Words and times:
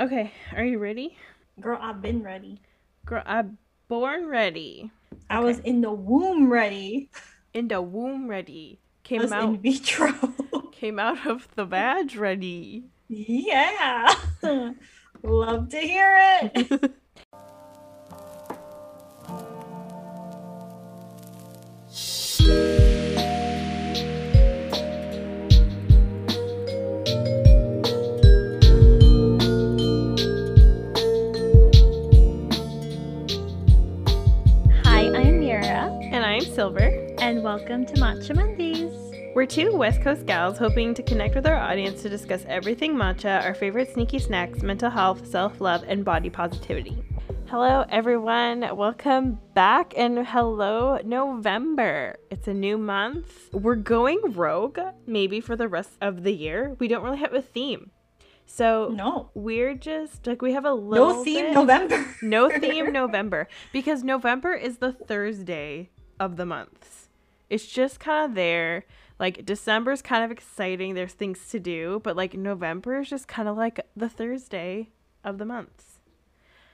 Okay, 0.00 0.30
are 0.54 0.64
you 0.64 0.78
ready? 0.78 1.16
Girl, 1.60 1.76
I've 1.80 2.00
been 2.00 2.22
ready. 2.22 2.60
Girl, 3.04 3.22
I'm 3.26 3.58
born 3.88 4.28
ready. 4.28 4.92
I 5.28 5.40
was 5.40 5.58
in 5.58 5.80
the 5.80 5.90
womb 5.90 6.52
ready. 6.52 7.10
In 7.52 7.66
the 7.66 7.82
womb 7.82 8.28
ready. 8.28 8.78
I 8.80 9.08
Came 9.08 9.32
out 9.32 9.42
in 9.42 9.58
vitro. 9.58 10.12
came 10.72 11.00
out 11.00 11.26
of 11.26 11.48
the 11.56 11.64
badge 11.64 12.16
ready. 12.16 12.84
yeah. 13.08 14.14
Love 15.24 15.68
to 15.70 15.78
hear 15.80 16.16
it. 16.44 16.92
Silver. 36.58 37.06
and 37.20 37.44
welcome 37.44 37.86
to 37.86 37.94
Matcha 38.00 38.34
Mondays. 38.34 38.90
We're 39.32 39.46
two 39.46 39.76
West 39.76 40.02
Coast 40.02 40.26
gals 40.26 40.58
hoping 40.58 40.92
to 40.94 41.04
connect 41.04 41.36
with 41.36 41.46
our 41.46 41.54
audience 41.54 42.02
to 42.02 42.08
discuss 42.08 42.44
everything 42.48 42.96
matcha, 42.96 43.44
our 43.44 43.54
favorite 43.54 43.92
sneaky 43.94 44.18
snacks, 44.18 44.60
mental 44.60 44.90
health, 44.90 45.24
self 45.24 45.60
love, 45.60 45.84
and 45.86 46.04
body 46.04 46.30
positivity. 46.30 47.00
Hello, 47.46 47.84
everyone. 47.90 48.76
Welcome 48.76 49.38
back, 49.54 49.94
and 49.96 50.26
hello, 50.26 50.98
November. 51.04 52.16
It's 52.28 52.48
a 52.48 52.54
new 52.54 52.76
month. 52.76 53.50
We're 53.52 53.76
going 53.76 54.20
rogue, 54.32 54.80
maybe 55.06 55.40
for 55.40 55.54
the 55.54 55.68
rest 55.68 55.90
of 56.00 56.24
the 56.24 56.32
year. 56.32 56.74
We 56.80 56.88
don't 56.88 57.04
really 57.04 57.18
have 57.18 57.34
a 57.34 57.42
theme. 57.42 57.92
So 58.46 58.90
No, 58.92 59.30
we're 59.34 59.74
just 59.74 60.26
like, 60.26 60.42
we 60.42 60.54
have 60.54 60.64
a 60.64 60.72
little 60.74 61.18
no 61.18 61.22
theme 61.22 61.44
bit- 61.44 61.54
November. 61.54 62.04
no 62.20 62.50
theme 62.58 62.92
November 62.92 63.46
because 63.72 64.02
November 64.02 64.54
is 64.54 64.78
the 64.78 64.90
Thursday 64.92 65.90
of 66.20 66.36
the 66.36 66.46
months. 66.46 67.08
It's 67.50 67.66
just 67.66 68.00
kind 68.00 68.30
of 68.30 68.34
there. 68.34 68.84
Like 69.18 69.44
December's 69.44 70.02
kind 70.02 70.24
of 70.24 70.30
exciting. 70.30 70.94
There's 70.94 71.12
things 71.14 71.48
to 71.48 71.58
do, 71.58 72.00
but 72.04 72.16
like 72.16 72.34
November 72.34 73.00
is 73.00 73.08
just 73.10 73.26
kind 73.26 73.48
of 73.48 73.56
like 73.56 73.80
the 73.96 74.08
Thursday 74.08 74.90
of 75.24 75.38
the 75.38 75.44
months. 75.44 75.98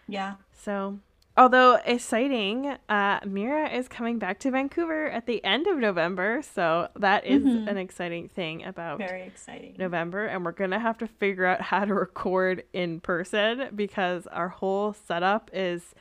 Yeah, 0.06 0.34
So, 0.52 0.98
although 1.36 1.76
exciting, 1.86 2.76
uh, 2.90 3.20
Mira 3.24 3.70
is 3.70 3.88
coming 3.88 4.18
back 4.18 4.38
to 4.40 4.50
Vancouver 4.50 5.08
at 5.08 5.24
the 5.26 5.42
end 5.42 5.66
of 5.66 5.78
November. 5.78 6.42
So 6.42 6.88
that 6.96 7.24
is 7.24 7.42
Mhm. 7.44 7.68
an 7.68 7.78
exciting 7.78 8.28
thing 8.28 8.62
about 8.64 8.98
very 8.98 9.22
exciting. 9.22 9.76
November, 9.78 10.26
and 10.26 10.44
we're 10.44 10.52
gonna 10.52 10.78
have 10.78 10.98
to 10.98 11.06
figure 11.06 11.46
out 11.46 11.60
how 11.72 11.86
to 11.86 11.94
record 11.94 12.64
in 12.74 13.00
person 13.00 13.70
because 13.74 14.26
our 14.26 14.48
whole 14.50 14.92
setup 14.92 15.50
is 15.54 15.94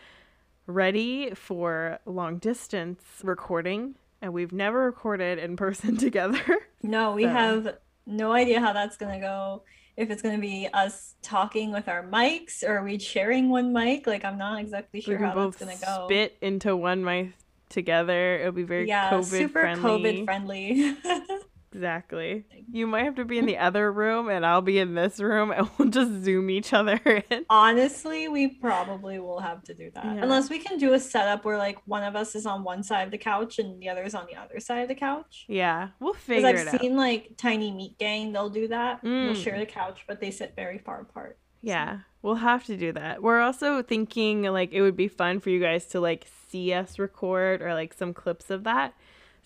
ready 0.67 1.31
for 1.36 2.00
long 2.06 2.38
distance 2.38 3.03
recording, 3.23 3.95
and 4.22 4.33
we've 4.33 4.52
never 4.53 4.86
recorded 4.86 5.39
in 5.39 5.56
person 5.58 5.97
together. 6.08 6.42
No, 6.81 7.14
we 7.14 7.23
So- 7.23 7.30
have 7.30 7.78
no 8.06 8.31
idea 8.33 8.59
how 8.59 8.73
that's 8.73 8.97
gonna 8.97 9.19
go. 9.19 9.64
If 9.95 10.09
it's 10.09 10.22
gonna 10.22 10.39
be 10.39 10.67
us 10.73 11.16
talking 11.22 11.72
with 11.72 11.88
our 11.88 12.03
mics 12.03 12.64
or 12.64 12.78
are 12.80 12.84
we 12.84 12.97
sharing 12.97 13.50
one 13.50 13.72
mic? 13.73 14.08
Like 14.08 14.25
I'm 14.25 14.38
not 14.38 14.59
exactly 14.59 15.02
sure 15.02 15.17
how 15.19 15.36
that's 15.36 15.58
gonna 15.58 15.78
go. 15.78 16.08
spit 16.08 16.36
into 16.41 16.75
one 16.75 17.03
mic 17.03 17.34
together. 17.69 18.38
It'll 18.39 18.52
be 18.52 18.64
very 18.64 18.88
yeah, 18.88 19.11
COVID 19.11 19.23
super 19.25 19.61
friendly. 19.61 20.23
COVID 20.23 20.25
friendly. 20.25 20.95
Exactly. 21.73 22.45
You 22.71 22.88
might 22.88 23.03
have 23.05 23.16
to 23.16 23.25
be 23.25 23.38
in 23.38 23.45
the 23.45 23.57
other 23.57 23.91
room, 23.91 24.29
and 24.29 24.45
I'll 24.45 24.61
be 24.61 24.77
in 24.79 24.93
this 24.95 25.19
room, 25.19 25.52
and 25.52 25.67
we'll 25.77 25.89
just 25.89 26.23
zoom 26.23 26.49
each 26.49 26.71
other 26.73 26.99
in. 27.29 27.45
Honestly, 27.49 28.27
we 28.27 28.47
probably 28.47 29.19
will 29.19 29.39
have 29.39 29.63
to 29.63 29.73
do 29.73 29.89
that. 29.95 30.05
Yeah. 30.05 30.21
Unless 30.23 30.49
we 30.49 30.59
can 30.59 30.77
do 30.77 30.94
a 30.94 30.99
setup 30.99 31.45
where 31.45 31.57
like 31.57 31.77
one 31.85 32.03
of 32.03 32.16
us 32.16 32.35
is 32.35 32.45
on 32.45 32.63
one 32.63 32.83
side 32.83 33.03
of 33.05 33.11
the 33.11 33.17
couch 33.17 33.59
and 33.59 33.81
the 33.81 33.89
other 33.89 34.03
is 34.03 34.13
on 34.16 34.27
the 34.31 34.39
other 34.39 34.59
side 34.59 34.81
of 34.83 34.88
the 34.88 34.95
couch. 34.95 35.45
Yeah, 35.47 35.89
we'll 36.00 36.13
figure 36.13 36.47
it 36.47 36.50
out. 36.50 36.51
Because 36.66 36.73
I've 36.75 36.81
seen 36.81 36.95
like 36.95 37.31
Tiny 37.38 37.72
Meat 37.72 37.97
Gang, 37.97 38.31
they'll 38.33 38.50
do 38.50 38.67
that. 38.67 39.01
They'll 39.03 39.12
Mm. 39.33 39.44
share 39.44 39.57
the 39.59 39.66
couch, 39.66 40.03
but 40.07 40.19
they 40.22 40.31
sit 40.31 40.53
very 40.56 40.78
far 40.78 41.01
apart. 41.01 41.38
Yeah, 41.62 42.00
we'll 42.22 42.35
have 42.35 42.66
to 42.66 42.75
do 42.78 42.91
that. 42.91 43.23
We're 43.23 43.39
also 43.39 43.81
thinking 43.81 44.44
like 44.44 44.73
it 44.73 44.81
would 44.81 44.97
be 44.97 45.07
fun 45.07 45.39
for 45.39 45.50
you 45.50 45.59
guys 45.62 45.85
to 45.88 46.00
like 46.01 46.28
see 46.50 46.73
us 46.73 47.00
record 47.00 47.62
or 47.62 47.73
like 47.73 47.94
some 47.94 48.13
clips 48.13 48.50
of 48.50 48.63
that. 48.66 48.94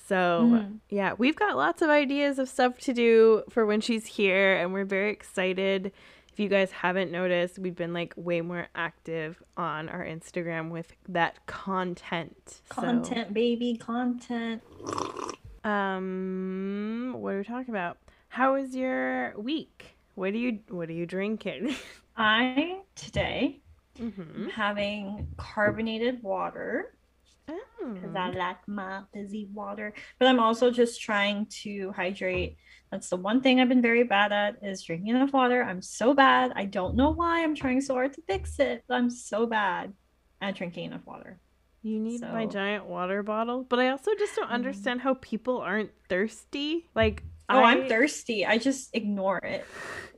So, 0.08 0.50
Mhm. 0.54 0.80
yeah, 0.90 1.14
we've 1.18 1.36
got 1.36 1.58
lots 1.58 1.82
of 1.82 1.90
ideas 1.90 2.40
of 2.40 2.48
stuff 2.48 2.78
to 2.80 2.94
do 2.94 3.44
for 3.50 3.66
when 3.66 3.82
she's 3.82 4.06
here 4.06 4.56
and 4.56 4.72
we're 4.72 4.86
very 4.86 5.12
excited. 5.12 5.92
If 6.32 6.40
you 6.40 6.48
guys 6.48 6.72
haven't 6.72 7.12
noticed, 7.12 7.60
we've 7.60 7.76
been 7.76 7.92
like 7.92 8.14
way 8.16 8.40
more 8.40 8.68
active 8.74 9.44
on 9.58 9.90
our 9.90 10.06
Instagram 10.06 10.70
with 10.70 10.96
that 11.10 11.46
content. 11.46 12.62
So, 12.74 12.82
Content, 12.82 13.34
baby, 13.34 13.76
content. 13.76 14.62
um, 15.66 17.16
what 17.18 17.34
are 17.34 17.38
we 17.40 17.44
talking 17.44 17.70
about? 17.74 17.98
How 18.30 18.54
was 18.54 18.76
your 18.76 19.34
week? 19.38 19.98
What 20.16 20.34
are 20.34 20.38
you 20.38 20.60
what 20.70 20.90
are 20.90 20.94
you 20.94 21.06
drinking? 21.06 21.76
I 22.18 22.78
today 22.96 23.60
mm-hmm. 24.00 24.48
having 24.50 25.28
carbonated 25.38 26.24
water. 26.24 26.94
Because 27.94 28.16
I 28.16 28.30
like 28.30 28.68
my 28.68 29.02
fizzy 29.14 29.48
water. 29.54 29.94
But 30.20 30.28
I'm 30.28 30.40
also 30.40 30.72
just 30.72 31.02
trying 31.02 31.48
to 31.64 31.92
hydrate. 31.96 32.58
That's 32.92 33.10
the 33.10 33.18
one 33.18 33.42
thing 33.42 33.60
I've 33.60 33.70
been 33.70 33.82
very 33.82 34.04
bad 34.04 34.32
at 34.32 34.58
is 34.62 34.84
drinking 34.84 35.10
enough 35.10 35.34
water. 35.34 35.62
I'm 35.64 35.82
so 35.82 36.14
bad. 36.14 36.54
I 36.56 36.66
don't 36.66 36.96
know 36.96 37.12
why 37.12 37.44
I'm 37.44 37.56
trying 37.56 37.82
so 37.82 37.94
hard 37.96 38.14
to 38.14 38.22
fix 38.28 38.60
it, 38.60 38.84
but 38.88 38.96
I'm 38.96 39.10
so 39.10 39.46
bad 39.46 39.94
at 40.42 40.56
drinking 40.56 40.86
enough 40.86 41.06
water. 41.06 41.40
You 41.84 42.00
need 42.00 42.22
my 42.22 42.46
giant 42.46 42.86
water 42.86 43.24
bottle, 43.24 43.64
but 43.64 43.80
I 43.80 43.90
also 43.90 44.12
just 44.18 44.36
don't 44.36 44.50
Mm. 44.50 44.54
understand 44.54 45.02
how 45.02 45.14
people 45.16 45.58
aren't 45.60 45.92
thirsty. 46.10 46.88
Like, 46.96 47.24
Oh, 47.50 47.60
I, 47.60 47.72
I'm 47.72 47.88
thirsty. 47.88 48.46
I 48.46 48.58
just 48.58 48.94
ignore 48.94 49.38
it. 49.38 49.66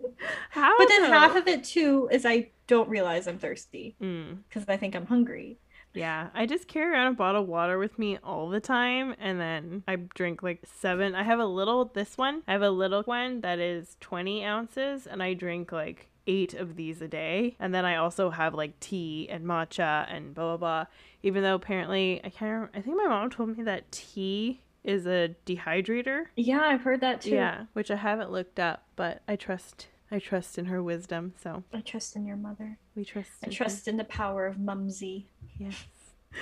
How? 0.50 0.76
But 0.80 0.88
then 0.88 1.04
though? 1.04 1.10
half 1.10 1.36
of 1.36 1.48
it 1.48 1.64
too 1.64 2.10
is 2.12 2.26
I 2.26 2.50
don't 2.68 2.90
realize 2.90 3.28
I'm 3.28 3.38
thirsty 3.38 3.96
Mm, 4.02 4.40
because 4.48 4.66
I 4.68 4.78
think 4.78 4.96
I'm 4.96 5.06
hungry. 5.06 5.60
Yeah, 5.94 6.30
I 6.34 6.46
just 6.46 6.68
carry 6.68 6.92
around 6.94 7.08
a 7.08 7.16
bottle 7.16 7.42
of 7.42 7.48
water 7.48 7.78
with 7.78 7.98
me 7.98 8.18
all 8.24 8.50
the 8.50 8.60
time, 8.60 9.16
and 9.20 9.40
then 9.40 9.84
I 9.88 9.96
drink 9.96 10.44
like 10.44 10.62
seven. 10.66 11.16
I 11.16 11.24
have 11.24 11.40
a 11.40 11.46
little. 11.46 11.86
This 11.86 12.18
one, 12.18 12.44
I 12.48 12.52
have 12.54 12.62
a 12.62 12.70
little 12.70 13.04
one 13.04 13.42
that 13.42 13.60
is 13.60 13.98
twenty 14.00 14.44
ounces, 14.44 15.08
and 15.08 15.24
I 15.24 15.34
drink 15.34 15.72
like 15.72 16.10
eight 16.28 16.54
of 16.54 16.76
these 16.76 17.02
a 17.02 17.08
day. 17.08 17.56
And 17.60 17.74
then 17.74 17.86
I 17.86 17.96
also 17.96 18.30
have 18.30 18.54
like 18.54 18.80
tea 18.80 19.28
and 19.30 19.46
matcha 19.46 20.06
and 20.14 20.34
blah 20.34 20.56
blah 20.56 20.58
blah. 20.58 20.86
Even 21.24 21.44
though 21.44 21.56
apparently 21.56 22.22
I 22.24 22.30
can't. 22.30 22.52
Remember, 22.52 22.72
I 22.76 22.82
think 22.82 22.98
my 22.98 23.08
mom 23.08 23.30
told 23.30 23.58
me 23.58 23.64
that 23.64 23.92
tea 23.92 24.62
is 24.84 25.06
a 25.06 25.36
dehydrator. 25.46 26.26
Yeah, 26.36 26.62
I've 26.62 26.82
heard 26.82 27.02
that 27.02 27.22
too. 27.22 27.32
Yeah, 27.32 27.66
which 27.74 27.92
I 27.92 27.96
haven't 27.96 28.32
looked 28.32 28.60
up, 28.60 28.84
but 28.96 29.22
I 29.28 29.36
trust 29.36 29.88
I 30.12 30.20
trust 30.20 30.58
in 30.58 30.66
her 30.66 30.82
wisdom, 30.82 31.34
so 31.42 31.64
I 31.74 31.82
trust 31.82 32.16
in 32.16 32.26
your 32.26 32.38
mother. 32.38 32.78
we 32.96 33.06
trust. 33.06 33.30
I 33.44 33.48
in 33.48 33.52
her. 33.52 33.58
trust 33.58 33.88
in 33.88 33.98
the 33.98 34.04
power 34.06 34.46
of 34.48 34.58
Mumsy. 34.60 35.28
Yes, 35.58 35.86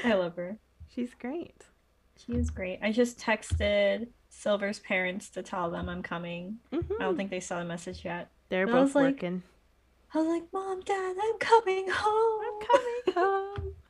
I 0.06 0.14
love 0.14 0.36
her. 0.38 0.58
she's 0.94 1.14
great. 1.14 1.66
She 2.18 2.34
is 2.34 2.50
great. 2.50 2.80
I 2.82 2.92
just 2.92 3.20
texted 3.20 4.08
Silver's 4.30 4.80
parents 4.80 5.30
to 5.32 5.44
tell 5.44 5.70
them 5.70 5.88
I'm 5.90 6.02
coming. 6.02 6.60
I 6.72 6.78
Mhm. 6.78 7.00
don't 7.00 7.16
think 7.18 7.30
they 7.30 7.40
saw 7.40 7.60
the 7.60 7.66
message 7.66 8.04
yet. 8.06 8.30
They're 8.50 8.66
but 8.66 8.72
I 8.72 8.76
both 8.80 8.84
was 8.90 8.96
like- 8.96 9.16
working. 9.16 9.44
I 10.14 10.18
was 10.20 10.28
like, 10.28 10.54
Mom, 10.54 10.80
Dad, 10.82 11.16
I'm 11.22 11.38
coming 11.38 11.90
home. 11.92 12.42
I'm 12.46 12.68
coming 12.68 13.16
home. 13.16 13.76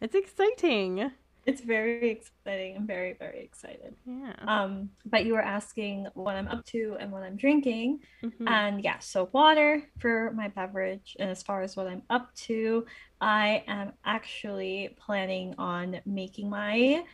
It's 0.00 0.14
exciting. 0.16 1.12
It's 1.44 1.60
very 1.60 2.10
exciting. 2.10 2.76
I'm 2.76 2.86
very, 2.86 3.14
very 3.14 3.40
excited. 3.42 3.94
Yeah. 4.06 4.32
Um, 4.46 4.90
but 5.04 5.24
you 5.26 5.32
were 5.32 5.42
asking 5.42 6.06
what 6.14 6.36
I'm 6.36 6.46
up 6.48 6.64
to 6.66 6.96
and 7.00 7.10
what 7.10 7.22
I'm 7.24 7.36
drinking. 7.36 8.00
Mhm. 8.22 8.48
And 8.48 8.84
yeah, 8.84 8.98
so 9.00 9.28
water 9.32 9.82
for 9.98 10.32
my 10.36 10.48
beverage. 10.48 11.16
And 11.18 11.28
as 11.30 11.42
far 11.42 11.62
as 11.62 11.76
what 11.76 11.88
I'm 11.88 12.02
up 12.10 12.32
to, 12.46 12.86
I 13.20 13.64
am 13.66 13.92
actually 14.04 14.94
planning 14.96 15.54
on 15.58 16.00
making 16.06 16.48
my 16.48 17.04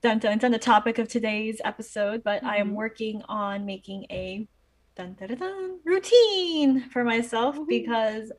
dun 0.00 0.18
dun 0.18 0.38
dun 0.38 0.50
the 0.52 0.58
topic 0.58 0.98
of 0.98 1.08
today's 1.08 1.60
episode, 1.64 2.22
but 2.24 2.42
I 2.44 2.56
am 2.56 2.70
Mhm. 2.70 2.74
working 2.74 3.22
on 3.28 3.64
making 3.64 4.06
a 4.10 4.46
dun 4.96 5.14
dun 5.14 5.28
dun, 5.28 5.38
dun 5.38 5.80
routine 5.84 6.80
for 6.90 7.04
myself 7.04 7.56
Woohoo. 7.56 7.68
because 7.68 8.32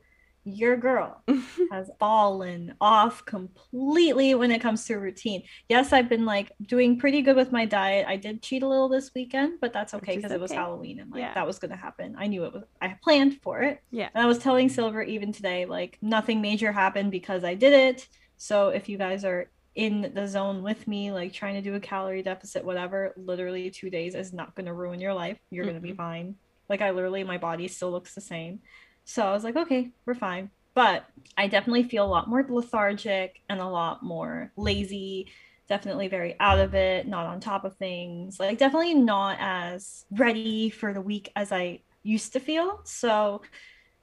your 0.56 0.78
girl 0.78 1.24
has 1.72 1.90
fallen 2.00 2.74
off 2.82 3.26
completely 3.26 4.36
when 4.36 4.52
it 4.52 4.60
comes 4.62 4.86
to 4.86 4.96
routine. 4.96 5.44
Yes, 5.68 5.94
I've 5.94 6.10
been 6.10 6.26
like 6.26 6.52
doing 6.62 6.98
pretty 7.00 7.22
good 7.22 7.36
with 7.36 7.52
my 7.52 7.66
diet. 7.66 8.06
I 8.08 8.16
did 8.16 8.42
cheat 8.42 8.64
a 8.64 8.68
little 8.68 8.90
this 8.90 9.12
weekend, 9.16 9.60
but 9.62 9.74
that's 9.74 9.94
okay 9.96 10.16
because 10.16 10.32
it 10.32 10.40
was. 10.40 10.52
Halloween 10.52 11.00
and 11.00 11.12
like 11.12 11.22
Yeah. 11.22 11.34
that 11.36 11.46
was 11.48 11.60
gonna 11.60 11.76
happen. 11.78 12.16
I 12.18 12.28
knew 12.28 12.44
it 12.46 12.54
was 12.54 12.64
I 12.82 12.96
planned 13.04 13.42
for 13.42 13.62
it. 13.62 13.82
Yeah. 13.92 14.10
And 14.14 14.24
I 14.24 14.28
was 14.28 14.40
telling 14.40 14.68
Silver 14.70 15.02
even 15.02 15.32
today, 15.32 15.66
like 15.66 15.98
nothing 16.02 16.42
major 16.42 16.72
happened 16.72 17.12
because 17.12 17.44
I 17.44 17.54
did 17.54 17.74
it. 17.74 18.08
So 18.38 18.70
if 18.70 18.90
you 18.90 18.98
guys 18.98 19.24
are 19.26 19.50
in 19.76 20.12
the 20.14 20.28
zone 20.28 20.64
with 20.64 20.88
me, 20.88 21.12
like 21.12 21.32
trying 21.32 21.56
to 21.56 21.62
do 21.62 21.76
a 21.76 21.80
calorie 21.80 22.24
deficit, 22.24 22.66
whatever, 22.66 23.14
literally 23.16 23.70
two 23.70 23.90
days 23.90 24.16
is 24.16 24.34
not 24.34 24.56
gonna 24.56 24.74
ruin 24.74 25.00
your 25.00 25.14
life. 25.14 25.38
You're 25.52 25.66
gonna 25.66 25.80
be 25.80 25.94
fine. 25.94 26.36
Like 26.68 26.82
I 26.82 26.92
literally 26.92 27.24
my 27.24 27.38
body 27.38 27.68
still 27.68 27.92
looks 27.92 28.14
the 28.16 28.22
same. 28.22 28.60
So 29.10 29.24
I 29.26 29.32
was 29.32 29.44
like, 29.44 29.56
okay, 29.56 29.90
we're 30.06 30.14
fine. 30.14 30.52
But 30.76 31.04
I 31.36 31.48
definitely 31.48 31.82
feel 31.82 32.06
a 32.06 32.08
lot 32.08 32.30
more 32.30 32.46
lethargic 32.48 33.42
and 33.50 33.60
a 33.60 33.66
lot 33.66 34.04
more 34.04 34.52
lazy. 34.56 35.32
Definitely 35.68 36.10
very 36.10 36.36
out 36.40 36.60
of 36.60 36.76
it, 36.76 37.08
not 37.08 37.26
on 37.26 37.40
top 37.40 37.66
of 37.66 37.76
things. 37.78 38.40
Like, 38.40 38.60
definitely 38.60 38.94
not 38.94 39.38
as 39.40 40.06
ready 40.12 40.70
for 40.70 40.94
the 40.94 41.02
week 41.02 41.32
as 41.36 41.52
I 41.52 41.80
used 42.04 42.34
to 42.34 42.40
feel. 42.40 42.82
So 42.84 43.42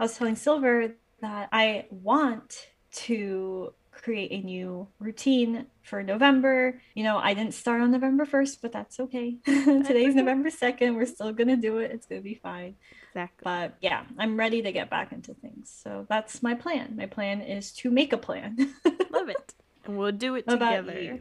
I 0.00 0.02
was 0.02 0.18
telling 0.18 0.34
Silver 0.34 0.96
that 1.20 1.50
I 1.52 1.86
want 1.90 2.66
to 3.04 3.74
create 4.02 4.32
a 4.32 4.44
new 4.44 4.88
routine 4.98 5.66
for 5.82 6.02
November. 6.02 6.80
You 6.94 7.04
know, 7.04 7.18
I 7.18 7.34
didn't 7.34 7.54
start 7.54 7.80
on 7.80 7.90
November 7.90 8.26
1st, 8.26 8.58
but 8.62 8.72
that's 8.72 9.00
okay. 9.00 9.36
Today's. 9.44 10.14
November 10.16 10.50
2nd. 10.50 10.94
We're 10.94 11.06
still 11.06 11.32
going 11.32 11.48
to 11.48 11.56
do 11.56 11.78
it. 11.78 11.90
It's 11.90 12.06
going 12.06 12.20
to 12.20 12.24
be 12.24 12.34
fine. 12.34 12.76
Exactly. 13.10 13.42
But 13.44 13.76
yeah, 13.80 14.04
I'm 14.18 14.38
ready 14.38 14.62
to 14.62 14.72
get 14.72 14.90
back 14.90 15.12
into 15.12 15.34
things. 15.34 15.74
So 15.82 16.06
that's 16.08 16.42
my 16.42 16.54
plan. 16.54 16.96
My 16.96 17.06
plan 17.06 17.40
is 17.40 17.72
to 17.72 17.90
make 17.90 18.12
a 18.12 18.18
plan. 18.18 18.56
Love 19.10 19.28
it. 19.28 19.54
And 19.84 19.96
we'll 19.96 20.12
do 20.12 20.34
it 20.34 20.48
together. 20.48 21.18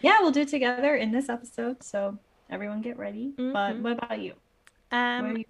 Yeah, 0.00 0.20
we'll 0.20 0.30
do 0.30 0.42
it 0.42 0.48
together 0.48 0.94
in 0.94 1.10
this 1.10 1.28
episode. 1.28 1.82
So 1.82 2.18
everyone 2.50 2.82
get 2.82 2.98
ready. 2.98 3.32
Mm-hmm. 3.36 3.52
But 3.52 3.78
what 3.78 3.92
about 3.92 4.20
you? 4.20 4.34
Um, 4.90 5.22
what 5.22 5.36
are 5.36 5.38
you, 5.38 5.44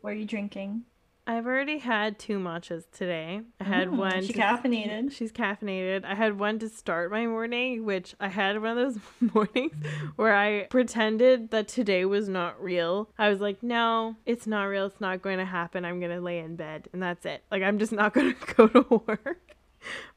what 0.00 0.10
are 0.10 0.16
you 0.16 0.26
drinking? 0.26 0.82
I've 1.28 1.46
already 1.46 1.76
had 1.76 2.18
two 2.18 2.38
matchas 2.38 2.90
today. 2.90 3.42
I 3.60 3.64
had 3.64 3.88
mm, 3.88 3.98
one. 3.98 4.24
She's 4.24 4.34
caffeinated. 4.34 5.12
She's 5.12 5.30
caffeinated. 5.30 6.06
I 6.06 6.14
had 6.14 6.38
one 6.38 6.58
to 6.60 6.70
start 6.70 7.10
my 7.10 7.26
morning, 7.26 7.84
which 7.84 8.14
I 8.18 8.28
had 8.28 8.62
one 8.62 8.78
of 8.78 8.94
those 8.94 9.02
mornings 9.34 9.74
where 10.16 10.34
I 10.34 10.62
pretended 10.70 11.50
that 11.50 11.68
today 11.68 12.06
was 12.06 12.30
not 12.30 12.58
real. 12.62 13.10
I 13.18 13.28
was 13.28 13.40
like, 13.40 13.62
no, 13.62 14.16
it's 14.24 14.46
not 14.46 14.64
real. 14.64 14.86
It's 14.86 15.02
not 15.02 15.20
going 15.20 15.36
to 15.36 15.44
happen. 15.44 15.84
I'm 15.84 16.00
going 16.00 16.12
to 16.12 16.20
lay 16.22 16.38
in 16.38 16.56
bed 16.56 16.88
and 16.94 17.02
that's 17.02 17.26
it. 17.26 17.44
Like, 17.50 17.62
I'm 17.62 17.78
just 17.78 17.92
not 17.92 18.14
going 18.14 18.34
to 18.34 18.54
go 18.54 18.66
to 18.68 19.02
work 19.06 19.57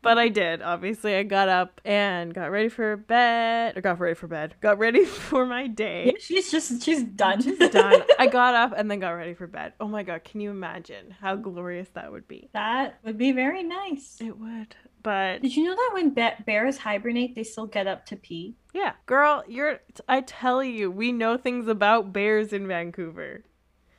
but 0.01 0.17
I 0.17 0.29
did. 0.29 0.61
Obviously, 0.61 1.15
I 1.15 1.23
got 1.23 1.49
up 1.49 1.81
and 1.85 2.33
got 2.33 2.51
ready 2.51 2.69
for 2.69 2.97
bed, 2.97 3.77
or 3.77 3.81
got 3.81 3.99
ready 3.99 4.15
for 4.15 4.27
bed, 4.27 4.55
got 4.61 4.77
ready 4.77 5.05
for 5.29 5.45
my 5.45 5.67
day. 5.67 6.05
Yeah, 6.07 6.19
she's 6.19 6.51
just, 6.51 6.83
she's 6.83 7.03
done. 7.03 7.41
She's 7.41 7.57
done. 7.69 8.03
I 8.19 8.27
got 8.27 8.55
up 8.55 8.73
and 8.75 8.89
then 8.89 8.99
got 8.99 9.11
ready 9.11 9.33
for 9.33 9.47
bed. 9.47 9.73
Oh 9.79 9.87
my 9.87 10.03
God, 10.03 10.23
can 10.23 10.41
you 10.41 10.51
imagine 10.51 11.15
how 11.19 11.35
glorious 11.35 11.89
that 11.93 12.11
would 12.11 12.27
be? 12.27 12.49
That 12.53 12.99
would 13.03 13.17
be 13.17 13.31
very 13.31 13.63
nice. 13.63 14.17
It 14.19 14.37
would. 14.37 14.75
But 15.03 15.41
did 15.41 15.55
you 15.55 15.63
know 15.63 15.75
that 15.75 15.91
when 15.93 16.11
be- 16.11 16.43
bears 16.45 16.77
hibernate, 16.77 17.35
they 17.35 17.43
still 17.43 17.65
get 17.65 17.87
up 17.87 18.05
to 18.07 18.15
pee? 18.15 18.55
Yeah, 18.73 18.93
girl, 19.05 19.43
you're. 19.47 19.79
I 20.07 20.21
tell 20.21 20.63
you, 20.63 20.91
we 20.91 21.11
know 21.11 21.37
things 21.37 21.67
about 21.67 22.13
bears 22.13 22.53
in 22.53 22.67
Vancouver. 22.67 23.43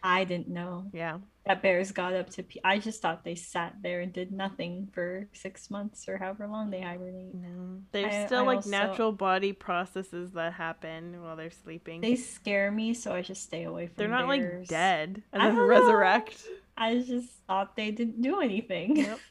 I 0.02 0.24
didn't 0.24 0.48
know. 0.48 0.86
Yeah 0.92 1.18
that 1.46 1.60
bears 1.60 1.90
got 1.90 2.14
up 2.14 2.30
to 2.30 2.42
pee. 2.42 2.60
I 2.62 2.78
just 2.78 3.02
thought 3.02 3.24
they 3.24 3.34
sat 3.34 3.76
there 3.82 4.00
and 4.00 4.12
did 4.12 4.30
nothing 4.30 4.88
for 4.92 5.28
six 5.32 5.70
months 5.70 6.08
or 6.08 6.16
however 6.16 6.46
long 6.46 6.70
they 6.70 6.80
hibernate. 6.80 7.34
No, 7.34 7.80
there's 7.90 8.14
I, 8.14 8.26
still 8.26 8.42
I 8.42 8.46
like 8.46 8.56
also, 8.56 8.70
natural 8.70 9.12
body 9.12 9.52
processes 9.52 10.32
that 10.32 10.52
happen 10.52 11.20
while 11.20 11.36
they're 11.36 11.50
sleeping. 11.50 12.00
They 12.00 12.14
scare 12.14 12.70
me, 12.70 12.94
so 12.94 13.12
I 13.12 13.22
just 13.22 13.42
stay 13.42 13.64
away 13.64 13.86
from. 13.86 13.94
They're 13.96 14.08
not 14.08 14.28
bears. 14.28 14.60
like 14.60 14.68
dead 14.68 15.22
and 15.32 15.42
then 15.42 15.56
resurrect. 15.56 16.44
Know. 16.48 16.56
I 16.76 16.98
just 16.98 17.28
thought 17.48 17.76
they 17.76 17.90
didn't 17.90 18.22
do 18.22 18.40
anything. 18.40 18.96
Yep. 18.96 19.18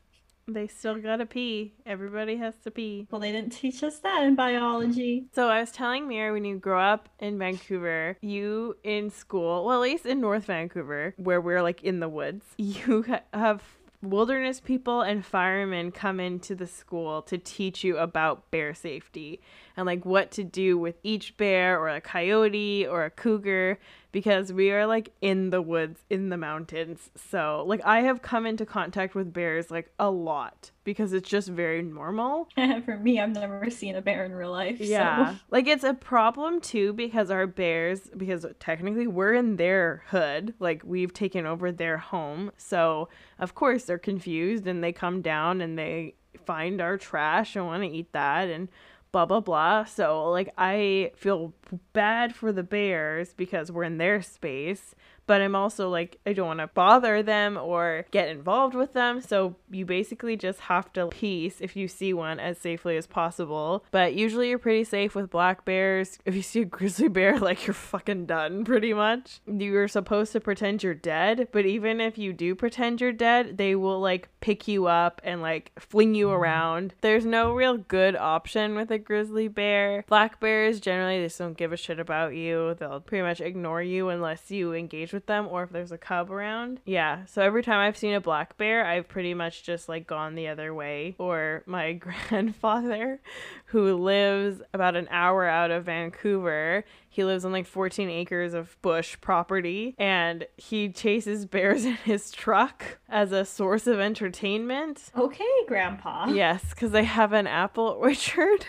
They 0.48 0.68
still 0.68 0.96
gotta 0.96 1.26
pee. 1.26 1.74
Everybody 1.86 2.38
has 2.38 2.56
to 2.64 2.72
pee. 2.72 3.08
Well, 3.10 3.22
they 3.22 3.32
didn't 3.32 3.52
teach 3.52 3.84
us 3.84 4.00
that 4.00 4.24
in 4.24 4.36
biology. 4.36 5.26
So 5.34 5.50
I 5.50 5.62
was 5.62 5.72
telling 5.72 6.08
Mira 6.08 6.34
when 6.34 6.46
you 6.46 6.58
grow 6.58 6.82
up 6.82 7.10
in 7.20 7.38
Vancouver, 7.38 8.18
you 8.22 8.76
in 8.84 9.10
school, 9.10 9.66
well, 9.66 9.78
at 9.78 9.82
least 9.82 10.06
in 10.06 10.20
North 10.20 10.46
Vancouver, 10.46 11.14
where 11.18 11.42
we're 11.42 11.62
like 11.62 11.84
in 11.84 12.00
the 12.00 12.10
woods, 12.10 12.46
you 12.58 13.06
have 13.34 13.62
wilderness 14.02 14.60
people 14.60 15.02
and 15.02 15.26
firemen 15.26 15.92
come 15.92 16.20
into 16.20 16.56
the 16.56 16.66
school 16.66 17.22
to 17.22 17.38
teach 17.38 17.84
you 17.84 17.98
about 17.98 18.50
bear 18.50 18.74
safety 18.74 19.40
and 19.76 19.86
like 19.86 20.06
what 20.06 20.32
to 20.32 20.44
do 20.44 20.78
with 20.78 20.96
each 21.04 21.38
bear 21.38 21.80
or 21.80 21.90
a 21.90 22.02
coyote 22.02 22.86
or 22.88 23.06
a 23.06 23.10
cougar 23.10 23.80
because 24.12 24.52
we 24.52 24.72
are 24.72 24.86
like 24.86 25.14
in 25.22 25.50
the 25.50 25.62
woods 25.62 26.02
in 26.10 26.30
the 26.30 26.38
mountains. 26.38 27.10
So, 27.16 27.64
like 27.66 27.82
I 27.86 28.02
have 28.02 28.22
come 28.22 28.46
into 28.46 28.66
contact 28.66 29.16
with 29.16 29.32
bears 29.32 29.72
like 29.72 29.92
a 30.00 30.10
lot 30.10 30.72
because 30.84 31.14
it's 31.14 31.30
just 31.30 31.48
very 31.50 31.82
normal. 31.82 32.50
For 32.86 32.98
me, 32.98 33.20
I've 33.20 33.30
never 33.30 33.70
seen 33.70 33.96
a 33.96 34.02
bear 34.02 34.26
in 34.26 34.34
real 34.34 34.52
life. 34.52 34.80
Yeah. 34.80 35.34
So. 35.34 35.40
Like 35.50 35.68
it's 35.68 35.84
a 35.84 35.94
problem 35.94 36.62
too 36.62 36.94
because 36.94 37.32
our 37.32 37.48
bears 37.48 38.10
because 38.16 38.46
technically 38.60 39.08
we're 39.08 39.34
in 39.34 39.56
their 39.56 40.04
hood, 40.08 40.54
like 40.60 40.82
we've 40.84 41.14
taken 41.14 41.46
over 41.46 41.72
their 41.72 41.98
home. 41.98 42.52
So, 42.58 43.10
of 43.40 43.56
course, 43.56 43.86
they're 43.86 43.98
confused 43.98 44.68
and 44.68 44.84
they 44.84 44.92
come 44.92 45.22
down 45.22 45.62
and 45.62 45.78
they 45.78 46.16
find 46.46 46.82
our 46.82 46.98
trash 46.98 47.56
and 47.56 47.66
want 47.66 47.84
to 47.84 47.90
eat 47.90 48.12
that 48.14 48.50
and 48.50 48.70
blah 49.12 49.26
blah 49.26 49.40
blah. 49.40 49.84
So 49.84 50.30
like 50.30 50.54
I 50.58 51.12
feel 51.16 51.54
bad 51.94 52.36
for 52.36 52.52
the 52.52 52.64
bears 52.64 53.34
because 53.34 53.72
we're 53.72 53.84
in 53.84 53.98
their 53.98 54.22
space 54.22 54.96
but 55.32 55.42
I'm 55.42 55.56
also 55.56 55.88
like, 55.88 56.20
I 56.26 56.34
don't 56.34 56.48
want 56.48 56.60
to 56.60 56.68
bother 56.68 57.24
them 57.24 57.56
or 57.56 58.06
get 58.12 58.28
involved 58.28 58.76
with 58.76 58.92
them. 58.92 59.22
So 59.22 59.56
you 59.70 59.86
basically 59.86 60.36
just 60.36 60.60
have 60.60 60.92
to 60.92 61.08
piece 61.08 61.62
if 61.62 61.78
you 61.78 61.88
see 61.88 62.14
one 62.14 62.38
as 62.38 62.58
safely 62.58 62.98
as 62.98 63.08
possible. 63.08 63.86
But 63.92 64.14
usually 64.14 64.50
you're 64.50 64.60
pretty 64.60 64.84
safe 64.84 65.16
with 65.16 65.30
black 65.30 65.64
bears. 65.64 66.20
If 66.32 66.36
you 66.36 66.42
see 66.42 66.62
a 66.62 66.66
grizzly 66.66 67.08
bear, 67.08 67.40
like 67.40 67.66
you're 67.66 67.74
fucking 67.74 68.26
done 68.26 68.66
pretty 68.66 68.94
much. 68.94 69.40
You're 69.48 69.88
supposed 69.88 70.34
to 70.34 70.42
pretend 70.42 70.84
you're 70.84 70.94
dead, 70.94 71.48
but 71.54 71.66
even 71.66 72.02
if 72.02 72.18
you 72.18 72.34
do 72.34 72.54
pretend 72.54 73.00
you're 73.00 73.14
dead, 73.14 73.58
they 73.58 73.76
will 73.76 74.02
like 74.02 74.28
pick 74.42 74.68
you 74.68 74.88
up 74.88 75.22
and 75.24 75.42
like 75.42 75.72
fling 75.80 76.14
you 76.14 76.28
mm-hmm. 76.28 76.42
around. 76.42 76.94
There's 77.00 77.26
no 77.26 77.54
real 77.54 77.78
good 77.78 78.18
option 78.18 78.76
with 78.76 78.92
a 78.92 78.98
grizzly 78.98 79.48
bear. 79.48 80.04
Black 80.08 80.42
bears 80.42 80.82
generally 80.82 81.24
just 81.24 81.40
don't 81.40 81.58
give 81.58 81.72
a 81.72 81.78
shit 81.78 82.00
about 82.00 82.36
you. 82.36 82.76
They'll 82.78 83.00
pretty 83.00 83.24
much 83.24 83.40
ignore 83.40 83.82
you 83.82 84.10
unless 84.10 84.52
you 84.52 84.74
engage 84.74 85.14
with 85.14 85.21
with 85.22 85.28
them 85.28 85.48
or 85.50 85.64
if 85.64 85.70
there's 85.70 85.92
a 85.92 85.98
cub 85.98 86.32
around. 86.32 86.80
Yeah, 86.86 87.26
so 87.26 87.42
every 87.42 87.62
time 87.62 87.80
I've 87.80 87.98
seen 87.98 88.14
a 88.16 88.20
black 88.20 88.58
bear, 88.58 88.86
I've 88.86 89.08
pretty 89.08 89.34
much 89.36 89.64
just 89.64 89.88
like 89.88 90.08
gone 90.08 90.34
the 90.34 90.48
other 90.48 90.74
way. 90.74 91.16
Or 91.20 91.64
my 91.68 91.94
grandfather, 92.30 93.22
who 93.66 93.96
lives 93.96 94.62
about 94.74 94.96
an 94.96 95.08
hour 95.12 95.46
out 95.46 95.70
of 95.70 95.86
Vancouver, 95.86 96.84
he 97.08 97.24
lives 97.24 97.46
on 97.46 97.52
like 97.52 97.68
14 97.68 98.10
acres 98.10 98.54
of 98.54 98.82
bush 98.82 99.18
property 99.22 99.94
and 99.98 100.48
he 100.58 100.90
chases 100.90 101.46
bears 101.46 101.86
in 101.86 101.94
his 101.94 102.32
truck 102.32 102.98
as 103.08 103.32
a 103.32 103.46
source 103.46 103.86
of 103.86 104.00
entertainment. 104.00 105.12
Okay, 105.16 105.46
Grandpa. 105.68 106.28
Yes, 106.30 106.72
because 106.72 106.92
they 106.92 107.04
have 107.04 107.34
an 107.34 107.46
apple 107.48 107.86
orchard. 108.00 108.66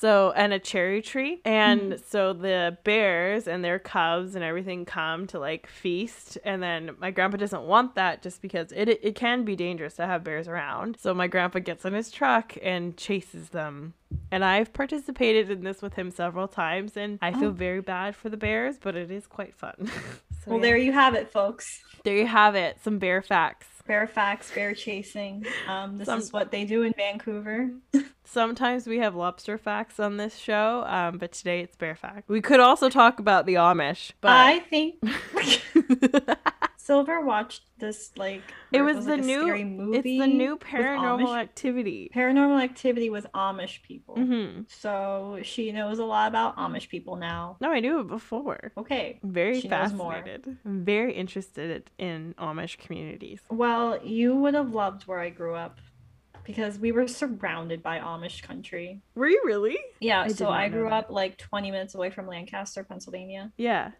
So, 0.00 0.32
and 0.36 0.52
a 0.52 0.60
cherry 0.60 1.02
tree. 1.02 1.40
And 1.44 1.92
mm. 1.92 2.04
so 2.08 2.32
the 2.32 2.78
bears 2.84 3.48
and 3.48 3.64
their 3.64 3.80
cubs 3.80 4.36
and 4.36 4.44
everything 4.44 4.84
come 4.84 5.26
to 5.28 5.40
like 5.40 5.66
feast. 5.66 6.38
And 6.44 6.62
then 6.62 6.92
my 7.00 7.10
grandpa 7.10 7.36
doesn't 7.36 7.62
want 7.62 7.96
that 7.96 8.22
just 8.22 8.40
because 8.40 8.70
it, 8.70 8.88
it 8.88 9.16
can 9.16 9.44
be 9.44 9.56
dangerous 9.56 9.94
to 9.94 10.06
have 10.06 10.22
bears 10.22 10.46
around. 10.46 10.98
So 11.00 11.12
my 11.14 11.26
grandpa 11.26 11.58
gets 11.58 11.84
in 11.84 11.94
his 11.94 12.12
truck 12.12 12.56
and 12.62 12.96
chases 12.96 13.48
them. 13.48 13.94
And 14.30 14.44
I've 14.44 14.72
participated 14.72 15.50
in 15.50 15.64
this 15.64 15.82
with 15.82 15.94
him 15.94 16.12
several 16.12 16.46
times. 16.46 16.96
And 16.96 17.18
I 17.20 17.32
feel 17.32 17.48
oh. 17.48 17.52
very 17.52 17.80
bad 17.80 18.14
for 18.14 18.28
the 18.28 18.36
bears, 18.36 18.76
but 18.80 18.94
it 18.94 19.10
is 19.10 19.26
quite 19.26 19.56
fun. 19.56 19.74
so, 19.86 19.90
well, 20.46 20.56
yeah. 20.58 20.62
there 20.62 20.76
you 20.76 20.92
have 20.92 21.14
it, 21.14 21.32
folks. 21.32 21.66
There 22.04 22.16
you 22.16 22.26
have 22.26 22.54
it. 22.54 22.78
Some 22.84 22.98
bear 22.98 23.20
facts 23.20 23.66
bear 23.88 24.06
facts, 24.06 24.52
bear 24.54 24.74
chasing. 24.74 25.44
Um, 25.66 25.98
this 25.98 26.06
Some... 26.06 26.20
is 26.20 26.32
what 26.32 26.52
they 26.52 26.64
do 26.64 26.82
in 26.82 26.92
Vancouver. 26.92 27.70
Sometimes 28.24 28.86
we 28.86 28.98
have 28.98 29.16
lobster 29.16 29.56
facts 29.58 29.98
on 29.98 30.18
this 30.18 30.36
show, 30.36 30.84
um, 30.86 31.16
but 31.18 31.32
today 31.32 31.62
it's 31.62 31.74
bear 31.74 31.96
fact. 31.96 32.28
We 32.28 32.42
could 32.42 32.60
also 32.60 32.90
talk 32.90 33.18
about 33.18 33.46
the 33.46 33.54
Amish, 33.54 34.12
but 34.20 34.30
I 34.30 34.60
think 34.60 35.02
Silver 36.88 37.20
watched 37.20 37.64
this 37.76 38.12
like 38.16 38.40
it 38.72 38.80
was, 38.80 38.96
was 38.96 39.04
the 39.04 39.18
like 39.18 39.24
new 39.26 39.92
it's 39.92 40.04
the 40.04 40.26
new 40.26 40.56
paranormal 40.56 41.38
activity. 41.38 42.10
Paranormal 42.14 42.62
activity 42.64 43.10
with 43.10 43.26
Amish 43.34 43.82
people. 43.82 44.16
Mm-hmm. 44.16 44.62
So 44.68 45.38
she 45.42 45.70
knows 45.70 45.98
a 45.98 46.06
lot 46.06 46.28
about 46.28 46.56
Amish 46.56 46.88
people 46.88 47.16
now. 47.16 47.58
No, 47.60 47.70
I 47.70 47.80
knew 47.80 48.00
it 48.00 48.06
before. 48.06 48.72
Okay, 48.78 49.20
very 49.22 49.60
she 49.60 49.68
fascinated. 49.68 50.56
I'm 50.64 50.82
very 50.86 51.12
interested 51.12 51.90
in 51.98 52.34
Amish 52.38 52.78
communities. 52.78 53.40
Well, 53.50 54.02
you 54.02 54.34
would 54.36 54.54
have 54.54 54.72
loved 54.72 55.02
where 55.06 55.20
I 55.20 55.28
grew 55.28 55.56
up 55.56 55.80
because 56.42 56.78
we 56.78 56.90
were 56.90 57.06
surrounded 57.06 57.82
by 57.82 57.98
Amish 57.98 58.40
country. 58.40 59.02
Were 59.14 59.28
you 59.28 59.42
really? 59.44 59.76
Yeah, 60.00 60.22
I 60.22 60.28
so 60.28 60.48
I 60.48 60.70
grew 60.70 60.88
up 60.88 61.10
like 61.10 61.36
20 61.36 61.70
minutes 61.70 61.94
away 61.94 62.08
from 62.08 62.26
Lancaster, 62.26 62.82
Pennsylvania. 62.82 63.52
Yeah. 63.58 63.90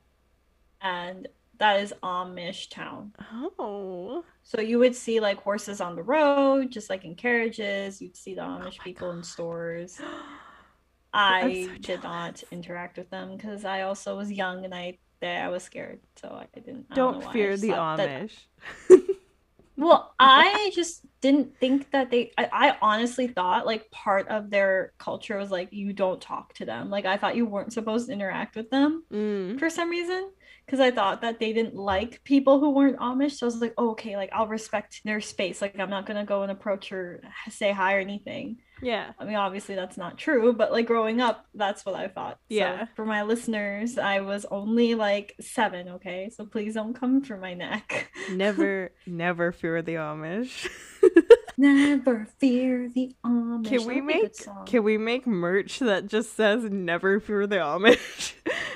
And 0.80 1.28
that 1.58 1.80
is 1.80 1.92
Amish 2.02 2.70
town. 2.70 3.12
Oh. 3.58 4.24
So 4.42 4.60
you 4.60 4.78
would 4.78 4.94
see 4.94 5.20
like 5.20 5.42
horses 5.42 5.80
on 5.80 5.96
the 5.96 6.02
road, 6.02 6.70
just 6.70 6.90
like 6.90 7.04
in 7.04 7.14
carriages. 7.14 8.00
You'd 8.00 8.16
see 8.16 8.34
the 8.34 8.42
Amish 8.42 8.76
oh 8.80 8.84
people 8.84 9.08
God. 9.08 9.18
in 9.18 9.22
stores. 9.24 10.00
I 11.12 11.66
so 11.66 11.78
did 11.80 12.02
not 12.02 12.42
interact 12.50 12.98
with 12.98 13.10
them 13.10 13.36
because 13.36 13.64
I 13.64 13.82
also 13.82 14.16
was 14.16 14.30
young 14.30 14.64
and 14.64 14.74
I 14.74 14.98
I 15.22 15.48
was 15.48 15.64
scared, 15.64 16.00
so 16.16 16.28
I 16.28 16.46
didn't. 16.54 16.90
Don't, 16.90 17.20
don't 17.20 17.32
fear 17.32 17.56
the 17.56 17.70
Amish. 17.70 18.32
That... 18.88 19.14
Well, 19.78 20.12
I 20.18 20.72
just 20.74 21.02
didn't 21.20 21.56
think 21.58 21.90
that 21.92 22.10
they 22.10 22.32
I, 22.36 22.48
I 22.52 22.76
honestly 22.82 23.28
thought 23.28 23.64
like 23.64 23.90
part 23.90 24.26
of 24.28 24.50
their 24.50 24.92
culture 24.98 25.38
was 25.38 25.50
like 25.52 25.72
you 25.72 25.92
don't 25.92 26.20
talk 26.20 26.52
to 26.54 26.64
them. 26.66 26.90
Like 26.90 27.06
I 27.06 27.16
thought 27.16 27.36
you 27.36 27.46
weren't 27.46 27.72
supposed 27.72 28.08
to 28.08 28.12
interact 28.12 28.56
with 28.56 28.70
them 28.70 29.04
Mm. 29.12 29.58
for 29.58 29.70
some 29.70 29.88
reason. 29.88 30.30
Because 30.68 30.80
I 30.80 30.90
thought 30.90 31.22
that 31.22 31.40
they 31.40 31.54
didn't 31.54 31.76
like 31.76 32.22
people 32.24 32.60
who 32.60 32.68
weren't 32.68 32.98
Amish. 32.98 33.38
So 33.38 33.46
I 33.46 33.48
was 33.48 33.56
like, 33.56 33.72
oh, 33.78 33.92
okay, 33.92 34.18
like 34.18 34.28
I'll 34.34 34.46
respect 34.46 35.00
their 35.02 35.22
space. 35.22 35.62
Like 35.62 35.80
I'm 35.80 35.88
not 35.88 36.04
gonna 36.04 36.26
go 36.26 36.42
and 36.42 36.52
approach 36.52 36.92
or 36.92 37.22
say 37.48 37.72
hi 37.72 37.96
or 37.96 38.00
anything. 38.00 38.58
Yeah. 38.82 39.12
I 39.18 39.24
mean, 39.24 39.36
obviously 39.36 39.74
that's 39.74 39.96
not 39.96 40.18
true, 40.18 40.52
but 40.52 40.70
like 40.70 40.86
growing 40.86 41.22
up, 41.22 41.46
that's 41.54 41.86
what 41.86 41.94
I 41.94 42.08
thought. 42.08 42.38
Yeah. 42.50 42.80
So 42.80 42.88
for 42.96 43.06
my 43.06 43.22
listeners, 43.22 43.96
I 43.96 44.20
was 44.20 44.44
only 44.50 44.94
like 44.94 45.34
seven, 45.40 45.88
okay? 45.88 46.30
So 46.36 46.44
please 46.44 46.74
don't 46.74 46.92
come 46.92 47.22
for 47.22 47.38
my 47.38 47.54
neck. 47.54 48.10
Never, 48.30 48.90
never 49.06 49.52
fear 49.52 49.80
the 49.80 49.94
Amish. 49.94 50.68
Never 51.60 52.28
fear 52.38 52.88
the 52.88 53.16
Amish. 53.26 53.66
Can 53.66 53.84
we 53.84 54.00
make 54.00 54.32
can 54.64 54.84
we 54.84 54.96
make 54.96 55.26
merch 55.26 55.80
that 55.80 56.06
just 56.06 56.36
says 56.36 56.62
never 56.62 57.18
fear 57.18 57.48
the 57.48 57.56
Amish? 57.56 58.34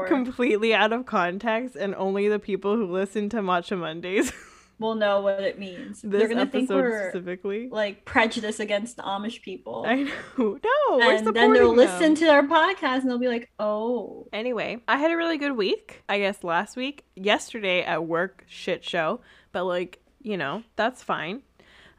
Sure. 0.00 0.16
Completely 0.16 0.74
out 0.74 0.92
of 0.92 1.06
context 1.06 1.76
and 1.76 1.94
only 1.94 2.28
the 2.28 2.38
people 2.38 2.76
who 2.76 2.86
listen 2.86 3.28
to 3.30 3.38
Matcha 3.38 3.78
Mondays 3.78 4.32
we'll 4.80 4.94
know 4.94 5.20
what 5.20 5.44
it 5.44 5.58
means. 5.58 6.00
They're 6.02 6.20
this 6.20 6.28
gonna 6.28 6.46
think 6.46 6.70
we're 6.70 7.10
specifically. 7.10 7.68
like 7.68 8.04
prejudice 8.04 8.58
against 8.58 8.96
the 8.96 9.02
Amish 9.02 9.42
people. 9.42 9.84
I 9.86 10.02
know. 10.02 10.10
No, 10.90 11.00
and 11.00 11.26
then 11.26 11.52
they'll 11.52 11.74
supporting 11.74 11.76
listen 11.76 12.14
to 12.16 12.28
our 12.30 12.42
podcast 12.42 13.02
and 13.02 13.10
they'll 13.10 13.18
be 13.18 13.28
like, 13.28 13.50
oh. 13.60 14.26
Anyway, 14.32 14.78
I 14.88 14.96
had 14.96 15.12
a 15.12 15.16
really 15.16 15.38
good 15.38 15.56
week. 15.56 16.02
I 16.08 16.18
guess 16.18 16.42
last 16.42 16.76
week, 16.76 17.04
yesterday 17.14 17.82
at 17.82 18.06
work, 18.06 18.44
shit 18.48 18.82
show, 18.82 19.20
but 19.52 19.64
like, 19.64 20.00
you 20.20 20.36
know, 20.36 20.64
that's 20.74 21.02
fine. 21.02 21.42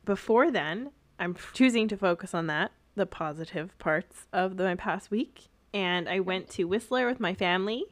Before 0.03 0.51
then, 0.51 0.91
I'm 1.19 1.37
choosing 1.53 1.87
to 1.89 1.97
focus 1.97 2.33
on 2.33 2.47
that, 2.47 2.71
the 2.95 3.05
positive 3.05 3.77
parts 3.79 4.25
of 4.33 4.57
the, 4.57 4.63
my 4.63 4.75
past 4.75 5.11
week. 5.11 5.47
And 5.73 6.09
I 6.09 6.19
went 6.19 6.49
to 6.51 6.65
Whistler 6.65 7.07
with 7.07 7.19
my 7.19 7.33
family, 7.33 7.85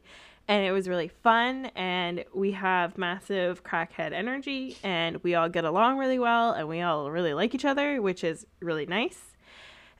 and 0.48 0.66
it 0.66 0.72
was 0.72 0.90
really 0.90 1.08
fun. 1.08 1.68
And 1.76 2.26
we 2.34 2.52
have 2.52 2.98
massive 2.98 3.64
crackhead 3.64 4.12
energy, 4.14 4.78
and 4.84 5.24
we 5.24 5.36
all 5.36 5.50
get 5.50 5.66
along 5.66 5.98
really 5.98 6.20
well, 6.20 6.52
and 6.52 6.68
we 6.68 6.82
all 6.82 7.10
really 7.10 7.34
like 7.34 7.56
each 7.56 7.66
other, 7.66 8.02
which 8.02 8.24
is 8.24 8.46
really 8.60 8.86
nice. 8.86 9.30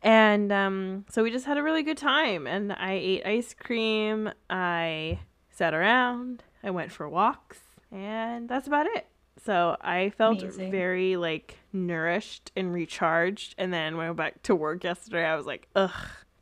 And 0.02 0.52
um, 0.52 1.06
so 1.10 1.24
we 1.24 1.32
just 1.32 1.46
had 1.46 1.58
a 1.58 1.64
really 1.64 1.84
good 1.84 1.98
time. 1.98 2.48
And 2.48 2.72
I 2.74 2.94
ate 2.94 3.26
ice 3.26 3.54
cream. 3.54 4.32
I 4.50 5.20
sat 5.52 5.74
around. 5.74 6.44
I 6.64 6.72
went 6.72 6.92
for 6.92 7.08
walks. 7.10 7.60
And 7.92 8.48
that's 8.48 8.68
about 8.68 8.86
it. 8.86 9.08
So 9.44 9.78
I 9.82 10.12
felt 10.12 10.42
Amazing. 10.42 10.72
very 10.72 11.16
like 11.16 11.58
nourished 11.74 12.52
and 12.56 12.74
recharged. 12.74 13.56
And 13.58 13.74
then 13.74 13.98
when 13.98 14.06
I 14.06 14.10
went 14.10 14.18
back 14.18 14.44
to 14.44 14.56
work 14.56 14.84
yesterday, 14.84 15.26
I 15.26 15.36
was 15.36 15.46
like, 15.46 15.68
ugh. 15.76 15.92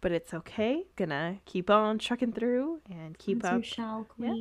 But 0.01 0.12
it's 0.12 0.34
okay. 0.34 0.86
Gonna 0.96 1.38
keep 1.46 1.70
on 1.70 1.98
trucking 1.98 2.34
through 2.34 2.82
and 2.89 3.18
keep 3.18 3.44
as 3.44 3.50
up. 3.51 3.58
you 3.58 3.63
shall, 3.63 4.08
Yeah. 4.18 4.36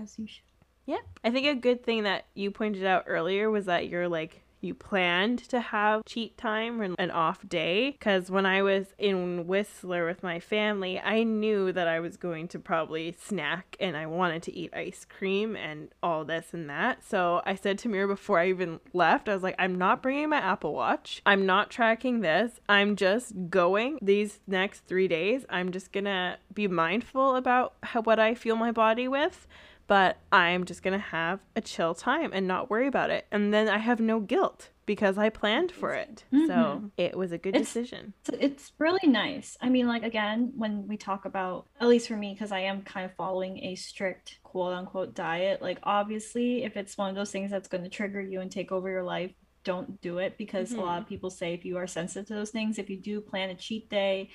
As 0.00 0.18
you 0.18 0.26
shall. 0.26 0.44
Yeah. 0.86 0.98
I 1.24 1.30
think 1.30 1.46
a 1.46 1.54
good 1.54 1.84
thing 1.84 2.04
that 2.04 2.26
you 2.34 2.50
pointed 2.50 2.84
out 2.84 3.04
earlier 3.06 3.50
was 3.50 3.66
that 3.66 3.88
you're 3.88 4.08
like, 4.08 4.42
you 4.60 4.74
planned 4.74 5.38
to 5.48 5.60
have 5.60 6.04
cheat 6.04 6.36
time 6.36 6.80
or 6.80 6.94
an 6.98 7.10
off 7.10 7.48
day. 7.48 7.92
Because 7.92 8.30
when 8.30 8.46
I 8.46 8.62
was 8.62 8.94
in 8.98 9.46
Whistler 9.46 10.06
with 10.06 10.22
my 10.22 10.40
family, 10.40 10.98
I 10.98 11.22
knew 11.22 11.72
that 11.72 11.88
I 11.88 12.00
was 12.00 12.16
going 12.16 12.48
to 12.48 12.58
probably 12.58 13.14
snack 13.20 13.76
and 13.80 13.96
I 13.96 14.06
wanted 14.06 14.42
to 14.44 14.54
eat 14.54 14.74
ice 14.74 15.04
cream 15.04 15.56
and 15.56 15.88
all 16.02 16.24
this 16.24 16.48
and 16.52 16.68
that. 16.70 17.04
So 17.04 17.42
I 17.44 17.54
said 17.54 17.78
to 17.80 17.88
Mira 17.88 18.08
before 18.08 18.38
I 18.38 18.48
even 18.48 18.80
left, 18.92 19.28
I 19.28 19.34
was 19.34 19.42
like, 19.42 19.56
I'm 19.58 19.76
not 19.76 20.02
bringing 20.02 20.28
my 20.30 20.38
Apple 20.38 20.74
Watch. 20.74 21.22
I'm 21.24 21.46
not 21.46 21.70
tracking 21.70 22.20
this. 22.20 22.60
I'm 22.68 22.96
just 22.96 23.32
going 23.48 23.98
these 24.02 24.40
next 24.46 24.80
three 24.86 25.08
days. 25.08 25.44
I'm 25.48 25.72
just 25.72 25.92
to 25.92 26.38
be 26.54 26.68
mindful 26.68 27.36
about 27.36 27.74
how, 27.82 28.02
what 28.02 28.18
I 28.18 28.34
feel 28.34 28.56
my 28.56 28.72
body 28.72 29.08
with 29.08 29.46
but 29.90 30.18
I'm 30.30 30.66
just 30.66 30.84
gonna 30.84 31.00
have 31.00 31.40
a 31.56 31.60
chill 31.60 31.96
time 31.96 32.30
and 32.32 32.46
not 32.46 32.70
worry 32.70 32.86
about 32.86 33.10
it. 33.10 33.26
And 33.32 33.52
then 33.52 33.66
I 33.66 33.78
have 33.78 33.98
no 33.98 34.20
guilt 34.20 34.68
because 34.86 35.18
I 35.18 35.30
planned 35.30 35.72
for 35.72 35.94
it. 35.94 36.24
So 36.30 36.38
Mhm. 36.38 36.90
it 36.96 37.16
was 37.18 37.32
a 37.32 37.38
good 37.38 37.56
It's- 37.56 37.66
decision. 37.66 38.14
So 38.22 38.36
it's 38.38 38.70
really 38.78 39.08
nice. 39.10 39.56
I 39.60 39.68
mean, 39.68 39.88
like 39.88 40.04
again, 40.04 40.52
when 40.54 40.86
we 40.86 40.96
talk 40.96 41.24
about, 41.24 41.66
at 41.80 41.88
least 41.88 42.06
for 42.06 42.16
me, 42.16 42.32
because 42.34 42.52
I 42.52 42.60
am 42.60 42.82
kind 42.82 43.04
of 43.04 43.12
following 43.16 43.58
a 43.64 43.74
strict 43.74 44.38
quote 44.44 44.72
unquote 44.74 45.12
diet, 45.16 45.60
like 45.60 45.80
obviously, 45.82 46.62
if 46.62 46.76
it's 46.76 46.96
one 46.96 47.10
of 47.10 47.16
those 47.16 47.32
things 47.32 47.50
that's 47.50 47.66
going 47.66 47.82
to 47.82 47.90
trigger 47.90 48.20
you 48.20 48.40
and 48.40 48.48
take 48.50 48.70
over 48.70 48.88
your 48.88 49.02
life, 49.02 49.32
don't 49.64 50.00
do 50.00 50.18
it 50.18 50.38
because 50.38 50.72
a 50.72 50.80
lot 50.80 51.02
of 51.02 51.08
people 51.08 51.30
say 51.30 51.52
if 51.52 51.64
you 51.66 51.76
are 51.76 51.86
sensitive 51.88 52.26
to 52.28 52.34
those 52.34 52.50
things, 52.50 52.78
if 52.78 52.88
you 52.88 52.96
do 52.96 53.20
plan 53.20 53.50
a 53.50 53.54
cheat 53.56 53.90
day, 53.90 54.30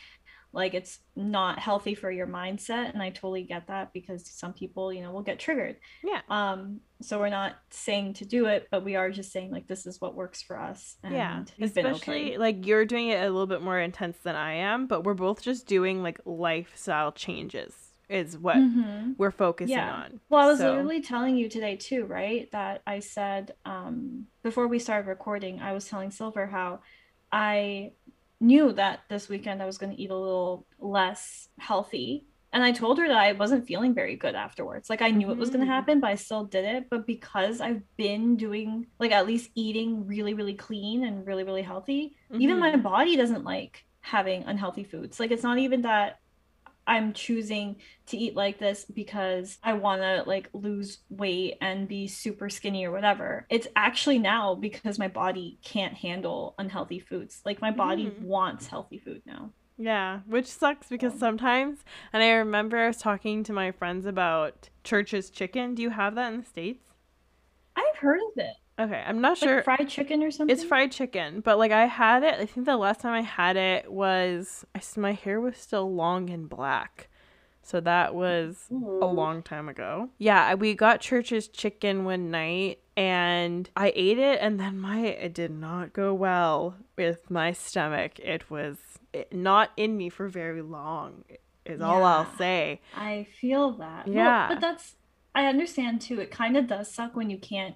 like 0.55 0.73
it's 0.73 0.99
not 1.15 1.59
healthy 1.59 1.93
for 1.93 2.09
your 2.09 2.25
mindset. 2.27 2.93
And 2.93 3.03
I 3.03 3.09
totally 3.09 3.43
get 3.43 3.67
that 3.67 3.91
because 3.93 4.25
some 4.31 4.53
people, 4.53 4.91
you 4.93 5.01
know, 5.03 5.11
will 5.11 5.21
get 5.21 5.37
triggered. 5.37 5.75
Yeah. 6.03 6.21
Um, 6.29 6.79
so 7.01 7.19
we're 7.19 7.29
not 7.29 7.57
saying 7.69 8.13
to 8.15 8.25
do 8.25 8.45
it, 8.45 8.67
but 8.71 8.83
we 8.85 8.95
are 8.95 9.11
just 9.11 9.31
saying 9.33 9.51
like 9.51 9.67
this 9.67 9.85
is 9.85 9.99
what 9.99 10.15
works 10.15 10.41
for 10.41 10.57
us. 10.57 10.95
And 11.03 11.13
yeah. 11.13 11.43
Especially 11.59 12.27
okay. 12.31 12.37
like 12.37 12.65
you're 12.65 12.85
doing 12.85 13.09
it 13.09 13.17
a 13.21 13.29
little 13.29 13.47
bit 13.47 13.61
more 13.61 13.79
intense 13.79 14.17
than 14.23 14.35
I 14.35 14.53
am, 14.53 14.87
but 14.87 15.03
we're 15.03 15.13
both 15.13 15.41
just 15.41 15.67
doing 15.67 16.01
like 16.01 16.19
lifestyle 16.25 17.11
changes 17.11 17.73
is 18.07 18.37
what 18.37 18.55
Mhm. 18.57 19.15
we're 19.17 19.31
focusing 19.31 19.75
Yeah. 19.75 19.91
on. 19.93 20.21
Well, 20.29 20.39
I 20.41 20.47
was 20.47 20.59
So- 20.59 20.69
literally 20.69 21.01
telling 21.01 21.35
you 21.35 21.49
today 21.49 21.75
too, 21.75 22.05
right? 22.05 22.49
That 22.51 22.81
I 22.87 22.99
said 22.99 23.55
um, 23.65 24.27
before 24.41 24.67
we 24.67 24.79
started 24.79 25.07
recording, 25.09 25.59
I 25.59 25.73
was 25.73 25.89
telling 25.89 26.11
Silver 26.11 26.45
how 26.47 26.79
I 27.31 27.91
knew 28.39 28.73
that 28.73 29.01
this 29.09 29.29
weekend 29.29 29.61
I 29.61 29.65
was 29.65 29.77
going 29.77 29.95
to 29.95 30.01
eat 30.01 30.09
a 30.09 30.17
little 30.17 30.65
less 30.79 31.49
healthy. 31.57 32.25
And 32.53 32.63
I 32.63 32.71
told 32.71 32.99
her 32.99 33.07
that 33.07 33.17
I 33.17 33.33
wasn't 33.33 33.67
feeling 33.67 33.93
very 33.93 34.15
good 34.15 34.33
afterwards. 34.33 34.89
Like 34.89 35.01
I 35.01 35.11
knew 35.11 35.29
it 35.31 35.37
was 35.37 35.49
going 35.49 35.59
to 35.59 35.65
mm. 35.65 35.75
happen, 35.75 35.99
but 35.99 36.11
I 36.11 36.15
still 36.15 36.45
did 36.45 36.63
it. 36.63 36.89
But 36.89 37.05
because 37.05 37.59
I've 37.59 37.81
been 37.97 38.37
doing, 38.37 38.87
like, 38.97 39.11
at 39.11 39.27
least 39.27 39.49
eating 39.55 40.07
really, 40.07 40.33
really 40.33 40.53
clean 40.53 41.03
and 41.03 41.27
really, 41.27 41.43
really 41.43 41.63
healthy, 41.63 42.15
even 42.31 42.57
mm-hmm. 42.57 42.59
my 42.59 42.75
body 42.77 43.17
doesn't 43.17 43.43
like 43.43 43.83
having 43.99 44.43
unhealthy 44.43 44.85
foods. 44.85 45.19
Like, 45.19 45.31
it's 45.31 45.43
not 45.43 45.57
even 45.57 45.81
that 45.81 46.19
I'm 46.87 47.13
choosing 47.13 47.77
to 48.07 48.17
eat 48.17 48.35
like 48.35 48.59
this 48.59 48.85
because 48.85 49.57
I 49.63 49.73
want 49.73 50.01
to 50.01 50.23
like 50.27 50.49
lose 50.53 50.99
weight 51.09 51.57
and 51.61 51.87
be 51.87 52.07
super 52.07 52.49
skinny 52.49 52.85
or 52.85 52.91
whatever. 52.91 53.45
It's 53.49 53.67
actually 53.75 54.19
now 54.19 54.55
because 54.55 54.99
my 54.99 55.07
body 55.07 55.57
can't 55.63 55.93
handle 55.95 56.55
unhealthy 56.57 56.99
foods. 56.99 57.41
Like 57.45 57.61
my 57.61 57.71
body 57.71 58.05
Mhm. 58.07 58.21
wants 58.21 58.67
healthy 58.67 58.99
food 58.99 59.21
now. 59.25 59.51
Yeah, 59.77 60.21
which 60.25 60.45
sucks 60.47 60.87
because 60.87 61.17
sometimes, 61.19 61.83
and 62.13 62.23
I 62.23 62.31
remember 62.31 62.77
I 62.77 62.87
was 62.87 62.97
talking 62.97 63.43
to 63.43 63.51
my 63.53 63.71
friends 63.71 64.05
about 64.05 64.69
Church's 64.83 65.29
chicken. 65.29 65.75
Do 65.75 65.81
you 65.81 65.89
have 65.89 66.15
that 66.15 66.31
in 66.31 66.39
the 66.39 66.45
States? 66.45 66.93
I've 67.75 67.97
heard 67.97 68.19
of 68.21 68.37
it. 68.37 68.55
Okay, 68.77 69.03
I'm 69.07 69.21
not 69.21 69.41
Like 69.41 69.49
sure. 69.49 69.63
fried 69.63 69.87
chicken 69.87 70.21
or 70.21 70.31
something. 70.31 70.53
It's 70.53 70.63
fried 70.65 70.91
chicken, 70.91 71.39
but 71.39 71.57
like 71.57 71.71
I 71.71 71.85
had 71.85 72.23
it. 72.23 72.35
I 72.35 72.45
think 72.45 72.65
the 72.65 72.75
last 72.75 72.99
time 72.99 73.13
I 73.13 73.21
had 73.21 73.55
it 73.55 73.91
was 73.91 74.65
I, 74.75 74.81
my 74.99 75.13
hair 75.13 75.39
was 75.39 75.57
still 75.57 75.93
long 75.93 76.29
and 76.29 76.49
black, 76.49 77.07
so 77.63 77.79
that 77.79 78.13
was 78.13 78.65
a 78.69 79.05
long 79.05 79.41
time 79.43 79.69
ago. 79.69 80.09
Yeah, 80.17 80.55
we 80.55 80.73
got 80.73 80.99
Church's 80.99 81.47
chicken 81.47 82.03
one 82.03 82.29
night, 82.31 82.79
and 82.97 83.69
I 83.77 83.93
ate 83.95 84.19
it, 84.19 84.39
and 84.41 84.59
then 84.59 84.77
my 84.77 84.99
it 85.05 85.33
did 85.33 85.51
not 85.51 85.93
go 85.93 86.13
well 86.13 86.75
with 86.97 87.31
my 87.31 87.53
stomach. 87.53 88.19
It 88.19 88.49
was 88.49 88.77
it, 89.13 89.31
not 89.31 89.71
in 89.77 89.95
me 89.95 90.09
for 90.09 90.27
very 90.27 90.61
long. 90.61 91.23
Is 91.65 91.81
all 91.81 92.03
I'll 92.03 92.27
say. 92.37 92.81
I 92.93 93.25
feel 93.39 93.71
that. 93.77 94.05
Well, 94.05 94.15
Yeah. 94.15 94.47
but 94.49 94.59
that's 94.59 94.95
I 95.33 95.45
understand 95.45 96.01
too. 96.01 96.19
It 96.19 96.29
kind 96.29 96.57
of 96.57 96.67
does 96.67 96.91
suck 96.91 97.15
when 97.15 97.29
you 97.29 97.37
can't 97.37 97.75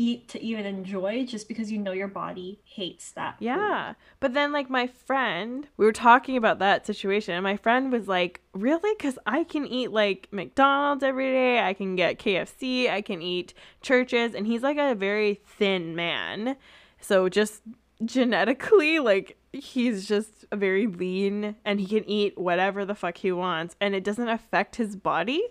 eat 0.00 0.28
to 0.28 0.42
even 0.42 0.64
enjoy 0.64 1.26
just 1.26 1.46
because 1.46 1.70
you 1.70 1.76
know 1.76 1.92
your 1.92 2.08
body 2.08 2.58
hates 2.64 3.12
that 3.12 3.38
food. 3.38 3.44
Yeah. 3.44 3.94
But 4.18 4.32
then, 4.32 4.50
like, 4.50 4.70
my 4.70 4.86
friend, 4.86 5.68
we 5.76 5.84
were 5.84 5.92
talking 5.92 6.38
about 6.38 6.58
that 6.60 6.86
situation, 6.86 7.34
and 7.34 7.42
my 7.42 7.58
friend 7.58 7.92
was 7.92 8.08
like, 8.08 8.40
Really? 8.54 8.94
Because 8.96 9.18
I 9.26 9.44
can 9.44 9.66
eat, 9.66 9.92
like, 9.92 10.28
McDonald's 10.30 11.04
every 11.04 11.30
day. 11.30 11.60
I 11.60 11.74
can 11.74 11.96
get 11.96 12.18
KFC. 12.18 12.90
I 12.90 13.02
can 13.02 13.20
eat 13.20 13.52
Church's. 13.82 14.34
And 14.34 14.46
he's, 14.46 14.62
like, 14.62 14.78
a 14.78 14.94
very 14.94 15.42
thin 15.44 15.94
man. 15.94 16.56
So, 16.98 17.28
just 17.28 17.60
genetically, 18.02 18.98
like, 19.00 19.36
he's 19.52 20.08
just 20.08 20.46
a 20.50 20.56
very 20.56 20.86
lean 20.86 21.56
and 21.64 21.80
he 21.80 21.86
can 21.86 22.08
eat 22.08 22.38
whatever 22.38 22.84
the 22.84 22.94
fuck 22.94 23.18
he 23.18 23.32
wants. 23.32 23.76
And 23.80 23.94
it 23.94 24.04
doesn't 24.04 24.28
affect 24.28 24.76
his 24.76 24.96
body. 24.96 25.42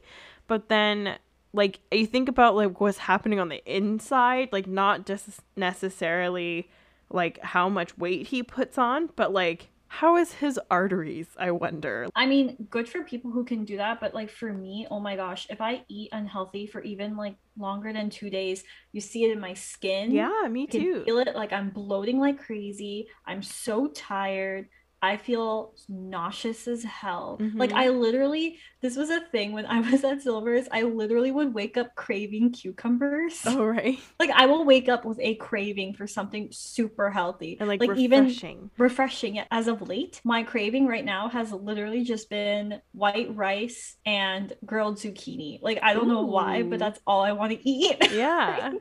But 0.48 0.70
then 0.70 1.20
like 1.54 1.80
you 1.92 2.06
think 2.06 2.30
about 2.30 2.56
like 2.56 2.80
what's 2.80 3.00
happening 3.00 3.40
on 3.40 3.50
the 3.50 3.64
inside 3.66 4.50
like 4.52 4.68
not 4.68 5.06
just 5.06 5.40
necessarily 5.56 6.70
like 7.10 7.40
how 7.44 7.68
much 7.70 7.98
weight 7.98 8.28
he 8.28 8.44
puts 8.44 8.78
on 8.78 9.10
but 9.16 9.34
like 9.34 9.70
How 9.92 10.18
is 10.18 10.34
his 10.34 10.60
arteries, 10.70 11.28
I 11.40 11.50
wonder? 11.52 12.08
I 12.16 12.28
mean, 12.28 12.68
good 12.70 12.88
for 12.88 13.04
people 13.04 13.32
who 13.32 13.44
can 13.44 13.66
do 13.66 13.78
that, 13.78 14.00
but 14.00 14.14
like 14.14 14.30
for 14.30 14.54
me, 14.54 14.86
oh 14.92 15.00
my 15.00 15.16
gosh, 15.16 15.48
if 15.50 15.62
I 15.62 15.84
eat 15.90 16.10
unhealthy 16.12 16.68
for 16.68 16.82
even 16.84 17.18
like 17.18 17.36
longer 17.58 17.92
than 17.92 18.12
two 18.12 18.30
days, 18.30 18.64
you 18.92 19.02
see 19.02 19.24
it 19.24 19.32
in 19.32 19.40
my 19.40 19.56
skin. 19.56 20.12
Yeah, 20.12 20.48
me 20.50 20.68
I 20.72 20.78
too. 20.78 21.04
feel 21.06 21.18
it 21.20 21.36
like 21.36 21.52
I'm 21.54 21.72
bloating 21.72 22.20
like 22.20 22.38
crazy. 22.40 23.08
I'm 23.26 23.42
so 23.42 23.88
tired. 23.88 24.70
I 25.02 25.18
feel 25.18 25.74
nauseous 25.88 26.68
as 26.68 26.84
hell. 26.84 27.38
Like 27.58 27.72
Mhm. 27.72 27.76
I 27.76 27.90
literally, 27.90 28.58
this 28.82 28.96
was 28.98 29.10
a 29.10 29.22
thing 29.22 29.52
when 29.54 29.66
I 29.76 29.80
was 29.80 30.04
at 30.04 30.22
Silver's. 30.22 30.68
I 30.72 30.84
literally 30.84 31.32
would 31.32 31.54
wake 31.54 31.78
up 31.78 31.96
craving 31.96 32.52
cucumbers. 32.52 33.42
Oh, 33.46 33.64
right. 33.66 34.00
Like 34.20 34.30
I 34.32 34.46
will 34.48 34.66
wake 34.66 34.90
up 34.90 35.06
with 35.06 35.20
a 35.22 35.36
craving 35.36 35.94
for 35.94 36.08
something 36.08 36.50
super 36.52 37.10
healthy 37.10 37.58
And 37.60 37.70
like, 37.70 37.82
even 37.96 38.26
refreshing. 38.26 38.70
refreshing 38.78 39.40
as 39.52 39.68
of 39.68 39.82
late. 39.88 40.22
My 40.24 40.44
craving 40.44 40.88
right 40.88 41.06
now 41.06 41.30
has 41.30 41.52
literally 41.54 42.04
just 42.04 42.30
been 42.30 42.82
white 42.92 43.34
rice 43.36 43.96
and 44.06 44.54
grilled 44.66 44.98
zucchini. 44.98 45.60
Like 45.62 45.80
I 45.82 45.94
don't 45.94 46.08
know 46.10 46.26
why, 46.26 46.64
but 46.64 46.80
that's 46.80 47.00
all 47.08 47.22
I 47.22 47.32
want 47.34 47.52
to 47.54 47.70
eat. 47.70 47.98
Yeah. 48.12 48.72
right. 48.72 48.80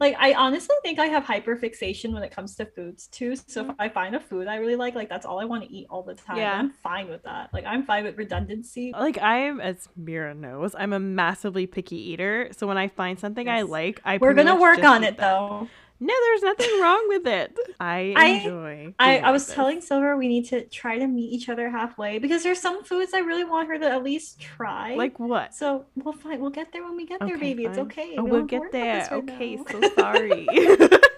Like 0.00 0.14
I 0.18 0.34
honestly 0.34 0.76
think 0.82 0.98
I 0.98 1.06
have 1.06 1.24
hyperfixation 1.24 2.12
when 2.12 2.22
it 2.22 2.30
comes 2.30 2.54
to 2.56 2.66
foods 2.66 3.06
too. 3.08 3.34
So 3.36 3.62
Mm-hmm. 3.62 3.70
if 3.70 3.76
I 3.80 3.88
find 3.88 4.14
a 4.14 4.20
food 4.20 4.46
I 4.46 4.56
really 4.56 4.76
like, 4.76 4.94
like 4.94 5.08
that's 5.08 5.26
all 5.26 5.40
I 5.40 5.44
want 5.44 5.64
to 5.64 5.72
eat 5.72 5.86
all 5.90 6.02
the 6.02 6.14
time. 6.14 6.36
Yeah. 6.36 6.54
I'm 6.58 6.70
fine 6.70 7.08
with 7.08 7.22
that. 7.24 7.52
Like 7.52 7.64
I'm 7.66 7.84
fine 7.84 8.04
with 8.04 8.16
redundancy. 8.16 8.92
Like 8.92 9.18
I 9.18 9.38
am, 9.38 9.60
as 9.60 9.88
Mira 9.96 10.34
knows, 10.34 10.74
I'm 10.78 10.92
a 10.92 11.00
massively 11.00 11.66
picky 11.66 11.96
eater. 11.96 12.50
So 12.56 12.66
when 12.66 12.78
I 12.78 12.88
find 12.88 13.18
something 13.18 13.48
I 13.48 13.62
like, 13.62 14.00
I 14.04 14.18
We're 14.18 14.34
gonna 14.34 14.60
work 14.60 14.82
on 14.84 15.02
it 15.04 15.16
that. 15.16 15.18
though. 15.18 15.68
No, 16.00 16.14
there's 16.26 16.42
nothing 16.42 16.80
wrong 16.80 17.04
with 17.08 17.26
it. 17.26 17.56
I 17.80 18.14
I- 18.16 18.26
enjoy. 18.26 18.94
I, 18.98 19.12
being 19.14 19.24
I 19.24 19.30
was 19.32 19.46
this. 19.46 19.54
telling 19.54 19.80
Silver 19.80 20.16
we 20.16 20.28
need 20.28 20.44
to 20.50 20.64
try 20.68 20.96
to 20.98 21.06
meet 21.06 21.32
each 21.32 21.48
other 21.48 21.68
halfway 21.70 22.18
because 22.20 22.42
there's 22.44 22.60
some 22.60 22.84
foods 22.84 23.12
I 23.14 23.18
really 23.18 23.44
want 23.44 23.68
her 23.68 23.78
to 23.78 23.90
at 23.90 24.02
least 24.04 24.40
try. 24.40 24.94
like 24.94 25.18
what? 25.18 25.54
So 25.54 25.86
we'll 25.96 26.14
find 26.14 26.40
we'll 26.40 26.50
get 26.50 26.72
there 26.72 26.84
when 26.84 26.96
we 26.96 27.04
get 27.06 27.18
there, 27.20 27.30
Okay, 27.34 27.40
baby. 27.54 27.64
It's 27.64 27.78
okay. 27.78 28.14
Oh, 28.16 28.22
We 28.24 28.30
we'll 28.30 28.46
don't 28.46 28.62
have 28.64 28.72
to 28.72 28.78
get 28.78 29.10
there. 29.10 29.18
right 29.18 29.30
okay, 29.30 29.56
now. 29.56 29.64
so 29.80 29.90
sorry. 29.96 30.46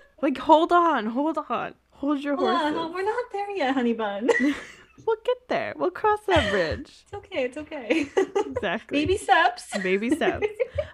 like 0.23 0.39
hold 0.39 0.73
on, 0.73 1.07
hold 1.07 1.39
on, 1.51 1.75
hold 1.91 2.23
your 2.25 2.37
Hold 2.37 2.49
on, 2.51 2.93
we're 2.95 3.03
not 3.03 3.25
there 3.33 3.51
yet, 3.51 3.75
honey 3.75 3.93
bun. 3.93 4.31
we'll 5.07 5.17
get 5.25 5.49
there. 5.49 5.75
We'll 5.77 5.91
cross 5.91 6.21
that 6.27 6.51
bridge. 6.51 7.05
it's 7.05 7.15
okay, 7.15 7.45
it's 7.45 7.57
okay. 7.57 8.09
Exactly. 8.51 9.01
Baby 9.01 9.17
steps. 9.17 9.79
Baby 9.79 10.11
steps. 10.15 10.47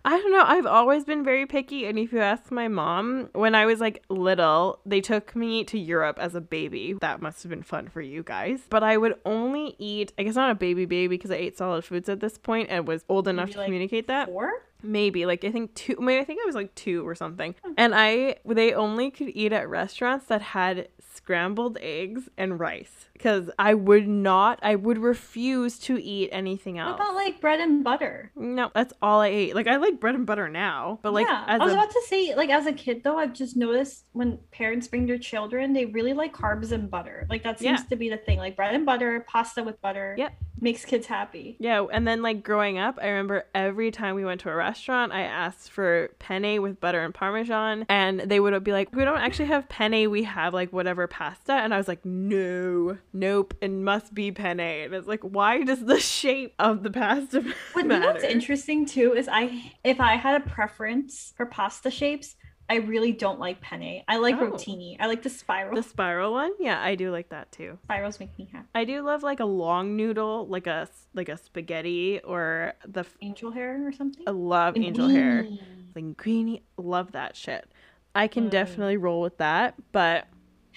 I 0.05 0.19
don't 0.19 0.33
know. 0.33 0.45
I've 0.45 0.67
always 0.67 1.05
been 1.05 1.25
very 1.25 1.47
picky. 1.47 1.87
And 1.87 1.99
if 1.99 2.13
you 2.13 2.21
ask 2.21 2.53
my 2.53 2.69
mom, 2.69 3.29
when 3.33 3.55
I 3.55 3.67
was 3.67 3.81
like 3.81 4.05
little, 4.09 4.79
they 4.87 5.01
took 5.01 5.35
me 5.35 5.65
to 5.65 5.79
Europe 5.79 6.19
as 6.21 6.35
a 6.35 6.41
baby. 6.41 6.95
That 7.01 7.21
must 7.21 7.43
have 7.43 7.51
been 7.51 7.63
fun 7.63 7.89
for 7.89 8.01
you 8.01 8.23
guys. 8.23 8.61
But 8.69 8.85
I 8.85 8.97
would 8.99 9.15
only 9.25 9.75
eat, 9.79 10.13
I 10.19 10.23
guess 10.23 10.37
not 10.37 10.51
a 10.51 10.55
baby 10.55 10.85
baby 10.85 11.09
because 11.09 11.31
I 11.31 11.37
ate 11.37 11.59
solid 11.59 11.85
foods 11.85 12.09
at 12.09 12.21
this 12.21 12.39
point 12.39 12.69
and 12.71 12.87
was 12.87 13.05
old 13.09 13.27
enough 13.27 13.47
Maybe, 13.47 13.53
to 13.55 13.59
like, 13.59 13.67
communicate 13.67 14.07
that. 14.09 14.29
Four? 14.29 14.53
Maybe 14.83 15.27
like 15.27 15.45
I 15.45 15.51
think 15.51 15.75
two. 15.75 15.97
Maybe 15.99 16.21
I 16.21 16.25
think 16.25 16.41
I 16.43 16.47
was 16.47 16.55
like 16.55 16.75
two 16.75 17.07
or 17.07 17.15
something. 17.15 17.55
Hmm. 17.65 17.73
And 17.77 17.95
I 17.95 18.37
they 18.45 18.75
only 18.75 19.11
could 19.11 19.31
eat 19.35 19.53
at 19.53 19.69
restaurants 19.69 20.27
that 20.27 20.43
had 20.43 20.89
scrambled 21.01 21.79
eggs 21.81 22.29
and 22.37 22.61
rice 22.61 23.09
because 23.17 23.51
I 23.59 23.75
would 23.75 24.07
not. 24.07 24.59
I 24.63 24.75
would 24.75 24.99
refuse 24.99 25.79
to 25.81 26.01
eat 26.03 26.29
anything 26.33 26.79
else. 26.79 26.99
What 26.99 27.09
about 27.09 27.15
like 27.15 27.41
bread 27.41 27.61
and 27.61 27.83
butter? 27.83 28.31
No, 28.37 28.71
that's 28.75 28.93
all 29.01 29.21
I 29.21 29.29
ate. 29.29 29.55
Like 29.55 29.67
I 29.67 29.77
like 29.77 29.99
bread 30.01 30.15
and 30.15 30.27
butter 30.27 30.49
now, 30.49 30.99
but 31.03 31.13
like 31.13 31.27
yeah, 31.27 31.45
I 31.47 31.59
was 31.59 31.73
a 31.73 31.75
about 31.75 31.91
to 31.91 32.03
say, 32.09 32.35
like 32.35 32.51
as 32.51 32.67
a 32.67 32.73
kid 32.73 33.03
though, 33.05 33.19
I've 33.19 33.33
just 33.33 33.57
noticed 33.57 34.05
when 34.13 34.39
parents 34.53 34.87
bring 34.89 35.07
their 35.07 35.19
children, 35.19 35.73
they 35.73 35.87
really 35.87 36.13
like 36.13 36.35
carbs 36.35 36.73
and 36.73 36.91
butter. 36.91 37.27
Like 37.31 37.43
that 37.45 37.59
seems 37.59 37.81
Yeah. 37.81 37.87
to 37.89 37.97
be 37.97 38.09
the 38.11 38.17
thing. 38.19 38.39
Like 38.39 38.57
bread 38.57 38.75
and 38.75 38.85
butter, 38.87 39.25
pasta 39.29 39.63
with 39.63 39.81
butter. 39.81 40.15
Yep. 40.19 40.33
Makes 40.59 40.87
kids 40.87 41.07
happy. 41.07 41.57
yeah, 41.61 41.85
and 41.93 42.09
then 42.09 42.23
like 42.23 42.43
growing 42.43 42.79
up, 42.79 42.99
I 43.03 43.09
remember 43.09 43.45
every 43.55 43.91
time 43.91 44.15
we 44.15 44.25
went 44.25 44.41
to 44.41 44.49
a 44.51 44.55
restaurant, 44.55 45.13
I 45.13 45.21
asked 45.21 45.71
for 45.71 46.09
penne 46.19 46.63
with 46.63 46.81
butter 46.81 47.03
and 47.05 47.13
parmesan, 47.13 47.85
and 47.91 48.21
they 48.21 48.41
would 48.41 48.65
be 48.65 48.73
like, 48.73 48.89
"We 48.97 49.05
don't 49.05 49.19
actually 49.19 49.49
have 49.49 49.69
penne. 49.69 50.09
We 50.11 50.23
have 50.23 50.55
like 50.55 50.73
whatever 50.73 51.07
pasta." 51.09 51.53
And 51.53 51.75
I 51.75 51.77
was 51.77 51.89
like, 51.89 52.03
"No, 52.07 52.97
nope, 53.13 53.55
it 53.61 53.71
must 53.71 54.15
be 54.15 54.31
penne." 54.33 54.61
And 54.61 54.95
it's 54.95 55.07
like, 55.09 55.23
why 55.23 55.63
does 55.63 55.85
the 55.85 56.01
shape 56.01 56.55
of 56.59 56.83
the 56.83 56.91
pasta 56.91 57.43
What 57.73 57.87
matter? 57.87 58.07
what's 58.07 58.25
interesting 58.25 58.87
too 58.87 59.15
is 59.15 59.29
I 59.31 59.73
if 59.85 60.01
I 60.01 60.17
had 60.17 60.41
a 60.41 60.45
preference 60.49 61.33
for 61.37 61.47
pasta 61.47 61.91
shapes, 61.91 62.37
I 62.69 62.77
really 62.77 63.13
don't 63.13 63.39
like 63.39 63.61
penne. 63.61 64.03
I 64.09 64.17
like 64.17 64.35
Oh. 64.37 64.51
rotini. 64.51 64.97
I 64.99 65.07
like 65.07 65.23
the 65.23 65.31
spiral. 65.31 65.77
The 65.77 65.83
spiral 65.85 66.33
one, 66.33 66.51
yeah, 66.59 66.83
I 66.83 66.97
do 66.97 67.11
like 67.13 67.29
that 67.29 67.53
too. 67.53 67.79
Spirals 67.85 68.19
make 68.19 68.37
me 68.39 68.49
happy. 68.53 68.67
I 68.75 68.85
do 68.85 69.03
love 69.03 69.23
like 69.23 69.39
a 69.41 69.45
long 69.45 69.97
noodle, 69.97 70.47
like 70.49 70.67
a 70.67 70.89
like 71.15 71.29
a 71.29 71.37
spaghetti 71.37 72.21
or 72.25 72.73
the. 72.85 73.01
f- 73.01 73.17
Angel 73.23 73.51
hair 73.53 73.87
or 73.87 73.93
something. 73.93 74.25
I 74.27 74.33
love 74.33 74.77
angel 74.77 75.09
hair. 75.09 75.47
Linguine 75.95 76.61
love 76.77 77.13
that 77.13 77.37
shit 77.37 77.71
i 78.15 78.29
can 78.29 78.47
Mm. 78.49 78.51
definitely 78.51 78.97
roll 78.99 79.21
with 79.23 79.39
that 79.39 79.75
but 79.93 80.27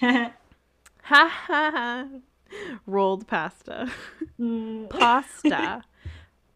ha 1.02 1.28
ha 1.28 1.70
ha 1.70 2.06
rolled 2.86 3.26
pasta 3.26 3.90
Mm, 4.38 4.88
pasta 4.98 5.82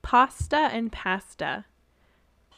pasta 0.03 0.57
and 0.73 0.91
pasta 0.93 1.65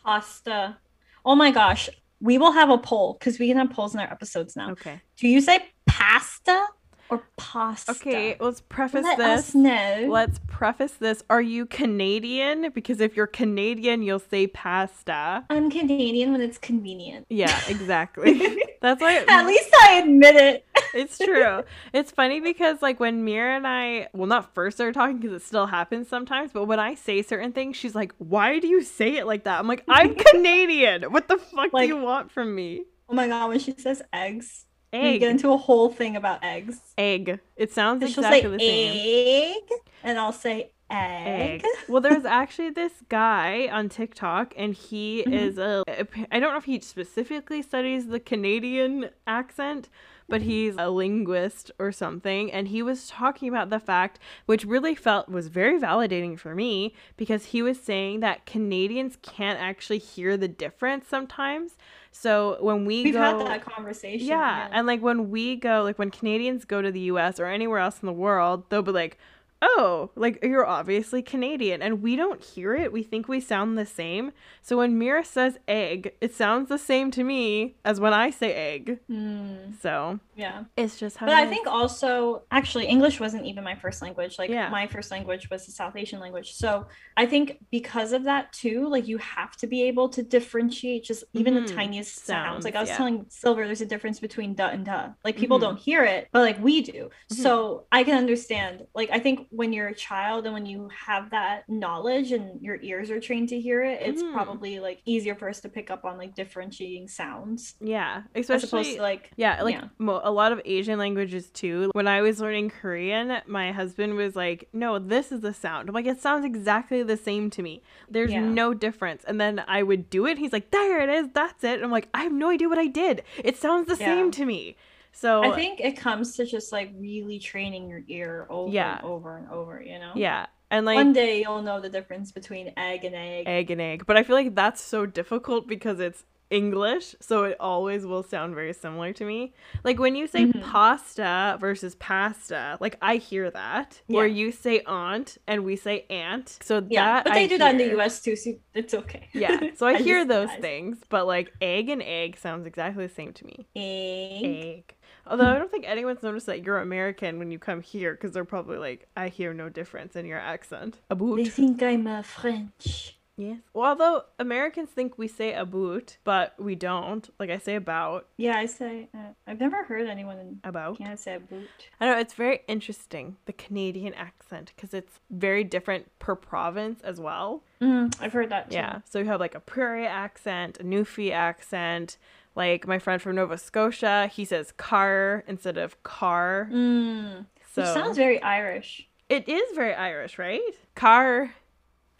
pasta. 0.05 0.79
Oh 1.25 1.35
my 1.35 1.51
gosh. 1.51 1.89
We 2.21 2.39
will 2.39 2.53
have 2.53 2.71
a 2.71 2.79
poll 2.79 3.15
because 3.19 3.39
we 3.39 3.49
can 3.49 3.57
have 3.59 3.71
polls 3.71 3.93
in 3.95 4.01
our 4.01 4.11
episodes 4.11 4.57
now. 4.57 4.71
okay 4.73 5.01
Do 5.17 5.29
you 5.29 5.41
say 5.41 5.61
pasta 5.87 6.67
or 7.11 7.23
pasta? 7.37 7.93
okay 7.93 8.37
let's 8.41 8.61
preface 8.63 9.05
Let 9.05 9.19
this 9.19 9.49
us 9.51 9.55
know. 9.55 10.07
let's 10.11 10.41
preface 10.49 10.93
this 10.95 11.23
are 11.31 11.43
you 11.43 11.67
canadian 11.67 12.71
because 12.75 13.01
if 13.01 13.17
you're 13.17 13.29
canadian 13.29 14.03
you'll 14.03 14.19
say 14.19 14.47
pasta 14.49 15.45
I'm 15.51 15.71
Canadian 15.71 16.33
when 16.33 16.41
it's 16.41 16.59
convenient. 16.59 17.27
yeah 17.29 17.57
exactly 17.69 18.41
that's 18.87 19.01
why 19.01 19.25
At 19.29 19.47
least 19.47 19.71
I 19.83 20.03
admit 20.05 20.37
it. 20.37 20.67
it's 20.95 21.19
true. 21.19 21.63
It's 21.93 22.11
funny 22.11 22.41
because 22.41 22.81
like 22.83 22.99
when 23.01 23.25
Mira 23.25 23.57
and 23.57 23.67
I, 23.67 24.09
well, 24.13 24.27
not 24.27 24.55
first 24.55 24.77
started 24.77 24.95
talking 24.95 25.19
because 25.19 25.33
it 25.43 25.45
still 25.47 25.67
happens 25.67 26.09
sometimes, 26.09 26.53
but 26.53 26.65
when 26.67 26.79
I 26.81 26.95
say 26.95 27.23
certain 27.23 27.53
things, 27.53 27.77
she's 27.77 27.95
like, 27.95 28.13
"Why 28.19 28.59
do 28.59 28.67
you 28.69 28.83
say 28.83 29.17
it 29.17 29.27
like 29.27 29.45
that?" 29.45 29.59
I'm 29.59 29.67
like, 29.69 29.85
"I'm 29.89 30.15
Canadian. 30.33 31.05
What 31.13 31.29
the 31.29 31.39
fuck 31.39 31.73
Like- 31.73 31.89
do 31.89 31.95
you 31.97 32.01
want 32.03 32.31
from 32.31 32.55
me?" 32.55 32.85
Oh 33.09 33.15
my 33.15 33.29
god, 33.29 33.49
when 33.51 33.59
she 33.59 33.73
says 33.79 34.03
eggs, 34.13 34.65
we 34.93 34.99
Egg, 34.99 35.21
get 35.21 35.31
into 35.31 35.53
a 35.53 35.57
whole 35.57 35.91
thing 35.91 36.17
about 36.17 36.43
eggs. 36.43 36.81
egg. 36.99 37.39
It 37.57 37.73
sounds 37.73 38.03
exactly 38.03 38.49
the 38.51 38.59
same. 38.59 39.55
egg, 39.57 39.79
and 40.03 40.19
I'll 40.19 40.33
say 40.33 40.73
egg. 40.91 41.63
Egg. 41.65 41.65
Well, 41.89 42.01
there's 42.01 42.25
actually 42.25 42.71
this 42.71 42.93
guy 43.09 43.69
on 43.71 43.89
TikTok, 43.89 44.55
and 44.57 44.75
he 44.75 45.25
Mhm. 45.27 45.33
is 45.33 45.59
a. 45.59 45.83
I 46.31 46.39
don't 46.41 46.53
know 46.53 46.59
if 46.59 46.65
he 46.65 46.81
specifically 46.81 47.63
studies 47.63 48.07
the 48.09 48.21
Canadian 48.21 49.11
accent, 49.27 49.89
but 50.29 50.43
he's 50.43 50.75
a 50.79 50.91
linguist 50.91 51.71
or 51.79 51.93
something. 51.93 52.51
And 52.53 52.69
he 52.69 52.83
was 52.83 53.09
talking 53.09 53.49
about 53.49 53.71
the 53.71 53.79
fact, 53.79 54.19
which 54.47 54.65
really 54.65 54.95
felt 54.95 55.29
was 55.29 55.49
very 55.49 55.79
validating 55.79 56.39
for 56.39 56.55
me, 56.55 56.95
because 57.17 57.47
he 57.47 57.63
was 57.63 57.81
saying 57.81 58.21
that 58.21 58.47
Canadians 58.47 59.17
can't 59.23 59.59
actually 59.61 59.99
hear 59.99 60.37
the 60.37 60.49
difference 60.49 61.07
sometimes. 61.09 61.77
So 62.11 62.57
when 62.61 62.85
we 62.87 63.05
We've 63.05 63.15
go, 63.15 63.21
had 63.21 63.41
that 63.47 63.65
conversation. 63.65 64.27
yeah, 64.27 64.69
and 64.73 64.87
like 64.87 65.01
when 65.03 65.31
we 65.31 65.55
go, 65.57 65.83
like 65.83 65.99
when 65.99 66.11
Canadians 66.11 66.65
go 66.65 66.81
to 66.83 66.91
the 66.91 67.01
US 67.13 67.39
or 67.39 67.47
anywhere 67.47 67.79
else 67.79 68.01
in 68.03 68.07
the 68.07 68.13
world, 68.13 68.65
they'll 68.71 68.83
be 68.83 68.91
like, 68.93 69.19
oh, 69.63 70.11
like 70.15 70.39
you're 70.43 70.67
obviously 70.67 71.23
Canadian. 71.23 71.83
And 71.83 72.03
we 72.03 72.15
don't 72.17 72.43
hear 72.43 72.75
it. 72.75 72.93
We 72.93 73.03
think 73.03 73.27
we 73.29 73.41
sound 73.41 73.77
the 73.79 73.87
same. 73.87 74.33
So 74.63 74.77
when 74.79 74.99
Mira 74.99 75.25
says 75.25 75.59
egg, 75.67 76.13
it 76.21 76.35
sounds 76.35 76.69
the 76.69 76.79
same 76.79 77.11
to 77.13 77.25
me 77.25 77.77
as 77.85 77.99
when 78.01 78.13
I 78.13 78.31
say 78.31 78.53
egg. 78.53 78.99
Mm, 79.11 79.81
So 79.81 80.21
yeah. 80.35 80.65
it's 80.77 80.99
just 80.99 81.17
how 81.17 81.27
But 81.27 81.35
I 81.37 81.45
is. 81.45 81.51
think 81.51 81.67
also, 81.67 82.43
actually, 82.51 82.87
English 82.87 83.19
wasn't 83.21 83.47
even 83.47 83.65
my 83.65 83.75
first 83.75 84.03
language. 84.03 84.39
Like, 84.39 84.51
Yeah. 84.51 84.69
my 84.69 84.87
first 84.87 85.11
language 85.11 85.49
was 85.51 85.65
the 85.67 85.73
South 85.73 85.97
Asian 85.97 86.21
language. 86.21 86.53
So 86.55 86.87
I 87.17 87.27
think 87.27 87.59
because 87.71 88.13
of 88.13 88.25
that, 88.25 88.53
too, 88.53 88.87
like, 88.89 89.09
you 89.09 89.19
have 89.19 89.57
to 89.57 89.67
be 89.67 89.83
able 89.85 90.09
to 90.11 90.23
differentiate 90.23 91.05
just 91.05 91.25
even 91.33 91.55
Mhm. 91.55 91.67
the 91.67 91.75
tiniest 91.75 92.25
sounds. 92.27 92.27
Sounds, 92.47 92.65
Like, 92.65 92.77
I 92.77 92.81
was 92.81 92.91
yeah. 92.91 92.97
telling 92.97 93.27
Silver, 93.29 93.67
there's 93.67 93.81
a 93.81 93.87
difference 93.87 94.21
between 94.21 94.55
duh 94.55 94.71
and 94.73 94.85
duh. 94.85 95.09
Like, 95.25 95.37
people 95.37 95.59
Mhm. 95.59 95.63
don't 95.63 95.79
hear 95.79 96.05
it, 96.05 96.29
but 96.33 96.41
like, 96.41 96.63
we 96.63 96.83
do. 96.83 97.09
Mhm. 97.31 97.37
So 97.37 97.87
I 97.91 98.05
can 98.05 98.17
understand. 98.17 98.87
Like, 98.95 99.11
I 99.11 99.19
think 99.19 99.46
when 99.51 99.73
you're 99.73 99.89
a 99.89 99.95
child 99.95 100.45
and 100.45 100.55
when 100.55 100.67
you 100.67 100.89
have 101.07 101.31
that 101.31 101.69
knowledge 101.69 102.33
and 102.33 102.61
your 102.63 102.79
ears 102.83 103.11
are 103.11 103.21
trained 103.21 103.49
to 103.51 103.61
hear 103.61 103.83
it, 103.85 104.01
it's 104.03 104.23
Mhm. 104.23 104.33
probably 104.33 104.79
like 104.81 105.01
easier 105.05 105.35
for 105.35 105.49
us 105.49 105.61
to 105.61 105.69
pick 105.69 105.91
up 105.91 106.05
on 106.05 106.19
like 106.19 106.35
differentiating 106.35 107.09
sounds 107.09 107.75
yeah, 107.81 108.23
as 108.35 108.49
especially 108.51 108.97
to 108.97 109.03
like, 109.03 109.31
Yeah, 109.37 109.63
like 109.63 109.75
Yeah. 109.75 109.89
Mo- 109.99 110.21
a 110.23 110.31
lot 110.31 110.53
of 110.53 110.61
Asian 110.65 110.99
languages 110.99 111.51
too. 111.51 111.91
When 111.95 112.07
I 112.09 112.23
was 112.23 112.41
learning 112.41 112.71
Korean, 112.71 113.41
my 113.47 113.73
husband 113.73 114.15
was 114.17 114.35
like, 114.37 114.69
"No, 114.73 114.99
this 114.99 115.31
is 115.33 115.41
the 115.41 115.53
sound." 115.55 115.89
I'm 115.89 115.95
like, 115.95 116.07
"It 116.07 116.21
sounds 116.21 116.45
exactly 116.45 117.03
the 117.03 117.17
same 117.17 117.51
to 117.51 117.63
me. 117.63 117.83
There's 118.09 118.33
Yeah. 118.33 118.41
no 118.41 118.75
difference." 118.75 119.25
And 119.25 119.41
then 119.41 119.63
I 119.69 119.83
would 119.83 120.11
do 120.11 120.27
it. 120.27 120.39
He's 120.39 120.53
like, 120.53 120.71
"There 120.71 121.01
it 121.01 121.09
is. 121.09 121.29
That's 121.33 121.63
it." 121.65 121.83
I'm 121.83 121.91
like, 121.91 122.09
"I 122.15 122.23
have 122.23 122.33
no 122.33 122.49
idea 122.51 122.69
what 122.69 122.79
I 122.79 122.87
did. 122.87 123.23
It 123.43 123.57
sounds 123.57 123.87
the 123.89 123.97
Yeah. 123.97 124.07
same 124.07 124.31
to 124.33 124.45
me." 124.45 124.77
So 125.19 125.43
I 125.43 125.53
think 125.55 125.81
it 125.81 125.97
comes 125.97 126.37
to 126.37 126.45
just 126.45 126.73
like 126.73 126.93
really 126.99 127.39
training 127.39 127.89
your 127.89 128.03
ear 128.07 128.47
over 128.51 128.71
Yeah. 128.71 128.97
and 128.99 129.05
over 129.07 129.37
and 129.39 129.49
over, 129.51 129.83
you 129.83 129.99
know? 129.99 130.13
yeah, 130.15 130.45
and 130.71 130.85
like 130.85 130.97
One 130.97 131.15
day 131.15 131.41
you'll 131.41 131.63
know 131.63 131.81
the 131.81 131.89
difference 131.89 132.33
between 132.33 132.73
egg 132.77 133.05
and 133.07 133.15
egg. 133.15 133.45
egg 133.49 133.71
and 133.71 133.81
egg. 133.81 134.05
But 134.07 134.19
I 134.19 134.23
feel 134.23 134.37
like 134.37 134.55
that's 134.55 134.83
so 134.83 135.07
difficult 135.07 135.67
because 135.67 136.01
it's 136.01 136.25
English, 136.51 137.17
so 137.19 137.43
it 137.45 137.57
always 137.59 138.05
will 138.07 138.23
sound 138.23 138.55
very 138.55 138.73
similar 138.73 139.13
to 139.15 139.25
me. 139.25 139.53
Like 139.83 139.99
when 139.99 140.15
you 140.15 140.27
say 140.29 140.45
Mhm. 140.47 140.63
pasta 140.63 141.57
versus 141.59 141.97
pasta, 141.97 142.77
like 142.79 142.97
I 143.03 143.17
hear 143.17 143.51
that. 143.51 144.01
Or 144.09 144.27
you 144.27 144.53
say 144.53 144.81
aunt 144.87 145.39
and 145.49 145.65
we 145.65 145.75
say 145.77 146.05
aunt. 146.11 146.59
So 146.63 146.87
Yeah, 146.89 147.05
that 147.07 147.25
but 147.25 147.33
they 147.35 147.45
I 147.45 147.47
do 147.49 147.59
that 147.59 147.71
in 147.73 147.79
the. 147.79 147.97
US 147.99 148.21
too, 148.23 148.37
so 148.37 148.53
it's 148.75 148.95
okay. 148.95 149.29
Yeah, 149.33 149.59
so 149.77 149.87
I, 149.91 149.97
hear 149.97 150.25
those 150.25 150.51
I- 150.51 150.61
things, 150.61 150.99
but 151.09 151.27
like 151.27 151.53
egg 151.61 151.89
and 151.89 152.03
egg 152.03 152.37
sounds 152.37 152.65
exactly 152.67 153.07
the 153.07 153.13
same 153.15 153.33
to 153.33 153.45
me. 153.47 153.67
Egg. 153.75 154.45
Egg. 154.45 154.95
Although 155.27 155.51
I 155.51 155.59
don't 155.59 155.71
think 155.71 155.85
anyone's 155.87 156.23
noticed 156.23 156.47
that 156.47 156.65
you're 156.65 156.79
American 156.79 157.39
when 157.39 157.51
you 157.51 157.59
come 157.59 157.83
here 157.83 158.13
because 158.13 158.33
they're 158.33 158.45
probably 158.45 158.79
like, 158.79 159.09
I 159.17 159.29
hear 159.29 159.53
no 159.53 159.69
difference 159.69 160.17
in 160.17 160.27
your 160.27 160.39
accent. 160.39 161.01
A 161.11 161.17
They 161.17 161.45
think 161.47 161.83
I'm 161.83 162.07
uh, 162.07 162.23
French. 162.23 163.17
Yes. 163.39 163.59
Well, 163.75 163.91
although 163.91 164.23
Americans 164.39 164.89
think 164.89 165.19
we 165.19 165.29
say 165.29 165.53
a 165.53 165.67
boot, 165.67 166.17
but 166.25 166.55
we 166.59 166.75
don't. 166.75 167.29
Like 167.39 167.51
I 167.51 167.59
say 167.59 167.75
about, 167.75 168.29
Yeah, 168.39 168.57
I 168.57 168.65
say. 168.65 169.09
Uh, 169.15 169.33
I've 169.47 169.61
never 169.61 169.85
heard 169.85 170.09
anyone 170.09 170.39
in 170.39 170.61
about. 170.65 170.97
Canada 170.97 171.19
say 171.19 171.35
a 171.35 171.41
boot. 171.41 171.69
I 172.01 172.07
know. 172.07 172.19
It's 172.19 172.33
very 172.33 172.61
interesting 172.67 173.37
the 173.45 173.53
Canadian 173.53 174.15
accent 174.15 174.73
because 174.75 174.95
it's 174.95 175.21
very 175.31 175.65
different 175.65 176.07
per 176.19 176.35
province 176.35 177.03
as 177.03 177.21
well. 177.21 177.63
Mm, 177.83 178.15
I've 178.21 178.33
heard 178.33 178.49
that 178.51 178.71
too. 178.71 178.77
Yeah. 178.77 179.01
So 179.05 179.19
you 179.19 179.27
have 179.27 179.41
like 179.41 179.55
a 179.55 179.61
Prairie 179.61 180.07
accent, 180.07 180.79
a 180.81 180.85
Newfie 180.85 181.33
accent. 181.33 182.17
Like 182.57 182.87
my 182.89 182.99
friend 182.99 183.21
from 183.21 183.37
Nova 183.37 183.59
Scotia, 183.59 184.29
he 184.33 184.45
says 184.45 184.73
car 184.73 185.45
instead 185.47 185.77
of 185.79 186.03
car. 186.03 186.69
Mm, 186.73 187.45
So 187.75 187.83
which 187.83 187.91
sounds 187.93 188.17
very 188.17 188.41
Irish. 188.43 189.07
it 189.29 189.49
is 189.49 189.77
very 189.77 189.95
Irish, 189.95 190.39
right? 190.39 190.63
Car, 190.95 191.53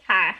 Car. 0.07 0.37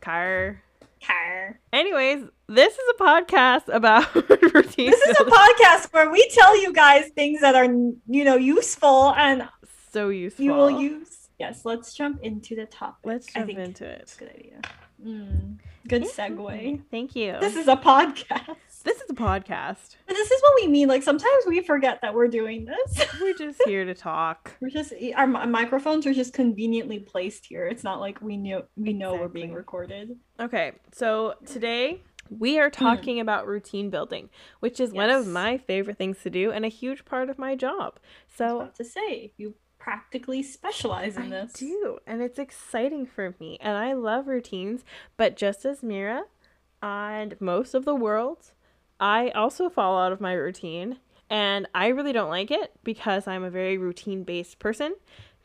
car. 0.00 0.62
Car. 1.04 1.58
Anyways, 1.72 2.24
this 2.46 2.74
is 2.74 2.84
a 2.94 3.02
podcast 3.02 3.74
about 3.74 4.14
routine. 4.54 4.90
This 4.90 5.00
is 5.00 5.16
a 5.18 5.24
podcast 5.24 5.92
where 5.92 6.10
we 6.10 6.28
tell 6.28 6.60
you 6.60 6.72
guys 6.72 7.08
things 7.16 7.40
that 7.40 7.54
are, 7.56 7.64
you 7.64 8.22
know, 8.24 8.36
useful 8.36 9.12
and 9.16 9.48
so 9.92 10.10
useful. 10.10 10.44
you 10.44 10.52
will 10.52 10.70
use. 10.70 11.28
Yes, 11.38 11.64
let's 11.64 11.94
jump 11.94 12.20
into 12.22 12.54
the 12.54 12.66
topic. 12.66 13.00
Let's 13.04 13.26
jump 13.32 13.48
into 13.48 13.84
That's 13.84 14.14
it. 14.14 14.16
a 14.16 14.24
good 14.24 14.34
idea. 14.38 14.60
Mm, 15.04 15.56
good 15.88 16.02
segue. 16.04 16.82
Thank 16.90 17.16
you. 17.16 17.36
This 17.40 17.56
is 17.56 17.66
a 17.66 17.76
podcast. 17.76 18.56
This 18.82 19.00
is 19.00 19.10
a 19.10 19.14
podcast. 19.14 19.96
But 20.06 20.14
this 20.14 20.30
is 20.30 20.42
what 20.42 20.52
we 20.60 20.68
mean. 20.68 20.88
Like 20.88 21.02
sometimes 21.02 21.44
we 21.46 21.60
forget 21.60 22.00
that 22.02 22.14
we're 22.14 22.28
doing 22.28 22.66
this. 22.66 23.06
We're 23.20 23.34
just 23.34 23.60
here 23.66 23.84
to 23.84 23.94
talk. 23.94 24.52
We're 24.60 24.70
just 24.70 24.92
our 25.16 25.26
microphones 25.26 26.06
are 26.06 26.14
just 26.14 26.32
conveniently 26.32 26.98
placed 26.98 27.46
here. 27.46 27.66
It's 27.66 27.84
not 27.84 28.00
like 28.00 28.20
we 28.20 28.36
know 28.36 28.64
we 28.76 28.92
know 28.92 29.14
we're 29.14 29.28
being 29.28 29.52
recorded. 29.52 30.16
Okay, 30.38 30.72
so 30.92 31.34
today 31.46 32.02
we 32.30 32.58
are 32.58 32.68
hmm. 32.68 32.84
talking 32.84 33.20
about 33.20 33.46
routine 33.46 33.90
building, 33.90 34.30
which 34.60 34.80
is 34.80 34.92
one 34.92 35.10
of 35.10 35.26
my 35.26 35.58
favorite 35.58 35.98
things 35.98 36.18
to 36.22 36.30
do 36.30 36.50
and 36.50 36.64
a 36.64 36.68
huge 36.68 37.04
part 37.04 37.28
of 37.28 37.38
my 37.38 37.54
job. 37.54 37.98
I 37.98 38.36
So 38.36 38.70
to 38.76 38.84
say 38.84 39.32
you 39.36 39.54
practically 39.78 40.42
specialize 40.42 41.16
in 41.16 41.24
I 41.32 41.42
this. 41.42 41.52
do, 41.54 41.98
and 42.06 42.22
it's 42.22 42.38
exciting 42.38 43.06
for 43.06 43.34
me, 43.40 43.58
and 43.60 43.76
I 43.76 43.94
love 43.94 44.28
routines. 44.28 44.84
But 45.16 45.36
just 45.36 45.64
as 45.64 45.82
Mira 45.82 46.24
and 46.82 47.40
most 47.40 47.74
of 47.74 47.84
the 47.84 47.94
world, 47.94 48.52
I 49.00 49.30
also 49.30 49.70
fall 49.70 49.98
out 49.98 50.12
of 50.12 50.20
my 50.20 50.34
routine, 50.34 50.98
and 51.30 51.66
I 51.74 51.88
really 51.88 52.12
don't 52.12 52.28
like 52.28 52.50
it 52.50 52.72
because 52.84 53.26
I'm 53.26 53.42
a 53.42 53.50
very 53.50 53.78
routine-based 53.78 54.58
person. 54.58 54.94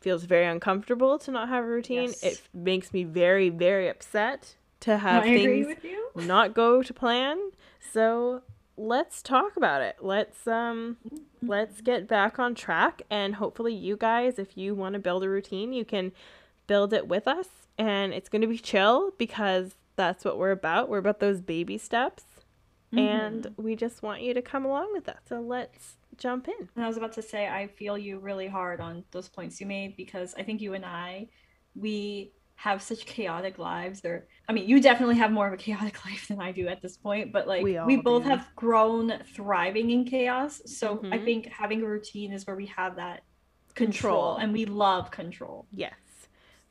feels 0.00 0.24
very 0.24 0.46
uncomfortable 0.46 1.18
to 1.18 1.30
not 1.30 1.48
have 1.48 1.64
a 1.64 1.66
routine. 1.66 2.10
Yes. 2.10 2.22
It 2.22 2.42
makes 2.52 2.92
me 2.92 3.02
very, 3.02 3.48
very 3.48 3.88
upset 3.88 4.56
to 4.80 4.98
have 4.98 5.24
I 5.24 5.34
things 5.34 5.76
not 6.14 6.54
go 6.54 6.82
to 6.82 6.92
plan. 6.94 7.50
So 7.92 8.42
let's 8.76 9.22
talk 9.22 9.56
about 9.56 9.80
it. 9.82 9.96
Let's 10.00 10.46
um 10.46 10.98
let's 11.42 11.80
get 11.80 12.06
back 12.06 12.38
on 12.38 12.54
track 12.54 13.02
and 13.10 13.36
hopefully 13.36 13.72
you 13.74 13.96
guys 13.96 14.38
if 14.38 14.56
you 14.56 14.74
want 14.74 14.92
to 14.92 14.98
build 14.98 15.24
a 15.24 15.28
routine, 15.28 15.72
you 15.72 15.84
can 15.84 16.12
build 16.66 16.92
it 16.92 17.08
with 17.08 17.26
us 17.26 17.48
and 17.78 18.12
it's 18.12 18.28
going 18.28 18.42
to 18.42 18.48
be 18.48 18.58
chill 18.58 19.12
because 19.18 19.76
that's 19.96 20.24
what 20.24 20.38
we're 20.38 20.50
about. 20.50 20.88
We're 20.88 20.98
about 20.98 21.20
those 21.20 21.40
baby 21.40 21.78
steps 21.78 22.24
and 22.96 23.44
Mhm. 23.44 23.62
we 23.62 23.76
just 23.76 24.02
want 24.02 24.22
you 24.22 24.34
to 24.34 24.42
come 24.42 24.64
along 24.64 24.92
with 24.92 25.08
us. 25.08 25.18
So 25.28 25.40
let's 25.40 25.96
jump 26.16 26.48
in. 26.48 26.68
And 26.76 26.84
I 26.84 26.88
was 26.88 26.96
about 26.96 27.12
to 27.14 27.22
say 27.22 27.48
I 27.48 27.66
feel 27.66 27.98
you 27.98 28.18
really 28.18 28.46
hard 28.48 28.80
on 28.80 29.04
those 29.10 29.28
points 29.28 29.60
you 29.60 29.66
made 29.66 29.96
because 29.96 30.34
I 30.38 30.42
think 30.42 30.60
you 30.60 30.74
and 30.74 30.84
I 30.84 31.28
we 31.74 32.32
have 32.58 32.80
such 32.80 33.04
chaotic 33.04 33.58
lives 33.58 34.02
or 34.04 34.26
I 34.48 34.52
mean 34.54 34.66
you 34.66 34.80
definitely 34.80 35.16
have 35.16 35.30
more 35.30 35.46
of 35.46 35.52
a 35.52 35.58
chaotic 35.58 36.02
life 36.06 36.28
than 36.28 36.40
I 36.40 36.52
do 36.52 36.68
at 36.68 36.80
this 36.80 36.96
point 36.96 37.32
but 37.32 37.46
like 37.46 37.62
We 37.64 37.78
we, 37.84 37.96
both 37.98 38.22
do. 38.22 38.30
have 38.30 38.48
grown 38.56 39.12
thriving 39.34 39.90
in 39.90 40.04
chaos 40.06 40.62
so 40.64 41.04
I 41.12 41.18
Mhm. 41.18 41.24
think 41.26 41.46
having 41.48 41.82
a 41.82 41.86
routine 41.86 42.32
is 42.32 42.46
where 42.46 42.56
we 42.56 42.66
have 42.66 42.96
that 42.96 43.24
control, 43.74 44.36
Control. 44.36 44.36
and 44.38 44.52
we 44.54 44.64
love 44.64 45.10
control 45.10 45.66
Yes. 45.70 45.92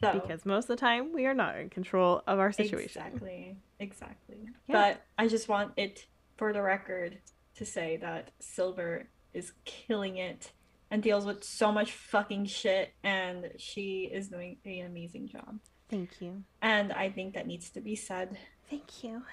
So 0.01 0.13
Because 0.13 0.45
most 0.45 0.63
of 0.65 0.67
the 0.69 0.75
time 0.77 1.13
we 1.13 1.25
are 1.25 1.34
not 1.34 1.58
in 1.58 1.69
control 1.69 2.21
of 2.27 2.39
our 2.39 2.51
situation. 2.51 2.84
exactly 3.01 3.55
exactly 3.79 4.38
Yeah. 4.67 4.73
but 4.93 5.01
I 5.17 5.27
just 5.27 5.47
want 5.49 5.73
it 5.77 6.05
for 6.38 6.51
the 6.53 6.62
record 6.62 7.19
to 7.55 7.65
say 7.65 7.97
that 7.97 8.31
Silver 8.39 9.08
is 9.34 9.53
killing 9.65 10.17
it 10.17 10.51
and 10.91 11.01
deals 11.01 11.25
with 11.25 11.43
so 11.43 11.71
much 11.71 11.91
fucking 11.91 12.45
shit 12.45 12.93
and 13.03 13.51
she 13.58 14.03
is 14.12 14.27
doing 14.29 14.58
an 14.65 14.86
amazing 14.86 15.27
job 15.27 15.60
Thank 15.89 16.21
you. 16.21 16.43
and 16.62 16.91
I 16.93 17.10
think 17.10 17.34
that 17.36 17.47
needs 17.47 17.69
to 17.71 17.81
be 17.81 17.95
said. 17.95 18.38
Thank 18.69 19.03
you. 19.03 19.23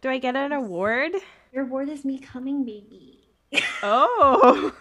Do 0.00 0.08
I 0.08 0.18
get 0.18 0.34
an 0.34 0.52
award? 0.52 1.12
Your 1.52 1.66
word 1.66 1.88
is 1.90 2.04
me 2.06 2.18
coming, 2.18 2.64
baby. 2.64 3.19
Oh. 3.82 4.72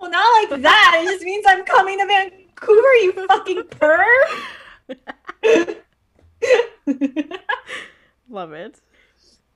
Well, 0.00 0.10
not 0.10 0.50
like 0.50 0.62
that. 0.62 1.00
It 1.02 1.06
just 1.10 1.24
means 1.24 1.44
I'm 1.46 1.64
coming 1.64 1.98
to 1.98 2.06
Vancouver, 2.06 2.94
you 2.96 3.12
fucking 3.26 3.62
perv. 3.64 4.26
Love 8.28 8.52
it. 8.52 8.80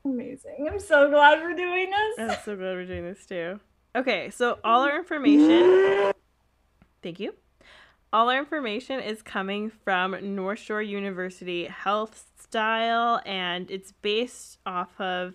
Amazing. 0.05 0.68
I'm 0.70 0.81
so 0.81 1.09
glad 1.11 1.40
we're 1.40 1.55
doing 1.55 1.90
this. 1.90 2.18
I'm 2.18 2.38
so 2.44 2.57
glad 2.57 2.74
we're 2.74 2.87
doing 2.87 3.05
this 3.05 3.24
too. 3.26 3.61
Okay, 3.94 4.31
so 4.31 4.59
all 4.64 4.83
our 4.83 4.96
information, 4.96 6.12
thank 7.02 7.20
you. 7.20 7.35
All 8.12 8.31
our 8.31 8.38
information 8.38 9.00
is 9.00 9.22
coming 9.22 9.70
from 9.70 10.35
North 10.35 10.59
Shore 10.59 10.83
University 10.83 11.66
Health 11.66 12.26
Style, 12.40 13.20
and 13.24 13.70
it's 13.70 13.92
based 13.92 14.59
off 14.66 15.00
of 15.00 15.35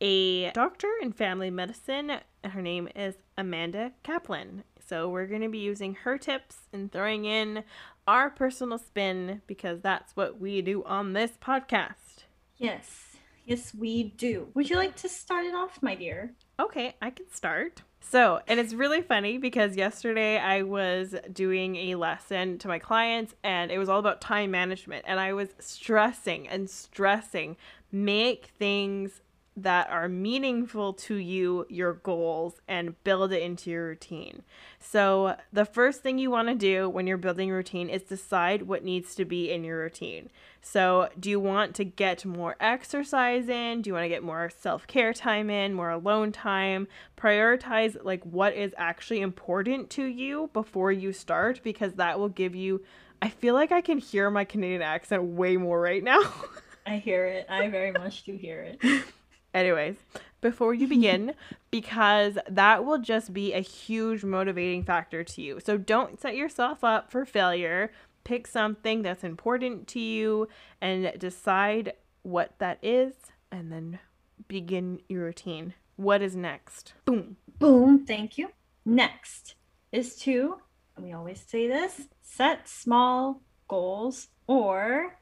a 0.00 0.50
doctor 0.52 0.90
in 1.00 1.12
family 1.12 1.50
medicine. 1.50 2.12
Her 2.44 2.62
name 2.62 2.88
is 2.94 3.14
Amanda 3.36 3.92
Kaplan. 4.02 4.64
So 4.88 5.08
we're 5.08 5.26
going 5.26 5.42
to 5.42 5.48
be 5.48 5.58
using 5.58 5.94
her 5.94 6.16
tips 6.18 6.68
and 6.72 6.92
throwing 6.92 7.24
in 7.24 7.64
our 8.06 8.30
personal 8.30 8.78
spin 8.78 9.42
because 9.46 9.80
that's 9.80 10.14
what 10.14 10.40
we 10.40 10.62
do 10.62 10.84
on 10.84 11.12
this 11.12 11.32
podcast. 11.42 12.24
Yes. 12.56 13.16
Yes, 13.44 13.72
we 13.74 14.04
do. 14.16 14.48
Would 14.54 14.70
you 14.70 14.76
like 14.76 14.96
to 14.96 15.08
start 15.08 15.44
it 15.44 15.54
off, 15.54 15.80
my 15.80 15.94
dear? 15.94 16.32
Okay, 16.58 16.96
I 17.00 17.10
can 17.10 17.30
start. 17.30 17.82
So, 18.00 18.40
and 18.46 18.58
it's 18.60 18.74
really 18.74 19.02
funny 19.02 19.38
because 19.38 19.76
yesterday 19.76 20.38
I 20.38 20.62
was 20.62 21.14
doing 21.32 21.76
a 21.76 21.94
lesson 21.96 22.58
to 22.58 22.68
my 22.68 22.78
clients 22.78 23.34
and 23.42 23.70
it 23.70 23.78
was 23.78 23.88
all 23.88 23.98
about 23.98 24.20
time 24.20 24.50
management. 24.50 25.04
And 25.06 25.18
I 25.18 25.32
was 25.32 25.48
stressing 25.58 26.48
and 26.48 26.68
stressing 26.70 27.56
make 27.92 28.52
things 28.58 29.20
that 29.56 29.88
are 29.90 30.08
meaningful 30.08 30.92
to 30.92 31.14
you 31.14 31.66
your 31.70 31.94
goals 31.94 32.60
and 32.68 33.02
build 33.04 33.32
it 33.32 33.42
into 33.42 33.70
your 33.70 33.86
routine. 33.88 34.42
So, 34.78 35.36
the 35.52 35.64
first 35.64 36.02
thing 36.02 36.18
you 36.18 36.30
want 36.30 36.48
to 36.48 36.54
do 36.54 36.88
when 36.88 37.06
you're 37.06 37.16
building 37.16 37.50
a 37.50 37.54
routine 37.54 37.88
is 37.88 38.02
decide 38.02 38.62
what 38.62 38.84
needs 38.84 39.14
to 39.14 39.24
be 39.24 39.50
in 39.50 39.64
your 39.64 39.78
routine. 39.78 40.30
So, 40.60 41.08
do 41.18 41.30
you 41.30 41.40
want 41.40 41.74
to 41.76 41.84
get 41.84 42.24
more 42.24 42.56
exercise 42.60 43.48
in? 43.48 43.82
Do 43.82 43.88
you 43.88 43.94
want 43.94 44.04
to 44.04 44.08
get 44.08 44.22
more 44.22 44.50
self 44.50 44.86
care 44.86 45.14
time 45.14 45.48
in, 45.48 45.72
more 45.72 45.90
alone 45.90 46.32
time? 46.32 46.86
Prioritize 47.16 47.96
like 48.04 48.22
what 48.24 48.54
is 48.54 48.74
actually 48.76 49.20
important 49.20 49.88
to 49.90 50.04
you 50.04 50.50
before 50.52 50.92
you 50.92 51.12
start 51.12 51.60
because 51.64 51.94
that 51.94 52.18
will 52.18 52.28
give 52.28 52.54
you. 52.54 52.84
I 53.22 53.30
feel 53.30 53.54
like 53.54 53.72
I 53.72 53.80
can 53.80 53.96
hear 53.96 54.30
my 54.30 54.44
Canadian 54.44 54.82
accent 54.82 55.22
way 55.22 55.56
more 55.56 55.80
right 55.80 56.04
now. 56.04 56.20
I 56.86 56.98
hear 56.98 57.26
it. 57.26 57.46
I 57.48 57.68
very 57.68 57.90
much 57.90 58.22
do 58.24 58.36
hear 58.36 58.76
it. 58.80 59.04
Anyways, 59.56 59.96
before 60.42 60.74
you 60.74 60.86
begin, 60.86 61.32
because 61.70 62.38
that 62.46 62.84
will 62.84 62.98
just 62.98 63.32
be 63.32 63.54
a 63.54 63.60
huge 63.60 64.22
motivating 64.22 64.84
factor 64.84 65.24
to 65.24 65.40
you. 65.40 65.60
So 65.60 65.78
don't 65.78 66.20
set 66.20 66.36
yourself 66.36 66.84
up 66.84 67.10
for 67.10 67.24
failure. 67.24 67.90
Pick 68.22 68.46
something 68.46 69.00
that's 69.00 69.24
important 69.24 69.88
to 69.88 69.98
you 69.98 70.48
and 70.82 71.10
decide 71.18 71.94
what 72.22 72.58
that 72.58 72.78
is, 72.82 73.14
and 73.50 73.72
then 73.72 73.98
begin 74.46 75.00
your 75.08 75.24
routine. 75.24 75.72
What 75.96 76.20
is 76.20 76.36
next? 76.36 76.92
Boom. 77.06 77.38
Boom. 77.58 78.04
Thank 78.04 78.36
you. 78.36 78.50
Next 78.84 79.54
is 79.90 80.16
to, 80.16 80.56
and 80.96 81.06
we 81.06 81.12
always 81.12 81.40
say 81.40 81.66
this, 81.66 82.08
set 82.20 82.68
small 82.68 83.40
goals 83.68 84.28
or 84.46 85.16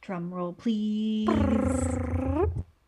drum 0.00 0.34
roll 0.34 0.52
please. 0.52 1.28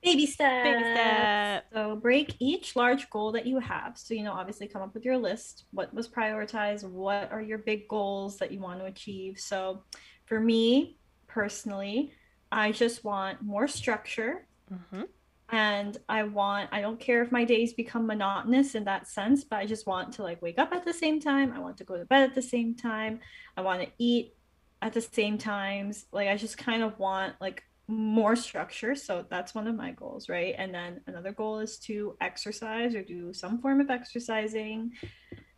Baby 0.02 0.26
steps. 0.26 0.64
Baby 0.64 0.82
step. 0.82 1.64
So 1.72 1.96
break 1.96 2.34
each 2.40 2.74
large 2.74 3.10
goal 3.10 3.32
that 3.32 3.46
you 3.46 3.58
have. 3.58 3.98
So, 3.98 4.14
you 4.14 4.22
know, 4.22 4.32
obviously 4.32 4.66
come 4.66 4.82
up 4.82 4.94
with 4.94 5.04
your 5.04 5.18
list. 5.18 5.64
What 5.72 5.92
was 5.92 6.08
prioritized? 6.08 6.88
What 6.88 7.30
are 7.30 7.42
your 7.42 7.58
big 7.58 7.86
goals 7.88 8.38
that 8.38 8.50
you 8.50 8.60
want 8.60 8.80
to 8.80 8.86
achieve? 8.86 9.38
So, 9.38 9.84
for 10.26 10.40
me 10.40 10.98
personally, 11.28 12.12
I 12.50 12.72
just 12.72 13.04
want 13.04 13.42
more 13.42 13.68
structure 13.68 14.46
Mhm. 14.72 15.08
and 15.50 15.98
I 16.08 16.22
want 16.24 16.70
I 16.72 16.80
don't 16.80 16.98
care 17.00 17.22
if 17.22 17.32
my 17.32 17.44
days 17.44 17.72
become 17.74 18.06
monotonous 18.06 18.74
in 18.74 18.84
that 18.84 19.08
sense, 19.08 19.44
but 19.44 19.56
I 19.58 19.66
just 19.66 19.86
want 19.86 20.12
to 20.14 20.22
like 20.22 20.40
wake 20.42 20.58
up 20.58 20.72
at 20.72 20.84
the 20.84 20.92
same 20.92 21.20
time. 21.20 21.52
I 21.52 21.58
want 21.60 21.76
to 21.78 21.84
go 21.84 21.96
to 21.98 22.04
bed 22.04 22.22
at 22.22 22.34
the 22.34 22.42
same 22.42 22.74
time. 22.76 23.20
I 23.56 23.62
want 23.62 23.82
to 23.82 23.88
eat 23.98 24.34
at 24.82 24.92
the 24.92 25.00
same 25.00 25.38
times. 25.38 26.06
Like 26.12 26.28
I 26.28 26.36
just 26.36 26.56
kind 26.58 26.82
of 26.82 26.98
want 26.98 27.34
like 27.40 27.62
more 27.90 28.37
structure. 28.37 28.94
So 28.94 29.26
that's 29.29 29.55
one 29.55 29.66
of 29.66 29.74
my 29.74 29.90
goals, 29.90 30.29
right? 30.29 30.55
And 30.57 30.72
then 30.72 31.00
another 31.07 31.33
goal 31.33 31.59
is 31.59 31.79
to 31.81 32.16
exercise 32.20 32.94
or 32.94 33.03
do 33.03 33.33
some 33.33 33.61
form 33.61 33.81
of 33.81 33.90
exercising 33.90 34.92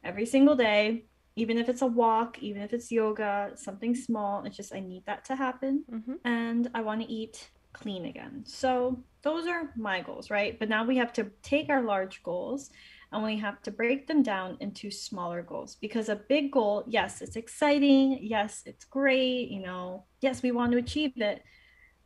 every 0.03 0.27
single 0.27 0.57
day, 0.57 1.05
even 1.37 1.59
if 1.59 1.69
it's 1.69 1.83
a 1.83 1.87
walk, 1.87 2.43
even 2.43 2.63
if 2.63 2.73
it's 2.73 2.91
yoga, 2.91 3.53
something 3.57 3.95
small. 3.95 4.45
It's 4.45 4.57
just 4.57 4.75
I 4.75 4.81
need 4.81 5.05
that 5.07 5.25
to 5.27 5.37
happen 5.37 5.85
Mhm. 5.91 6.19
and 6.25 6.71
I 6.75 6.81
want 6.81 7.03
to 7.03 7.09
eat 7.11 7.51
clean 7.73 8.07
again. 8.07 8.45
So 8.47 9.03
those 9.23 9.47
are 9.47 9.73
my 9.77 10.03
goals, 10.03 10.31
right? 10.31 10.59
But 10.59 10.69
now 10.69 10.85
we 10.85 10.97
have 10.97 11.13
to 11.15 11.31
take 11.43 11.71
our 11.71 11.83
large 11.83 12.23
goals 12.23 12.71
and 13.13 13.23
we 13.23 13.37
have 13.39 13.63
to 13.63 13.71
break 13.71 14.07
them 14.07 14.23
down 14.23 14.57
into 14.61 14.91
smaller 14.91 15.43
goals 15.43 15.77
because 15.77 16.09
a 16.09 16.17
big 16.17 16.51
goal, 16.53 16.85
yes, 16.87 17.23
it's 17.23 17.37
exciting. 17.37 18.19
Yes, 18.23 18.63
it's 18.67 18.85
great. 18.85 19.49
You 19.51 19.61
know, 19.61 20.07
yes, 20.21 20.43
we 20.43 20.51
want 20.51 20.73
to 20.73 20.79
achieve 20.79 21.13
it. 21.17 21.43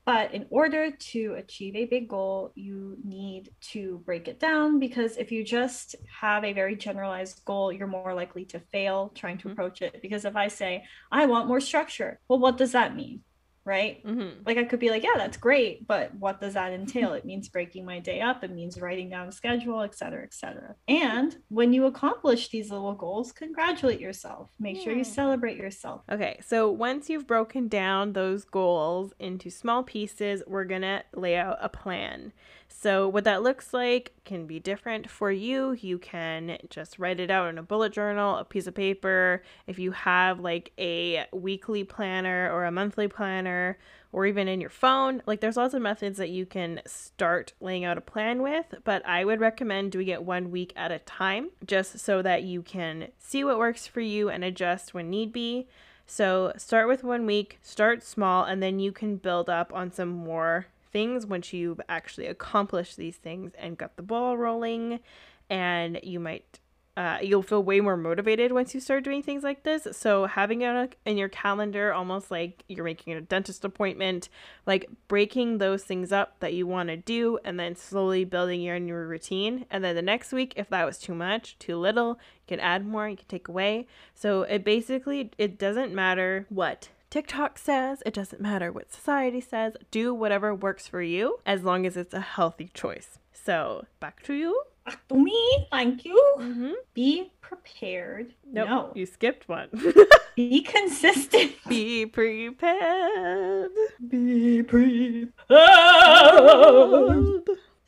But 0.07 0.33
in 0.33 0.47
order 0.51 0.90
to 0.92 1.35
achieve 1.37 1.75
a 1.77 1.85
big 1.87 2.09
goal, 2.09 2.53
you 2.55 2.97
need 3.05 3.51
to 3.73 3.99
break 4.07 4.29
it 4.29 4.38
down 4.38 4.79
because 4.79 5.16
if 5.16 5.33
you 5.33 5.45
just 5.45 5.97
have 6.21 6.45
a 6.45 6.53
very 6.53 6.77
generalized 6.77 7.45
goal, 7.45 7.73
you're 7.73 7.88
more 7.88 8.14
likely 8.14 8.45
to 8.47 8.61
fail 8.61 9.11
trying 9.11 9.38
to 9.38 9.49
Mhm. 9.49 9.53
approach 9.53 9.83
it. 9.83 10.01
Because 10.03 10.25
if 10.25 10.37
I 10.37 10.47
say, 10.49 10.85
I 11.11 11.27
want 11.27 11.49
more 11.49 11.61
structure, 11.61 12.21
well, 12.29 12.38
what 12.38 12.57
does 12.57 12.73
that 12.73 12.95
mean? 12.95 13.25
Right? 13.66 14.02
Mhm. 14.05 14.46
Like 14.46 14.59
I 14.59 14.64
could 14.64 14.79
be 14.79 14.90
like, 14.90 15.02
yeah, 15.02 15.16
that's 15.16 15.37
great, 15.37 15.88
but 15.88 16.14
what 16.14 16.40
does 16.40 16.55
that 16.55 16.72
entail? 16.72 17.14
It 17.14 17.24
means 17.24 17.48
breaking 17.48 17.85
my 17.85 17.98
day 17.98 18.20
up, 18.20 18.44
it 18.44 18.52
means 18.52 18.81
writing 18.81 19.11
down 19.11 19.26
a 19.26 19.33
schedule, 19.33 19.83
et 19.83 19.92
cetera, 19.96 20.22
et 20.22 20.33
cetera. 20.33 20.76
And 20.87 21.37
when 21.48 21.72
you 21.72 21.87
accomplish 21.87 22.48
these 22.48 22.70
little 22.70 22.94
goals, 22.94 23.33
congratulate 23.33 23.98
yourself. 23.98 24.52
Make 24.61 24.79
sure 24.79 24.92
you 24.92 25.02
celebrate 25.02 25.57
yourself. 25.57 26.02
Okay, 26.11 26.38
so 26.46 26.70
once 26.70 27.11
you've 27.11 27.26
broken 27.26 27.66
down 27.66 28.12
those 28.12 28.44
goals 28.44 29.12
into 29.18 29.50
small 29.50 29.83
pieces, 29.83 30.44
we're 30.46 30.64
gonna 30.64 31.02
lay 31.12 31.35
out 31.37 31.59
a 31.61 31.68
plan. 31.68 32.33
So, 32.68 33.09
what 33.09 33.24
that 33.24 33.42
looks 33.42 33.72
like 33.72 34.12
can 34.24 34.46
be 34.46 34.59
different 34.59 35.09
for 35.09 35.31
you. 35.31 35.72
You 35.72 35.98
can 35.98 36.59
just 36.68 36.98
write 36.98 37.20
it 37.20 37.31
out 37.31 37.48
in 37.48 37.59
a 37.59 37.62
bullet 37.62 37.92
journal, 37.92 38.37
a 38.37 38.44
piece 38.44 38.66
of 38.66 38.74
paper. 38.74 39.42
If 39.66 39.79
you 39.79 39.92
have 39.92 40.40
like 40.40 40.72
a 40.79 41.26
weekly 41.33 41.85
planner 41.85 42.50
or 42.52 42.64
a 42.64 42.70
monthly 42.70 43.09
planner, 43.09 43.79
or 44.12 44.24
even 44.24 44.48
in 44.48 44.61
your 44.61 44.70
phone, 44.70 45.22
like 45.26 45.40
there's 45.40 45.57
lots 45.57 45.74
of 45.74 45.83
methods 45.83 46.16
that 46.18 46.31
you 46.31 46.46
can 46.46 46.81
start 46.87 47.52
laying 47.61 47.85
out 47.85 47.98
a 47.98 48.00
plan 48.00 48.40
with. 48.42 48.74
But 48.85 49.05
I 49.07 49.24
would 49.24 49.40
recommend 49.40 49.92
doing 49.92 50.09
it 50.09 50.22
one 50.22 50.50
week 50.50 50.72
at 50.74 50.90
a 50.90 51.00
time, 51.00 51.50
just 51.66 51.98
so 51.98 52.22
that 52.22 52.42
you 52.42 52.62
can 52.62 53.09
see 53.18 53.44
what 53.44 53.59
works 53.59 53.87
for 53.87 54.00
you 54.00 54.29
and 54.29 54.42
adjust 54.42 54.94
when 54.94 55.11
need 55.11 55.33
be. 55.33 55.68
So 56.07 56.52
start 56.57 56.88
with 56.88 57.05
one 57.05 57.26
week, 57.26 57.59
start 57.62 58.02
small, 58.02 58.44
and 58.44 58.62
then 58.62 58.79
you 58.79 58.92
can 58.92 59.16
build 59.16 59.50
up 59.50 59.72
on 59.74 59.92
some 59.92 60.09
more 60.09 60.66
things 60.92 61.27
once 61.27 61.53
you've 61.53 61.81
actually 61.88 62.27
accomplished 62.27 62.96
these 62.96 63.16
things 63.16 63.53
and 63.59 63.79
got 63.79 63.96
the 63.96 64.03
ball 64.03 64.37
rolling. 64.37 65.01
And 65.49 66.01
you 66.03 66.18
might, 66.18 66.59
uh, 66.96 67.18
you'll 67.22 67.42
feel 67.42 67.62
way 67.62 67.81
more 67.81 67.96
motivated 67.96 68.53
once 68.53 68.75
you 68.75 68.81
start 68.81 69.05
doing 69.05 69.22
things 69.22 69.44
like 69.44 69.62
this. 69.62 69.87
So 69.92 70.27
having 70.27 70.62
it 70.62 70.96
in 71.05 71.16
your 71.16 71.29
calendar, 71.29 71.92
almost 71.92 72.31
like 72.31 72.64
you're 72.68 72.85
making 72.85 73.12
a 73.12 73.20
dentist 73.20 73.64
appointment, 73.64 74.29
like 74.66 74.88
breaking 75.07 75.59
those 75.59 75.85
things 75.85 76.11
up 76.11 76.40
that 76.40 76.55
you 76.55 76.66
want 76.66 76.88
to 76.88 76.96
do, 76.96 77.38
and 77.44 77.61
then 77.61 77.77
slowly 77.77 78.25
building 78.25 78.62
your 78.62 78.79
new 78.81 78.94
routine. 78.94 79.66
And 79.70 79.85
then 79.85 79.94
the 79.94 80.03
next 80.03 80.33
week, 80.33 80.55
if 80.57 80.68
that 80.70 80.87
was 80.87 80.99
too 80.99 81.14
much, 81.14 81.59
too 81.59 81.77
little, 81.77 82.18
you 82.49 82.57
can 82.57 82.61
add 82.61 82.87
more, 82.87 83.09
you 83.09 83.16
can 83.16 83.27
take 83.29 83.49
away. 83.49 83.87
So 84.14 84.42
it 84.42 84.64
basically 84.64 85.31
it 85.38 85.59
doesn't 85.59 85.94
matter 85.94 86.46
what 86.49 86.88
TikTok 87.11 87.59
says, 87.59 88.03
it 88.05 88.14
doesn't 88.14 88.40
matter 88.40 88.73
what 88.73 88.92
society 88.92 89.40
says. 89.40 89.75
Do 89.90 90.12
whatever 90.12 90.55
works 90.55 90.88
for 90.88 91.03
you 91.03 91.38
as 91.47 91.62
long 91.62 91.87
as 91.87 91.97
it's 91.97 92.14
a 92.14 92.21
healthy 92.21 92.71
choice. 92.75 93.19
So, 93.33 93.85
back 94.01 94.23
to 94.25 94.35
you. 94.35 94.61
Back 94.85 95.07
to 95.09 95.14
me. 95.16 95.66
Thank 95.71 96.05
you. 96.05 96.35
Mhm. 96.38 96.73
Be 96.95 97.31
prepared. 97.40 98.35
Nope, 98.45 98.69
No. 98.69 98.92
you 98.95 99.07
skipped 99.07 99.49
one. 99.49 99.69
Be 100.37 100.62
consistent. 100.62 101.53
Be 101.69 102.07
prepared. 102.07 103.71
Be 104.09 104.62
prepared. 104.62 105.33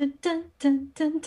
Dun, 0.01 0.45
Dun, 0.59 0.91
dun, 0.95 1.19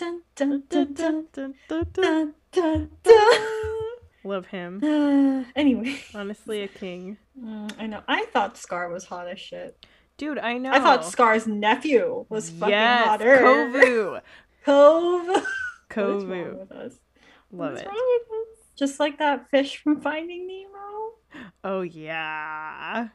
Love 4.24 4.46
him. 4.46 4.80
Uh, 4.82 5.44
anyway. 5.56 5.98
Honestly, 6.14 6.62
a 6.62 6.68
king. 6.68 7.18
Mm, 7.40 7.72
I 7.78 7.86
know. 7.86 8.02
I 8.06 8.26
thought 8.26 8.56
Scar 8.56 8.88
was 8.88 9.04
hot 9.04 9.28
as 9.28 9.40
shit. 9.40 9.84
Dude, 10.16 10.38
I 10.38 10.58
know. 10.58 10.70
I 10.70 10.78
thought 10.78 11.04
Scar's 11.04 11.46
nephew 11.46 12.26
was 12.28 12.50
fucking 12.50 12.70
yes, 12.70 13.06
hotter. 13.06 13.38
Kovu. 13.38 14.20
Cove, 14.64 15.44
Kovu. 15.90 16.54
What's 16.68 16.70
wrong 16.70 16.90
Love 17.50 17.72
What's 17.72 17.82
it. 17.82 17.86
Wrong 17.86 18.44
Just 18.76 19.00
like 19.00 19.18
that 19.18 19.50
fish 19.50 19.78
from 19.78 20.00
Finding 20.00 20.46
Nemo. 20.46 21.48
Oh, 21.64 21.80
yeah. 21.82 23.08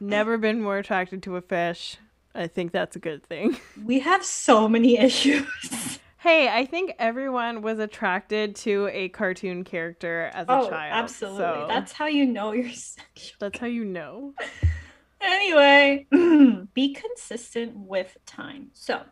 Never 0.00 0.36
been 0.36 0.60
more 0.60 0.78
attracted 0.78 1.22
to 1.24 1.36
a 1.36 1.40
fish. 1.40 1.96
I 2.34 2.46
think 2.46 2.72
that's 2.72 2.96
a 2.96 2.98
good 2.98 3.24
thing. 3.24 3.56
We 3.84 4.00
have 4.00 4.24
so 4.24 4.68
many 4.68 4.98
issues. 4.98 5.98
Hey, 6.22 6.48
I 6.48 6.66
think 6.66 6.92
everyone 7.00 7.62
was 7.62 7.80
attracted 7.80 8.54
to 8.56 8.88
a 8.92 9.08
cartoon 9.08 9.64
character 9.64 10.30
as 10.32 10.46
a 10.48 10.52
oh, 10.52 10.68
child. 10.70 11.04
absolutely. 11.04 11.38
so 11.38 11.66
That's 11.68 11.90
how 11.90 12.06
you 12.06 12.26
know 12.26 12.52
you're 12.52 12.70
sexual. 12.70 13.34
that's 13.40 13.58
how 13.58 13.66
you 13.66 13.84
know. 13.84 14.32
Anyway, 15.20 16.06
be 16.74 16.94
consistent 16.94 17.76
with 17.76 18.16
time. 18.24 18.68
So, 18.72 19.02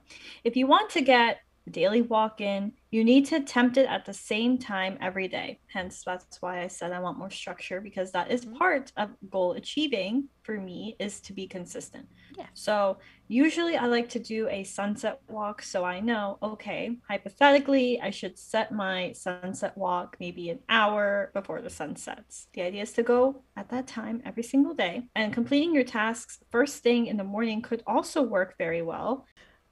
if 0.44 0.54
you 0.54 0.68
want 0.68 0.90
to 0.90 1.00
get 1.00 1.40
daily 1.68 2.02
walk 2.02 2.40
in, 2.40 2.72
you 2.90 3.04
need 3.04 3.26
to 3.26 3.36
attempt 3.36 3.76
it 3.76 3.86
at 3.86 4.04
the 4.04 4.14
same 4.14 4.58
time 4.58 4.98
every 5.00 5.28
day. 5.28 5.60
Hence, 5.68 6.02
that's 6.04 6.40
why 6.40 6.62
I 6.62 6.66
said 6.68 6.92
I 6.92 7.00
want 7.00 7.18
more 7.18 7.30
structure 7.30 7.80
because 7.80 8.12
that 8.12 8.30
is 8.30 8.44
Mhm. 8.44 8.54
part 8.58 8.92
of 8.96 9.10
goal 9.28 9.52
achieving 9.52 10.28
for 10.42 10.58
me 10.60 10.96
is 10.98 11.20
to 11.22 11.32
be 11.32 11.46
consistent. 11.46 12.08
Yeah. 12.30 12.50
So, 12.54 12.98
usually 13.28 13.76
I 13.76 13.86
like 13.86 14.08
to 14.10 14.18
do 14.18 14.48
a 14.48 14.64
sunset 14.64 15.20
walk 15.28 15.62
so 15.62 15.84
I 15.84 16.00
know, 16.00 16.38
okay, 16.42 16.98
hypothetically, 17.08 18.00
I 18.00 18.10
should 18.10 18.38
set 18.38 18.72
my 18.72 19.12
sunset 19.12 19.76
walk 19.76 20.16
maybe 20.18 20.50
an 20.50 20.60
hour 20.68 21.30
before 21.34 21.62
the 21.62 21.70
sun 21.70 21.94
sets. 21.96 22.48
The 22.54 22.62
idea 22.62 22.82
is 22.82 22.92
to 22.94 23.02
go 23.04 23.44
at 23.56 23.68
that 23.70 23.86
time 23.86 24.20
every 24.24 24.42
single 24.42 24.74
day, 24.74 25.08
and 25.14 25.32
completing 25.32 25.74
your 25.74 25.84
tasks 25.84 26.42
first 26.50 26.82
thing 26.82 27.06
in 27.06 27.16
the 27.16 27.24
morning 27.24 27.62
could 27.62 27.82
also 27.86 28.22
work 28.22 28.56
very 28.58 28.82
well. 28.82 29.26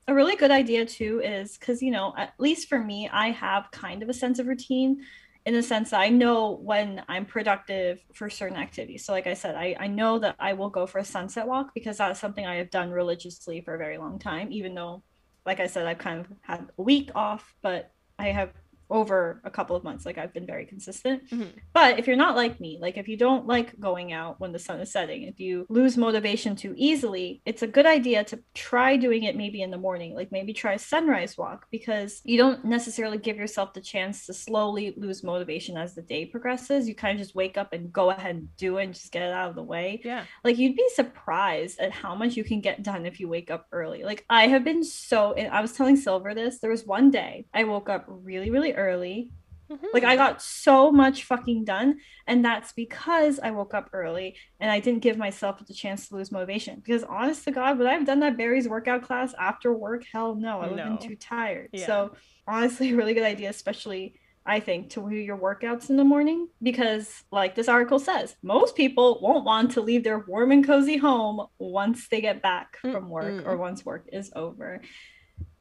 A 0.09 0.14
really 0.14 0.37
good 0.37 0.51
idea 0.51 0.87
too 0.87 1.21
is 1.23 1.59
because, 1.59 1.83
you 1.83 1.90
know, 1.90 2.14
at 2.16 2.33
least 2.38 2.68
for 2.68 2.83
me, 2.83 3.11
I 3.12 3.31
have 3.31 3.71
kind 3.71 4.03
of 4.03 4.09
a 4.09 4.14
sense 4.14 4.38
of 4.38 4.47
routine 4.47 5.05
in 5.44 5.53
the 5.53 5.62
sense 5.62 5.90
that 5.90 6.01
I 6.01 6.09
know 6.09 6.53
when 6.53 7.05
I'm 7.09 7.27
productive 7.27 8.03
for 8.14 8.31
certain 8.31 8.57
activities. 8.57 9.05
So, 9.05 9.12
like 9.12 9.27
I 9.27 9.35
said, 9.35 9.55
I, 9.55 9.77
I 9.79 9.87
know 9.87 10.18
that 10.18 10.35
I 10.38 10.55
will 10.55 10.71
go 10.71 10.87
for 10.87 10.99
a 10.99 11.05
sunset 11.05 11.47
walk 11.47 11.75
because 11.75 11.99
that's 11.99 12.21
something 12.21 12.47
I 12.47 12.57
have 12.57 12.71
done 12.71 12.90
religiously 12.90 13.61
for 13.61 13.75
a 13.75 13.79
very 13.79 13.99
long 13.99 14.18
time, 14.18 14.49
even 14.51 14.75
though, 14.75 15.03
like 15.44 15.61
I 15.61 15.66
said, 15.66 15.87
I've 15.87 15.99
kind 15.99 16.21
of 16.21 16.27
had 16.40 16.68
a 16.79 16.83
week 16.83 17.11
off, 17.14 17.55
but 17.61 17.92
I 18.18 18.29
have 18.29 18.53
over 18.90 19.40
a 19.44 19.51
couple 19.51 19.77
of 19.77 19.85
months, 19.85 20.07
like 20.07 20.18
I've 20.18 20.33
been 20.33 20.46
very 20.46 20.66
consistent. 20.66 21.29
Mhm. 21.31 21.48
But 21.72 21.98
if 21.98 22.07
you're 22.07 22.16
not 22.16 22.37
like 22.37 22.61
me, 22.61 22.79
like 22.81 22.96
if 22.96 23.09
you 23.09 23.16
don't 23.16 23.46
like 23.46 23.79
going 23.79 24.12
out 24.12 24.40
when 24.40 24.53
the 24.53 24.59
sun 24.59 24.81
is 24.81 24.90
setting, 24.92 25.22
if 25.24 25.38
you 25.40 25.66
lose 25.68 25.96
motivation 25.96 26.57
too 26.57 26.74
easily, 26.77 27.42
it's 27.44 27.62
a 27.62 27.66
good 27.66 27.87
idea 27.87 28.24
to 28.24 28.38
try 28.55 28.96
doing 28.96 29.24
it 29.24 29.37
maybe 29.37 29.62
in 29.62 29.70
the 29.70 29.79
morning, 29.79 30.14
like 30.14 30.33
maybe 30.33 30.53
try 30.53 30.72
a 30.74 30.79
sunrise 30.79 31.37
walk 31.37 31.66
because 31.70 32.20
you 32.24 32.38
don't 32.38 32.64
necessarily 32.64 33.18
give 33.18 33.37
yourself 33.37 33.72
the 33.74 33.81
chance 33.81 34.27
to 34.27 34.33
slowly 34.35 34.94
lose 34.96 35.22
motivation 35.22 35.77
as 35.77 35.94
the 35.94 36.03
day 36.03 36.24
progresses. 36.24 36.88
You 36.88 36.94
kind 36.94 37.18
of 37.18 37.24
just 37.24 37.35
wake 37.35 37.59
up 37.59 37.72
and 37.72 37.92
go 37.92 38.11
ahead 38.11 38.37
and 38.37 38.57
do 38.57 38.79
it 38.79 38.85
and 38.85 38.94
just 38.94 39.12
get 39.12 39.22
it 39.22 39.33
out 39.33 39.51
of 39.51 39.55
the 39.57 39.62
way 39.62 40.01
Yeah. 40.05 40.24
like 40.44 40.59
you'd 40.59 40.77
be 40.77 40.88
surprised 40.94 41.81
at 41.81 41.92
how 41.92 42.14
much 42.14 42.37
you 42.37 42.44
can 42.44 42.61
get 42.61 42.83
done 42.83 43.07
if 43.07 43.20
you 43.20 43.29
wake 43.29 43.51
up 43.51 43.66
early 43.72 44.03
like 44.05 44.24
i 44.31 44.46
have 44.46 44.64
been 44.64 44.83
so 44.85 45.33
and 45.35 45.53
i 45.53 45.61
was 45.61 45.72
telling 45.72 45.96
silver 45.96 46.35
this 46.35 46.59
there 46.61 46.70
was 46.70 46.85
one 46.87 47.11
day 47.11 47.46
i 47.53 47.64
woke 47.64 47.88
up 47.88 48.05
really 48.09 48.51
really 48.51 48.72
early 48.79 49.31
mm-hmm. 49.71 49.87
Like 49.93 50.05
I 50.05 50.17
got 50.17 50.41
so 50.41 50.91
much 50.91 51.25
fucking 51.25 51.64
done, 51.64 51.99
and 52.27 52.45
that's 52.45 52.73
because 52.73 53.38
I 53.38 53.51
woke 53.51 53.75
up 53.75 53.91
early 53.93 54.37
and 54.61 54.71
I 54.71 54.81
didn't 54.81 55.03
give 55.03 55.19
myself 55.19 55.64
the 55.67 55.75
chance 55.75 56.09
to 56.09 56.17
lose 56.17 56.33
motivation. 56.33 56.77
Because 56.77 57.05
honest 57.05 57.45
to 57.45 57.51
God, 57.51 57.77
would 57.79 57.87
I 57.87 57.93
have 57.93 58.07
done 58.07 58.21
that 58.21 58.38
Barry's 58.38 58.69
workout 58.69 59.03
class 59.03 59.35
after 59.38 59.73
work? 59.73 60.05
Hell 60.11 60.35
no, 60.37 60.61
I 60.61 60.69
would 60.69 60.79
have 60.79 60.88
No. 60.88 60.97
been 60.97 61.09
too 61.09 61.17
tired. 61.17 61.69
Yeah. 61.73 61.87
So 61.87 62.12
honestly, 62.47 62.93
a 62.93 62.97
really 62.97 63.14
good 63.14 63.25
idea, 63.25 63.51
especially 63.51 64.14
I 64.49 64.61
think, 64.61 64.88
to 64.91 65.07
do 65.09 65.14
your 65.14 65.37
workouts 65.37 65.91
in 65.91 65.99
the 65.99 66.05
morning 66.05 66.49
because, 66.62 67.23
like 67.31 67.55
this 67.55 67.69
article 67.69 67.99
says, 67.99 68.35
most 68.43 68.77
people 68.77 69.19
won't 69.21 69.45
want 69.45 69.73
to 69.73 69.83
leave 69.83 70.05
their 70.05 70.21
warm 70.21 70.53
and 70.53 70.67
cozy 70.67 70.97
home 70.97 71.47
once 71.59 72.09
they 72.09 72.23
get 72.23 72.41
back 72.41 72.79
from 72.81 73.11
work 73.11 73.47
or 73.47 73.59
once 73.59 73.85
work 73.85 74.09
is 74.11 74.33
over. 74.35 74.81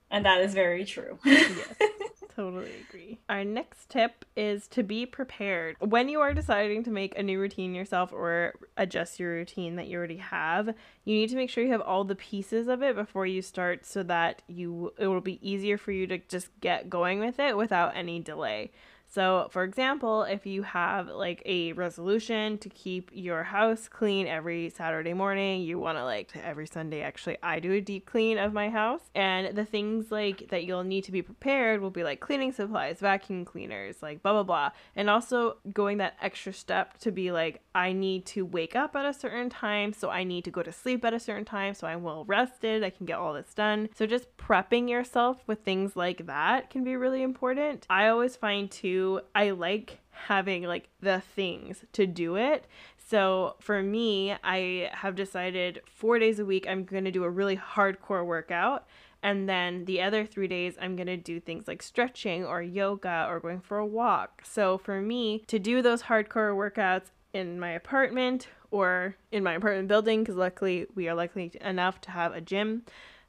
And 0.10 0.26
that 0.26 0.40
is 0.40 0.54
very 0.54 0.86
true. 0.86 1.20
Yes. 1.26 1.52
Totally 2.38 2.72
agree. 2.88 3.18
Our 3.30 3.44
next 3.44 3.90
tip 3.90 4.24
is 4.36 4.68
to 4.68 4.84
be 4.84 5.08
prepared. 5.08 5.76
When 5.80 6.08
you 6.08 6.20
are 6.20 6.36
deciding 6.36 6.84
to 6.84 6.92
make 6.92 7.18
a 7.18 7.24
new 7.24 7.40
routine 7.40 7.74
yourself 7.74 8.14
or 8.14 8.54
adjust 8.78 9.20
your 9.20 9.32
routine 9.32 9.76
that 9.78 9.88
you 9.88 9.98
already 9.98 10.18
have, 10.18 10.68
you 10.68 11.16
need 11.16 11.32
to 11.32 11.36
make 11.36 11.50
sure 11.50 11.64
you 11.64 11.72
have 11.72 11.82
all 11.82 12.04
the 12.04 12.14
pieces 12.14 12.68
of 12.68 12.84
it 12.84 12.96
before 12.96 13.26
you 13.26 13.42
start 13.42 13.88
so 13.88 14.04
that 14.04 14.44
you 14.46 14.94
it 15.00 15.08
will 15.08 15.20
be 15.20 15.40
easier 15.42 15.80
for 15.80 15.92
you 15.92 16.06
to 16.06 16.20
just 16.20 16.50
get 16.62 16.92
going 16.92 17.18
with 17.18 17.40
it 17.40 17.58
without 17.58 17.98
any 17.98 18.20
delay. 18.20 18.70
So, 19.10 19.48
for 19.52 19.64
example, 19.64 20.24
if 20.24 20.46
you 20.46 20.64
have 20.64 21.08
like 21.08 21.42
a 21.46 21.72
resolution 21.74 22.58
to 22.60 22.70
keep 22.70 23.10
your 23.14 23.44
house 23.44 23.88
clean 23.88 24.28
every 24.28 24.70
Saturday 24.70 25.14
morning, 25.14 25.62
you 25.62 25.80
want 25.80 25.98
to 25.98 26.04
like 26.04 26.36
every 26.44 26.68
Sunday 26.68 27.02
actually 27.02 27.38
I 27.42 27.60
do 27.60 27.72
a 27.72 27.82
deep 27.82 28.06
clean 28.06 28.38
of 28.38 28.54
my 28.54 28.70
house 28.70 29.02
and 29.16 29.58
the 29.58 29.66
things 29.66 30.12
like 30.12 30.50
that 30.50 30.66
you'll 30.66 30.84
need 30.84 31.06
to 31.06 31.12
be 31.12 31.22
prepared 31.22 31.82
will 31.82 31.90
be 31.90 32.04
like 32.04 32.20
cleaning 32.20 32.52
supplies, 32.52 33.00
vacuum 33.00 33.46
cleaners, 33.46 34.02
like 34.02 34.22
blah 34.22 34.34
blah 34.34 34.44
blah. 34.44 34.72
And 34.96 35.10
also 35.10 35.58
going 35.72 36.00
that 36.00 36.18
extra 36.22 36.52
step 36.52 36.98
to 37.00 37.12
be 37.12 37.32
like 37.32 37.62
I 37.74 37.94
need 37.94 38.26
to 38.28 38.46
wake 38.46 38.76
up 38.76 38.96
at 38.96 39.06
a 39.06 39.14
certain 39.14 39.50
time, 39.50 39.94
so 39.94 40.10
I 40.10 40.26
need 40.26 40.44
to 40.46 40.52
go 40.52 40.64
to 40.64 40.72
sleep 40.72 41.06
at 41.06 41.14
a 41.14 41.20
certain 41.20 41.46
time 41.46 41.74
so 41.74 41.88
I'm 41.88 42.04
well 42.04 42.26
rested, 42.26 42.84
I 42.84 42.90
can 42.90 43.06
get 43.06 43.18
all 43.18 43.34
this 43.34 43.54
done. 43.54 43.90
So 43.96 44.06
just 44.06 44.36
prepping 44.38 44.90
yourself 44.90 45.38
with 45.48 45.60
things 45.60 45.96
like 45.96 46.26
that 46.26 46.70
can 46.70 46.84
be 46.84 46.96
really 46.96 47.24
important. 47.24 47.86
I 47.90 48.08
always 48.10 48.36
find 48.36 48.70
too 48.70 48.97
I 49.36 49.52
like 49.52 50.00
having 50.12 50.64
like 50.64 50.90
the 51.02 51.22
things 51.36 51.86
to 51.94 52.06
do 52.08 52.36
it. 52.36 52.66
So 52.98 53.56
for 53.60 53.82
me, 53.82 54.36
I 54.44 54.90
have 54.94 55.16
decided 55.16 55.82
4 55.86 56.20
days 56.20 56.40
a 56.40 56.46
week 56.46 56.66
I'm 56.68 56.84
going 56.84 57.06
to 57.06 57.12
do 57.12 57.24
a 57.24 57.30
really 57.30 57.58
hardcore 57.58 58.26
workout 58.26 58.86
and 59.24 59.50
then 59.50 59.86
the 59.86 60.02
other 60.02 60.26
three 60.26 60.48
days, 60.48 60.76
I'm 60.80 60.96
going 60.96 61.08
to 61.08 61.18
do 61.18 61.40
things 61.40 61.68
like 61.68 61.82
stretching 61.82 62.46
or 62.46 62.62
yoga 62.62 63.26
or 63.28 63.40
going 63.40 63.62
for 63.62 63.78
a 63.78 63.86
walk. 63.86 64.44
So 64.46 64.78
for 64.78 65.02
me, 65.02 65.44
to 65.48 65.58
do 65.58 65.82
those 65.82 66.04
hardcore 66.04 66.56
workouts 66.56 67.08
in 67.34 67.60
my 67.60 67.72
apartment 67.72 68.48
or 68.70 69.16
in 69.32 69.44
my 69.44 69.54
apartment 69.54 69.88
building, 69.88 70.22
because 70.22 70.36
luckily 70.36 70.86
we 70.94 71.08
are 71.10 71.16
lucky 71.16 71.52
enough 71.62 72.00
to 72.02 72.12
have 72.12 72.34
a 72.34 72.42
gym, 72.42 72.84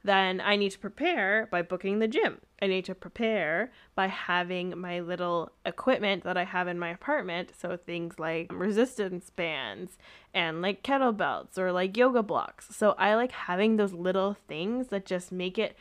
then 0.05 0.41
I 0.41 0.57
need 0.57 0.71
to 0.71 0.79
prepare 0.79 1.49
by 1.51 1.63
booking 1.63 1.99
the 1.99 2.09
gym. 2.09 2.41
I 2.63 2.67
need 2.67 2.85
to 2.87 2.95
prepare 2.95 3.73
by 3.95 4.07
having 4.07 4.79
my 4.79 5.01
little 5.01 5.53
equipment 5.67 6.25
that 6.25 6.37
I 6.37 6.45
have 6.45 6.69
in 6.69 6.79
my 6.79 6.91
apartment. 6.91 7.53
So 7.59 7.77
things 7.77 8.19
like 8.19 8.51
resistance 8.53 9.31
bands 9.31 9.99
and 10.33 10.63
like 10.63 10.83
kettlebells 10.83 11.59
or 11.59 11.73
like 11.73 11.97
yoga 11.97 12.23
blocks. 12.23 12.75
So 12.75 12.93
I 12.93 13.15
like 13.15 13.33
having 13.33 13.77
those 13.77 13.93
little 13.93 14.37
things 14.47 14.89
that 14.89 15.05
just 15.05 15.33
make 15.33 15.59
it 15.59 15.77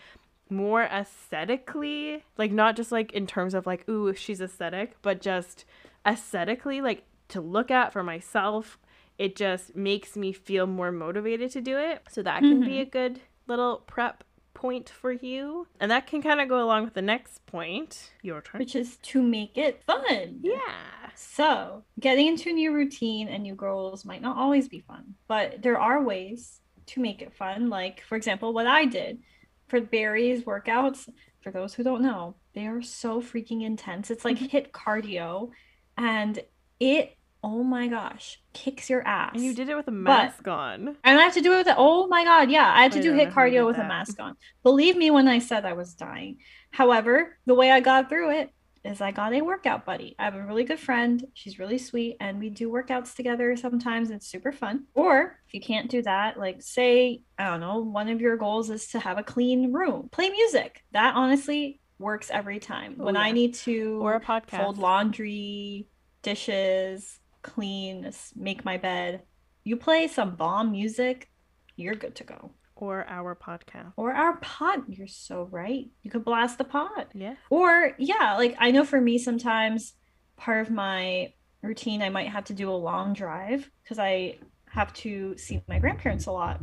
more 0.50 0.84
aesthetically, 0.84 2.24
like 2.38 2.52
not 2.52 2.76
just 2.76 2.92
like 2.92 3.12
in 3.14 3.28
terms 3.28 3.54
of 3.54 3.66
like, 3.66 3.88
ooh, 3.88 4.14
she's 4.14 4.42
aesthetic, 4.42 4.96
but 5.02 5.22
just 5.22 5.66
aesthetically, 6.06 6.82
like 6.82 7.04
to 7.30 7.42
look 7.42 7.70
at 7.70 7.94
for 7.94 8.04
myself. 8.04 8.80
It 9.18 9.36
just 9.36 9.76
makes 9.76 10.16
me 10.16 10.32
feel 10.32 10.68
more 10.68 10.92
motivated 10.92 11.52
to 11.52 11.62
do 11.62 11.78
it. 11.78 12.04
So 12.10 12.22
that 12.22 12.42
can 12.42 12.62
be 12.62 12.74
mm-hmm. 12.74 12.82
a 12.82 12.86
good 12.86 13.22
little 13.48 13.84
prep 13.88 14.24
point 14.54 14.90
for 14.90 15.12
you. 15.12 15.68
And 15.80 15.92
that 15.92 16.08
can 16.08 16.22
kind 16.22 16.42
of 16.42 16.50
go 16.50 16.64
along 16.64 16.86
with 16.86 16.96
the 16.96 17.02
next 17.02 17.46
point. 17.46 18.12
Your 18.22 18.42
turn. 18.42 18.60
Which 18.60 18.76
is 18.76 18.98
to 18.98 19.22
make 19.22 19.58
it 19.58 19.84
fun. 19.84 20.40
Yeah. 20.42 21.12
So, 21.16 21.84
getting 22.00 22.28
into 22.28 22.50
a 22.50 22.54
new 22.54 22.74
routine 22.74 23.28
and 23.28 23.44
new 23.44 23.56
goals 23.56 24.06
might 24.06 24.22
not 24.22 24.38
always 24.38 24.68
be 24.68 24.82
fun, 24.82 25.16
but 25.28 25.62
there 25.62 25.80
are 25.80 26.04
ways 26.04 26.62
to 26.88 27.00
make 27.00 27.22
it 27.22 27.34
fun. 27.34 27.70
Like, 27.70 28.02
for 28.02 28.16
example, 28.16 28.54
what 28.54 28.68
I 28.68 28.86
did 28.86 29.20
for 29.68 29.82
Barry's 29.82 30.44
workouts, 30.44 31.10
for 31.42 31.52
those 31.52 31.74
who 31.74 31.84
don't 31.84 32.02
know, 32.02 32.36
they 32.54 32.68
are 32.68 32.82
so 32.82 33.22
freaking 33.22 33.64
intense. 33.64 34.12
It's 34.12 34.26
like 34.26 34.38
mm-hmm. 34.38 34.56
HIIT 34.58 34.72
cardio 34.72 35.50
and 35.98 36.40
it, 36.80 37.17
oh 37.48 37.64
my 37.64 37.88
gosh, 37.88 38.42
kicks 38.54 38.90
your 38.90 39.08
ass. 39.08 39.32
And 39.34 39.44
you 39.44 39.56
did 39.56 39.70
it 39.70 39.76
with 39.76 39.88
a 39.88 39.92
mask 39.92 40.48
on. 40.48 40.98
And 41.04 41.18
I 41.18 41.24
have 41.24 41.34
to 41.36 41.42
do 41.42 41.54
it 41.54 41.66
with, 41.66 41.76
oh 41.78 42.08
my 42.08 42.26
God, 42.26 42.52
yeah, 42.52 42.72
I 42.76 42.84
had 42.84 42.92
to 42.94 43.00
I 43.00 43.02
do 43.02 43.14
HIIT 43.14 43.28
know 43.28 43.32
how 43.32 43.44
you 43.46 43.62
cardio 43.62 43.66
with 43.68 43.78
a 43.78 43.88
mask 43.88 44.20
on. 44.20 44.36
Believe 44.64 44.98
me 44.98 45.12
when 45.12 45.28
I 45.30 45.40
said 45.40 45.66
I 45.66 45.74
was 45.74 45.94
dying. 45.94 46.40
However, 46.72 47.38
the 47.46 47.56
way 47.56 47.72
I 47.72 47.80
got 47.80 48.10
through 48.10 48.32
it 48.32 48.52
is 48.84 49.00
I 49.00 49.12
got 49.12 49.34
a 49.34 49.42
workout 49.42 49.86
buddy. 49.86 50.16
I 50.20 50.26
have 50.26 50.36
a 50.36 50.44
really 50.44 50.66
good 50.66 50.80
friend. 50.80 51.26
She's 51.34 51.58
really 51.58 51.78
sweet, 51.78 52.18
and 52.20 52.40
we 52.40 52.50
do 52.50 52.70
workouts 52.70 53.16
together 53.16 53.56
sometimes. 53.56 54.12
It's 54.12 54.28
super 54.28 54.52
fun. 54.52 54.86
Or 54.94 55.40
if 55.48 55.54
you 55.54 55.62
can't 55.62 55.90
do 55.90 56.02
that, 56.04 56.38
like 56.38 56.62
say, 56.62 57.22
I 57.40 57.46
don't 57.46 57.62
know, 57.62 57.80
one 57.80 58.10
of 58.10 58.20
your 58.20 58.36
goals 58.38 58.70
is 58.70 58.88
to 58.90 59.00
have 59.00 59.18
a 59.18 59.24
clean 59.24 59.72
room, 59.72 60.10
play 60.12 60.30
music. 60.30 60.84
That 60.92 61.16
honestly 61.16 61.80
works 61.98 62.30
every 62.32 62.60
time. 62.60 62.98
Oh, 63.00 63.06
when 63.06 63.18
I 63.18 63.32
need 63.32 63.56
to 63.56 64.00
Or 64.02 64.16
a 64.16 64.22
podcast. 64.22 64.58
fold 64.62 64.78
laundry, 64.78 65.88
dishes, 66.22 67.20
clean, 67.48 68.12
make 68.36 68.66
my 68.66 68.78
bed. 68.78 69.24
You 69.64 69.78
play 69.78 70.08
some 70.08 70.36
bomb 70.36 70.72
music, 70.72 71.30
you're 71.76 71.96
good 71.96 72.16
to 72.16 72.24
go. 72.24 72.52
Or 72.76 73.06
our 73.10 73.36
podcast. 73.36 73.94
Or 73.96 74.14
our 74.14 74.38
pod, 74.38 74.84
you're 74.88 75.08
so 75.08 75.48
right. 75.52 75.86
You 76.04 76.12
could 76.12 76.24
blast 76.24 76.60
the 76.60 76.64
pod. 76.64 77.08
Yeah. 77.14 77.36
Or 77.50 77.94
yeah, 77.98 78.36
like 78.38 78.56
I 78.60 78.72
know 78.72 78.84
for 78.84 79.02
me 79.02 79.18
sometimes 79.18 79.94
part 80.36 80.68
of 80.68 80.72
my 80.72 81.34
routine 81.64 82.04
I 82.04 82.10
might 82.10 82.30
have 82.30 82.46
to 82.46 82.54
do 82.54 82.70
a 82.70 82.74
long 82.74 83.14
drive 83.14 83.70
because 83.84 83.98
I 83.98 84.38
have 84.70 84.94
to 84.94 85.36
see 85.38 85.62
my 85.68 85.80
grandparents 85.80 86.28
a 86.28 86.32
lot. 86.32 86.60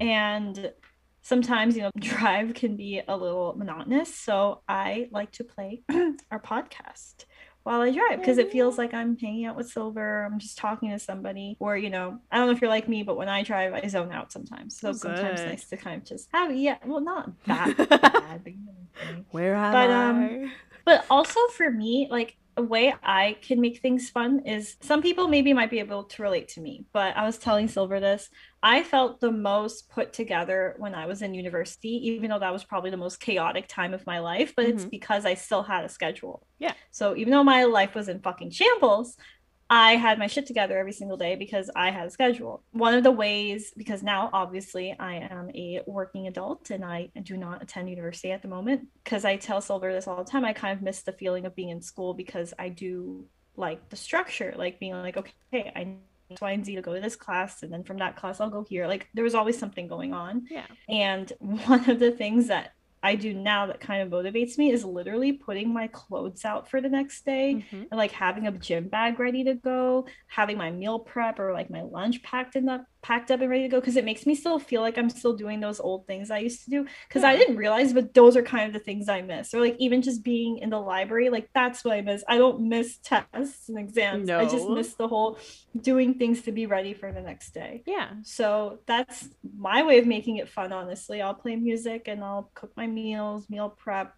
And 0.00 0.72
sometimes, 1.22 1.76
you 1.76 1.82
know, 1.82 1.90
drive 1.98 2.54
can 2.54 2.76
be 2.76 3.02
a 3.06 3.16
little 3.16 3.54
monotonous. 3.56 4.14
So 4.14 4.62
I 4.68 5.08
like 5.10 5.32
to 5.32 5.44
play 5.44 5.82
our 6.30 6.40
podcast 6.40 7.24
while 7.68 7.82
I 7.82 7.90
drive 7.92 8.18
because 8.18 8.38
it 8.38 8.50
feels 8.50 8.78
like 8.78 8.94
I'm 8.94 9.16
hanging 9.18 9.44
out 9.44 9.54
with 9.56 9.68
Silver. 9.70 10.24
I'm 10.24 10.38
just 10.38 10.56
talking 10.56 10.90
to 10.90 10.98
somebody. 10.98 11.56
Or, 11.60 11.76
you 11.76 11.90
know, 11.90 12.18
I 12.32 12.38
don't 12.38 12.46
know 12.46 12.52
if 12.52 12.60
you're 12.62 12.70
like 12.70 12.88
me, 12.88 13.02
but 13.02 13.16
when 13.18 13.28
I 13.28 13.42
drive, 13.42 13.74
I 13.74 13.86
zone 13.88 14.10
out 14.10 14.32
sometimes. 14.32 14.78
So 14.80 14.88
Oh, 14.88 14.92
sometimes 14.92 15.40
good. 15.40 15.48
nice 15.50 15.68
to 15.68 15.76
kind 15.76 16.00
of 16.00 16.08
just 16.08 16.28
have, 16.32 16.54
yeah, 16.56 16.78
well, 16.86 17.00
not 17.02 17.30
that 17.46 17.76
bad. 17.76 18.42
But, 18.42 18.52
you 18.52 18.64
know 18.64 18.72
what 18.72 19.08
I'm. 19.08 19.26
Where 19.30 19.54
am 19.54 19.72
But, 19.72 19.90
I? 19.90 20.08
um, 20.08 20.52
but 20.86 21.04
also 21.10 21.38
for 21.56 21.70
me, 21.70 22.08
like 22.10 22.36
a 22.58 22.62
way 22.62 22.94
I 23.02 23.36
can 23.40 23.60
make 23.60 23.80
things 23.80 24.10
fun 24.10 24.40
is 24.44 24.76
some 24.82 25.00
people 25.00 25.28
maybe 25.28 25.52
might 25.52 25.70
be 25.70 25.78
able 25.78 26.04
to 26.04 26.22
relate 26.22 26.48
to 26.48 26.60
me, 26.60 26.84
but 26.92 27.16
I 27.16 27.24
was 27.24 27.38
telling 27.38 27.68
Silver 27.68 28.00
this. 28.00 28.28
I 28.62 28.82
felt 28.82 29.20
the 29.20 29.30
most 29.30 29.88
put 29.88 30.12
together 30.12 30.74
when 30.78 30.94
I 30.94 31.06
was 31.06 31.22
in 31.22 31.32
university, 31.34 31.90
even 32.08 32.30
though 32.30 32.40
that 32.40 32.52
was 32.52 32.64
probably 32.64 32.90
the 32.90 32.96
most 32.96 33.20
chaotic 33.20 33.66
time 33.68 33.94
of 33.94 34.06
my 34.06 34.18
life, 34.18 34.52
but 34.56 34.66
it's 34.66 34.84
Mhm. 34.84 34.90
because 34.90 35.24
I 35.24 35.34
still 35.34 35.62
had 35.62 35.84
a 35.84 35.88
schedule. 35.88 36.46
Yeah. 36.58 36.74
So 36.90 37.16
even 37.16 37.30
though 37.30 37.44
my 37.44 37.64
life 37.64 37.94
was 37.94 38.08
in 38.08 38.20
fucking 38.20 38.50
shambles, 38.50 39.16
I 39.70 39.96
had 39.96 40.18
my 40.18 40.26
shit 40.26 40.46
together 40.46 40.78
every 40.78 40.92
single 40.92 41.16
day 41.16 41.36
because 41.36 41.70
I 41.76 41.90
had 41.90 42.06
a 42.06 42.10
schedule. 42.10 42.62
One 42.72 42.94
of 42.94 43.04
the 43.04 43.10
ways, 43.10 43.72
because 43.76 44.02
now 44.02 44.30
obviously 44.32 44.96
I 44.98 45.16
am 45.16 45.50
a 45.54 45.82
working 45.86 46.26
adult 46.26 46.70
and 46.70 46.84
I 46.84 47.10
do 47.22 47.36
not 47.36 47.62
attend 47.62 47.90
university 47.90 48.32
at 48.32 48.42
the 48.42 48.48
moment, 48.48 48.88
because 49.04 49.24
I 49.24 49.36
tell 49.36 49.60
Silver 49.60 49.92
this 49.92 50.06
all 50.06 50.24
the 50.24 50.30
time, 50.30 50.44
I 50.44 50.52
kind 50.54 50.76
of 50.76 50.82
miss 50.82 51.02
the 51.02 51.12
feeling 51.12 51.44
of 51.44 51.54
being 51.54 51.68
in 51.68 51.82
school 51.82 52.14
because 52.14 52.54
I 52.58 52.70
do 52.70 53.26
like 53.56 53.88
the 53.90 53.96
structure, 53.96 54.54
like 54.56 54.80
being 54.80 54.94
like, 54.94 55.16
okay, 55.16 55.72
I 55.76 55.84
need 55.84 55.98
X, 56.30 56.40
Y, 56.40 56.50
and 56.52 56.64
Z 56.64 56.74
to 56.76 56.82
go 56.82 56.94
to 56.94 57.00
this 57.00 57.16
class, 57.16 57.62
and 57.62 57.72
then 57.72 57.84
from 57.84 57.98
that 57.98 58.16
class 58.16 58.40
I'll 58.40 58.50
go 58.50 58.64
here. 58.68 58.86
Like 58.86 59.08
there 59.14 59.24
was 59.24 59.34
always 59.34 59.58
something 59.58 59.88
going 59.88 60.14
on. 60.14 60.46
yeah. 60.50 60.66
And 60.88 61.30
one 61.40 61.88
of 61.90 61.98
the 61.98 62.10
things 62.10 62.48
that 62.48 62.72
I 63.02 63.14
do 63.14 63.32
now 63.34 63.66
that 63.66 63.80
kind 63.80 64.02
of 64.02 64.08
motivates 64.10 64.58
me 64.58 64.70
is 64.72 64.84
literally 64.84 65.32
putting 65.32 65.72
my 65.72 65.86
clothes 65.88 66.44
out 66.44 66.68
for 66.68 66.80
the 66.80 66.88
next 66.88 67.24
day 67.24 67.64
Mhm. 67.70 67.88
and 67.90 67.98
like 67.98 68.12
having 68.12 68.46
a 68.46 68.52
gym 68.52 68.88
bag 68.88 69.18
ready 69.20 69.44
to 69.44 69.54
go, 69.54 70.06
having 70.26 70.58
my 70.58 70.70
meal 70.70 70.98
prep 70.98 71.38
or 71.38 71.52
like 71.52 71.70
my 71.70 71.82
lunch 71.82 72.22
packed 72.22 72.56
in 72.56 72.64
the 72.66 72.84
packed 73.00 73.30
up 73.30 73.40
and 73.40 73.48
ready 73.48 73.62
to 73.62 73.68
go 73.68 73.80
because 73.80 73.96
it 73.96 74.04
makes 74.04 74.26
me 74.26 74.34
still 74.34 74.58
feel 74.58 74.80
like 74.80 74.98
I'm 74.98 75.10
still 75.10 75.32
doing 75.32 75.60
those 75.60 75.78
old 75.78 76.06
things 76.06 76.30
I 76.30 76.38
used 76.38 76.64
to 76.64 76.70
do 76.70 76.86
because 77.06 77.22
I 77.22 77.36
didn't 77.36 77.56
realize 77.56 77.92
but 77.92 78.12
those 78.12 78.36
are 78.36 78.42
kind 78.42 78.66
of 78.66 78.72
the 78.72 78.84
things 78.84 79.08
I 79.08 79.22
miss 79.22 79.54
or 79.54 79.60
like 79.60 79.76
even 79.78 80.02
just 80.02 80.24
being 80.24 80.58
in 80.58 80.70
the 80.70 80.80
library 80.80 81.30
like 81.30 81.48
that's 81.54 81.84
what 81.84 81.94
I 81.94 82.00
miss. 82.00 82.24
I 82.28 82.38
don't 82.38 82.68
miss 82.68 82.98
tests 82.98 83.68
and 83.68 83.78
exams. 83.78 84.28
I 84.30 84.44
just 84.44 84.68
miss 84.68 84.94
the 84.94 85.08
whole 85.08 85.38
doing 85.80 86.14
things 86.14 86.42
to 86.42 86.52
be 86.52 86.66
ready 86.66 86.94
for 86.94 87.12
the 87.12 87.20
next 87.20 87.54
day. 87.54 87.82
Yeah. 87.86 88.10
So 88.22 88.80
that's 88.86 89.28
my 89.56 89.82
way 89.82 89.98
of 89.98 90.06
making 90.06 90.36
it 90.36 90.48
fun, 90.48 90.72
honestly. 90.72 91.22
I'll 91.22 91.34
play 91.34 91.56
music 91.56 92.08
and 92.08 92.22
I'll 92.22 92.50
cook 92.54 92.72
my 92.76 92.86
meals, 92.86 93.48
meal 93.48 93.68
prep, 93.70 94.14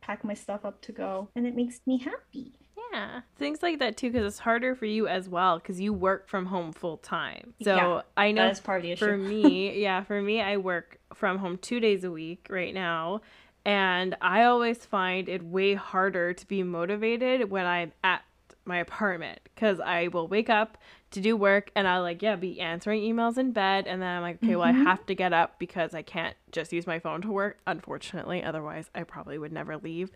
pack 0.00 0.24
my 0.24 0.34
stuff 0.34 0.64
up 0.64 0.82
to 0.82 0.92
go, 0.92 1.30
and 1.34 1.46
it 1.46 1.54
makes 1.54 1.80
me 1.86 1.98
happy. 1.98 2.63
Yeah, 2.94 3.20
things 3.36 3.60
like 3.62 3.80
that 3.80 3.96
too, 3.96 4.10
because 4.12 4.24
it's 4.26 4.38
harder 4.38 4.74
for 4.76 4.84
you 4.86 5.08
as 5.08 5.28
well, 5.28 5.58
because 5.58 5.80
you 5.80 5.92
work 5.92 6.28
from 6.28 6.46
home 6.46 6.72
full 6.72 6.98
time. 6.98 7.54
So 7.62 7.76
Yeah, 7.76 8.02
I 8.16 8.30
know 8.30 8.44
That 8.44 8.52
is 8.52 8.60
part 8.60 8.78
of 8.78 8.82
the 8.84 8.92
issue. 8.92 9.04
for 9.04 9.16
me, 9.16 9.80
yeah, 9.82 10.02
for 10.04 10.22
me, 10.22 10.40
I 10.40 10.56
work 10.58 10.98
from 11.12 11.38
home 11.38 11.58
two 11.58 11.80
days 11.80 12.04
a 12.04 12.10
week 12.10 12.46
right 12.48 12.72
now. 12.72 13.20
And 13.64 14.14
I 14.20 14.44
always 14.44 14.84
find 14.84 15.28
it 15.28 15.42
way 15.42 15.74
harder 15.74 16.34
to 16.34 16.46
be 16.46 16.62
motivated 16.62 17.50
when 17.50 17.66
I'm 17.66 17.92
at 18.04 18.22
my 18.66 18.76
apartment 18.76 19.40
because 19.54 19.80
I 19.80 20.08
will 20.08 20.28
wake 20.28 20.50
up 20.50 20.78
to 21.12 21.20
do 21.20 21.36
work 21.36 21.70
and 21.74 21.88
I'll 21.88 22.02
like, 22.02 22.22
yeah, 22.22 22.36
be 22.36 22.60
answering 22.60 23.02
emails 23.02 23.38
in 23.38 23.52
bed. 23.52 23.86
And 23.86 24.00
then 24.02 24.16
I'm 24.16 24.22
like, 24.22 24.36
okay, 24.44 24.54
well, 24.56 24.68
I 24.68 24.72
Mhm. 24.72 24.84
have 24.84 25.04
to 25.06 25.14
get 25.14 25.32
up 25.32 25.58
because 25.58 25.94
I 25.94 26.02
can't 26.02 26.36
just 26.52 26.72
use 26.72 26.86
my 26.86 26.98
phone 26.98 27.22
to 27.22 27.28
work, 27.32 27.58
unfortunately. 27.66 28.42
Otherwise, 28.42 28.90
I 28.94 29.02
probably 29.02 29.38
would 29.38 29.52
never 29.52 29.76
leave. 29.78 30.10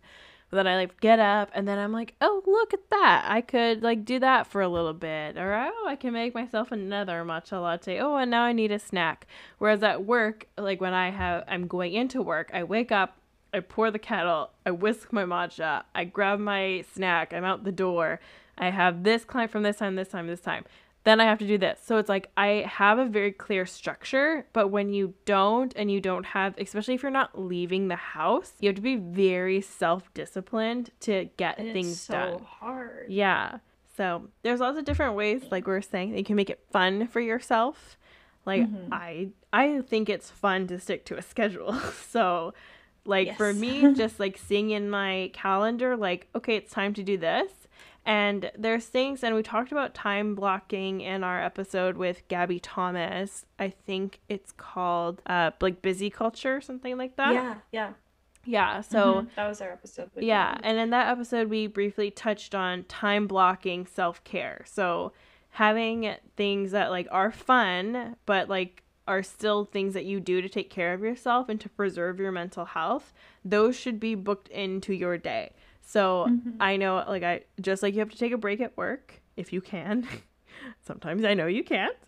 But 0.51 0.57
then 0.57 0.67
I 0.67 0.77
like 0.77 1.01
get 1.01 1.19
up 1.19 1.51
and 1.55 1.69
then 1.69 1.79
I'm 1.79 1.93
like, 1.93 2.15
oh, 2.21 2.43
look 2.47 2.73
at 2.73 2.89
that. 2.91 3.25
I 3.27 3.41
could 3.41 3.83
like 3.83 4.05
do 4.05 4.19
that 4.21 4.47
for 4.47 4.63
a 4.63 4.69
little 4.69 4.95
bit. 4.95 5.37
Or, 5.37 5.55
oh, 5.55 5.87
I 5.87 5.97
can 5.97 6.13
make 6.13 6.35
myself 6.35 6.73
another 6.73 7.25
matcha 7.25 7.61
latte. 7.61 8.01
Oh, 8.01 8.17
and 8.17 8.31
now 8.31 8.45
I 8.45 8.53
need 8.53 8.73
a 8.73 8.79
snack. 8.79 9.27
Whereas 9.59 9.83
at 9.83 10.05
work, 10.05 10.47
like 10.57 10.81
when 10.81 10.95
I 10.95 11.11
have, 11.11 11.45
I'm 11.47 11.67
going 11.67 11.93
into 11.93 12.23
work, 12.23 12.51
I 12.55 12.65
wake 12.65 12.91
up, 12.91 13.19
I 13.53 13.61
pour 13.61 13.91
the 13.91 13.99
kettle, 13.99 14.51
I 14.65 14.71
whisk 14.71 15.13
my 15.13 15.25
matcha, 15.25 15.85
I 15.95 16.05
grab 16.05 16.39
my 16.39 16.85
snack, 16.93 17.33
I'm 17.33 17.45
out 17.45 17.65
the 17.65 17.73
door. 17.73 18.21
I 18.57 18.71
have 18.71 19.05
this 19.05 19.25
client 19.25 19.51
from 19.51 19.63
this 19.63 19.77
time, 19.77 19.95
this 19.95 20.09
time, 20.09 20.27
this 20.27 20.41
time. 20.41 20.65
Then 21.09 21.23
I 21.23 21.25
have 21.25 21.39
to 21.39 21.47
do 21.47 21.57
this. 21.57 21.81
So 21.83 21.97
it's 21.97 22.11
like 22.11 22.31
I 22.37 22.67
have 22.69 22.99
a 22.99 23.07
very 23.07 23.33
clear 23.33 23.65
structure, 23.65 24.47
but 24.53 24.69
when 24.69 24.93
you 24.93 25.15
don't 25.25 25.73
and 25.75 25.91
you 25.91 26.03
don't 26.03 26.27
have, 26.27 26.55
especially 26.59 26.93
if 26.97 27.03
you're 27.03 27.11
not 27.11 27.41
leaving 27.41 27.89
the 27.89 27.97
house, 27.97 28.53
you 28.61 28.69
have 28.69 28.77
to 28.77 28.83
be 28.83 28.97
very 28.97 29.63
self 29.63 30.13
disciplined 30.13 30.91
to 31.01 31.31
get 31.39 31.57
And 31.57 31.73
things 31.73 31.93
it's 31.93 32.01
so 32.03 32.13
done. 32.13 32.39
hard. 32.41 33.07
Yeah. 33.09 33.61
So 33.97 34.29
there's 34.43 34.61
lots 34.61 34.79
of 34.79 34.85
different 34.85 35.15
ways, 35.15 35.41
like 35.51 35.67
we 35.67 35.73
are 35.73 35.81
saying, 35.81 36.11
that 36.13 36.19
you 36.19 36.25
can 36.25 36.37
make 36.37 36.51
it 36.51 36.63
fun 36.71 37.07
for 37.07 37.21
yourself. 37.21 37.97
Like 38.45 38.65
Mhm. 38.65 38.93
I 38.93 39.29
I 39.51 39.81
think 39.81 40.11
it's 40.11 40.31
fun 40.31 40.67
to 40.67 40.79
stick 40.79 41.07
to 41.07 41.17
a 41.17 41.23
schedule. 41.23 41.73
So 42.11 42.53
like 43.07 43.35
for 43.39 43.55
me, 43.55 43.95
just 44.03 44.21
like 44.21 44.37
seeing 44.37 44.71
in 44.73 44.91
my 44.91 45.31
calendar, 45.33 45.97
like, 45.97 46.29
okay, 46.35 46.57
it's 46.57 46.71
time 46.71 46.93
to 46.93 47.03
do 47.03 47.17
this. 47.17 47.67
And 48.09 48.51
there's 48.57 48.87
things, 48.87 49.23
and 49.23 49.35
we 49.35 49.43
talked 49.43 49.71
about 49.71 49.95
time 49.95 50.35
blocking 50.35 51.03
in 51.03 51.23
our 51.23 51.45
episode 51.45 51.99
with 51.99 52.27
Gabby 52.29 52.59
Thomas. 52.59 53.45
I 53.59 53.69
think 53.69 54.21
it's 54.31 54.51
called 54.53 55.21
uh 55.27 55.51
like 55.61 55.83
busy 55.83 56.09
culture, 56.09 56.57
or 56.57 56.61
something 56.63 56.97
like 56.97 57.17
that. 57.17 57.35
Yeah, 57.35 57.55
yeah. 57.71 57.93
Yeah. 58.47 58.81
So 58.81 58.97
Mhm. 59.23 59.29
that 59.37 59.47
was 59.47 59.61
our 59.61 59.71
episode. 59.71 60.11
with 60.15 60.25
yeah, 60.25 60.53
Gabby. 60.55 60.65
and 60.65 60.79
in 60.79 60.91
that 60.91 61.09
episode, 61.09 61.49
we 61.51 61.67
briefly 61.67 62.11
touched 62.11 62.55
on 62.55 62.85
time 62.85 63.27
blocking 63.27 63.85
self 63.87 64.25
care. 64.25 64.63
So 64.65 65.13
having 65.51 66.15
things 66.35 66.71
that 66.71 66.91
like 66.91 67.09
are 67.11 67.31
fun, 67.31 68.17
but 68.25 68.49
like 68.49 68.85
are 69.07 69.23
still 69.23 69.65
things 69.67 69.93
that 69.95 70.05
you 70.07 70.19
do 70.21 70.41
to 70.41 70.49
take 70.49 70.71
care 70.71 70.95
of 70.95 71.03
yourself 71.03 71.49
and 71.51 71.61
to 71.61 71.69
preserve 71.69 72.19
your 72.21 72.33
mental 72.33 72.65
health, 72.67 73.13
those 73.45 73.75
should 73.77 73.99
be 74.01 74.15
booked 74.15 74.49
into 74.49 74.95
your 74.95 75.17
day. 75.19 75.53
So 75.89 76.27
Mhm. 76.29 76.57
I 76.61 76.77
know, 76.77 77.03
like, 77.09 77.23
I 77.23 77.45
just 77.63 77.83
like 77.83 77.95
you 77.95 78.01
have 78.01 78.11
to 78.11 78.19
take 78.19 78.33
a 78.33 78.37
break 78.37 78.61
at 78.61 78.77
work 78.77 79.23
if 79.39 79.55
you 79.55 79.63
can. 79.63 80.07
Sometimes 80.83 81.25
I 81.25 81.33
know 81.35 81.47
you 81.47 81.65
can't. 81.65 81.97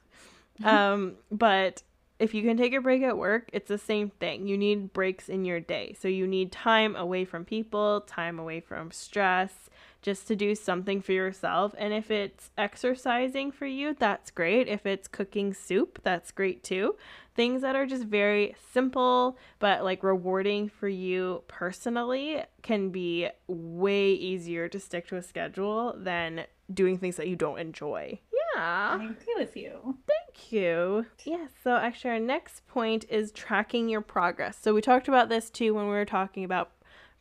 Um, 0.62 1.14
but 1.32 1.82
if 2.18 2.34
you 2.34 2.42
can 2.42 2.58
take 2.58 2.74
a 2.74 2.82
break 2.82 3.02
at 3.02 3.16
work, 3.16 3.48
it's 3.54 3.68
the 3.68 3.78
same 3.78 4.10
thing. 4.10 4.46
You 4.46 4.58
need 4.58 4.92
breaks 4.92 5.30
in 5.30 5.46
your 5.46 5.60
day. 5.60 5.96
So 5.98 6.06
you 6.06 6.26
need 6.26 6.52
time 6.52 6.94
away 6.96 7.24
from 7.24 7.46
people, 7.46 8.02
time 8.02 8.38
away 8.38 8.60
from 8.60 8.90
stress, 8.90 9.70
just 10.02 10.26
to 10.28 10.36
do 10.36 10.54
something 10.54 11.00
for 11.00 11.12
yourself. 11.12 11.74
And 11.78 11.92
if 11.92 12.10
it's 12.10 12.50
exercising 12.56 13.52
for 13.52 13.66
you, 13.66 13.94
that's 13.98 14.30
great. 14.30 14.68
If 14.68 14.86
it's 14.86 15.08
cooking 15.08 15.52
soup, 15.52 16.00
that's 16.02 16.30
great 16.30 16.62
too. 16.64 16.96
Things 17.34 17.62
that 17.62 17.76
are 17.76 17.86
just 17.86 18.04
very 18.04 18.54
simple 18.72 19.38
but 19.58 19.84
like 19.84 20.02
rewarding 20.02 20.68
for 20.68 20.88
you 20.88 21.42
personally 21.48 22.42
can 22.62 22.90
be 22.90 23.28
way 23.46 24.12
easier 24.12 24.68
to 24.68 24.80
stick 24.80 25.06
to 25.08 25.16
a 25.16 25.22
schedule 25.22 25.94
than 25.96 26.44
doing 26.72 26.98
things 26.98 27.16
that 27.16 27.28
you 27.28 27.36
don't 27.36 27.58
enjoy. 27.58 28.18
Yeah. 28.32 28.98
I 29.00 29.04
agree 29.04 29.34
with 29.36 29.56
you. 29.56 29.98
Thank 30.06 30.52
you. 30.52 31.06
Yes. 31.24 31.50
So 31.62 31.76
actually, 31.76 32.10
our 32.10 32.20
next 32.20 32.66
point 32.66 33.04
is 33.08 33.32
tracking 33.32 33.88
your 33.88 34.00
progress. 34.00 34.58
So 34.60 34.74
we 34.74 34.80
talked 34.80 35.08
about 35.08 35.28
this 35.28 35.50
too 35.50 35.74
when 35.74 35.84
we 35.84 35.92
were 35.92 36.04
talking 36.04 36.44
about 36.44 36.70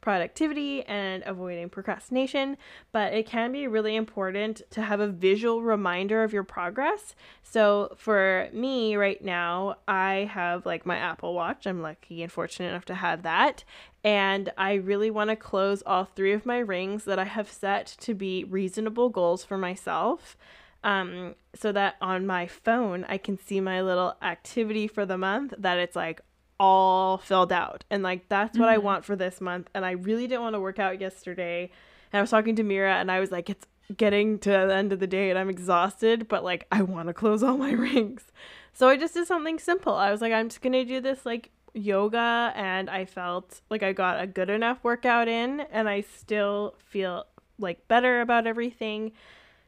productivity 0.01 0.83
and 0.83 1.23
avoiding 1.25 1.69
procrastination, 1.69 2.57
but 2.91 3.13
it 3.13 3.25
can 3.25 3.51
be 3.51 3.67
really 3.67 3.95
important 3.95 4.61
to 4.71 4.81
have 4.81 4.99
a 4.99 5.07
visual 5.07 5.61
reminder 5.61 6.23
of 6.23 6.33
your 6.33 6.43
progress. 6.43 7.15
So 7.43 7.93
for 7.97 8.49
me 8.53 8.95
right 8.95 9.23
now, 9.23 9.77
I 9.87 10.29
have 10.31 10.65
like 10.65 10.85
my 10.85 10.97
Apple 10.97 11.33
Watch. 11.33 11.67
I'm 11.67 11.81
lucky 11.81 12.23
and 12.23 12.31
fortunate 12.31 12.69
enough 12.69 12.85
to 12.85 12.95
have 12.95 13.23
that. 13.23 13.63
And 14.03 14.51
I 14.57 14.73
really 14.75 15.11
want 15.11 15.29
to 15.29 15.35
close 15.35 15.83
all 15.85 16.05
three 16.05 16.31
of 16.31 16.45
my 16.45 16.59
rings 16.59 17.03
that 17.03 17.19
I 17.19 17.25
have 17.25 17.51
set 17.51 17.87
to 17.99 18.13
be 18.13 18.45
reasonable 18.45 19.09
goals 19.09 19.43
for 19.43 19.57
myself 19.57 20.37
um, 20.83 21.35
so 21.53 21.71
that 21.71 21.95
on 22.01 22.25
my 22.25 22.47
phone 22.47 23.05
I 23.09 23.17
can 23.17 23.37
see 23.37 23.59
my 23.59 23.81
little 23.81 24.15
activity 24.21 24.87
for 24.87 25.05
the 25.05 25.17
month 25.17 25.53
that 25.57 25.77
it's 25.77 25.95
like 25.95 26.21
all 26.59 27.17
filled 27.17 27.51
out. 27.51 27.83
And 27.89 28.03
like 28.03 28.27
that's 28.29 28.57
what 28.57 28.67
I 28.69 28.77
Mhm. 28.77 28.83
want 28.83 29.05
for 29.05 29.15
this 29.15 29.39
month. 29.39 29.69
And 29.73 29.85
I 29.85 29.91
really 29.91 30.27
didn't 30.27 30.41
want 30.41 30.55
to 30.55 30.59
work 30.59 30.79
out 30.79 30.99
yesterday. 30.99 31.71
And 32.11 32.19
I 32.19 32.21
was 32.21 32.29
talking 32.31 32.55
to 32.57 32.63
Mira 32.63 32.95
and 32.95 33.11
I 33.11 33.19
was 33.19 33.31
like, 33.31 33.49
it's 33.49 33.65
getting 33.95 34.37
to 34.39 34.49
the 34.49 34.73
end 34.73 34.91
of 34.93 34.99
the 34.99 35.07
day 35.07 35.29
and 35.29 35.39
I'm 35.39 35.49
exhausted, 35.49 36.27
but 36.27 36.43
like 36.43 36.67
I 36.71 36.81
want 36.81 37.07
to 37.07 37.13
close 37.13 37.41
all 37.43 37.57
my 37.57 37.71
rings. 37.87 38.25
So 38.73 38.87
I 38.89 38.97
just 38.97 39.13
did 39.13 39.25
something 39.27 39.57
simple. 39.59 39.93
I 39.95 40.11
was 40.11 40.21
like, 40.21 40.33
I'm 40.33 40.49
just 40.49 40.61
gonna 40.61 40.85
do 40.85 40.99
this 41.01 41.25
like 41.25 41.49
yoga 41.73 42.51
and 42.55 42.89
I 42.89 43.05
felt 43.05 43.61
like 43.69 43.83
I 43.83 43.93
got 43.93 44.21
a 44.21 44.27
good 44.27 44.49
enough 44.49 44.79
workout 44.83 45.27
in 45.27 45.61
and 45.71 45.87
I 45.87 46.01
still 46.01 46.75
feel 46.83 47.25
like 47.57 47.87
better 47.87 48.21
about 48.21 48.47
everything. 48.47 49.11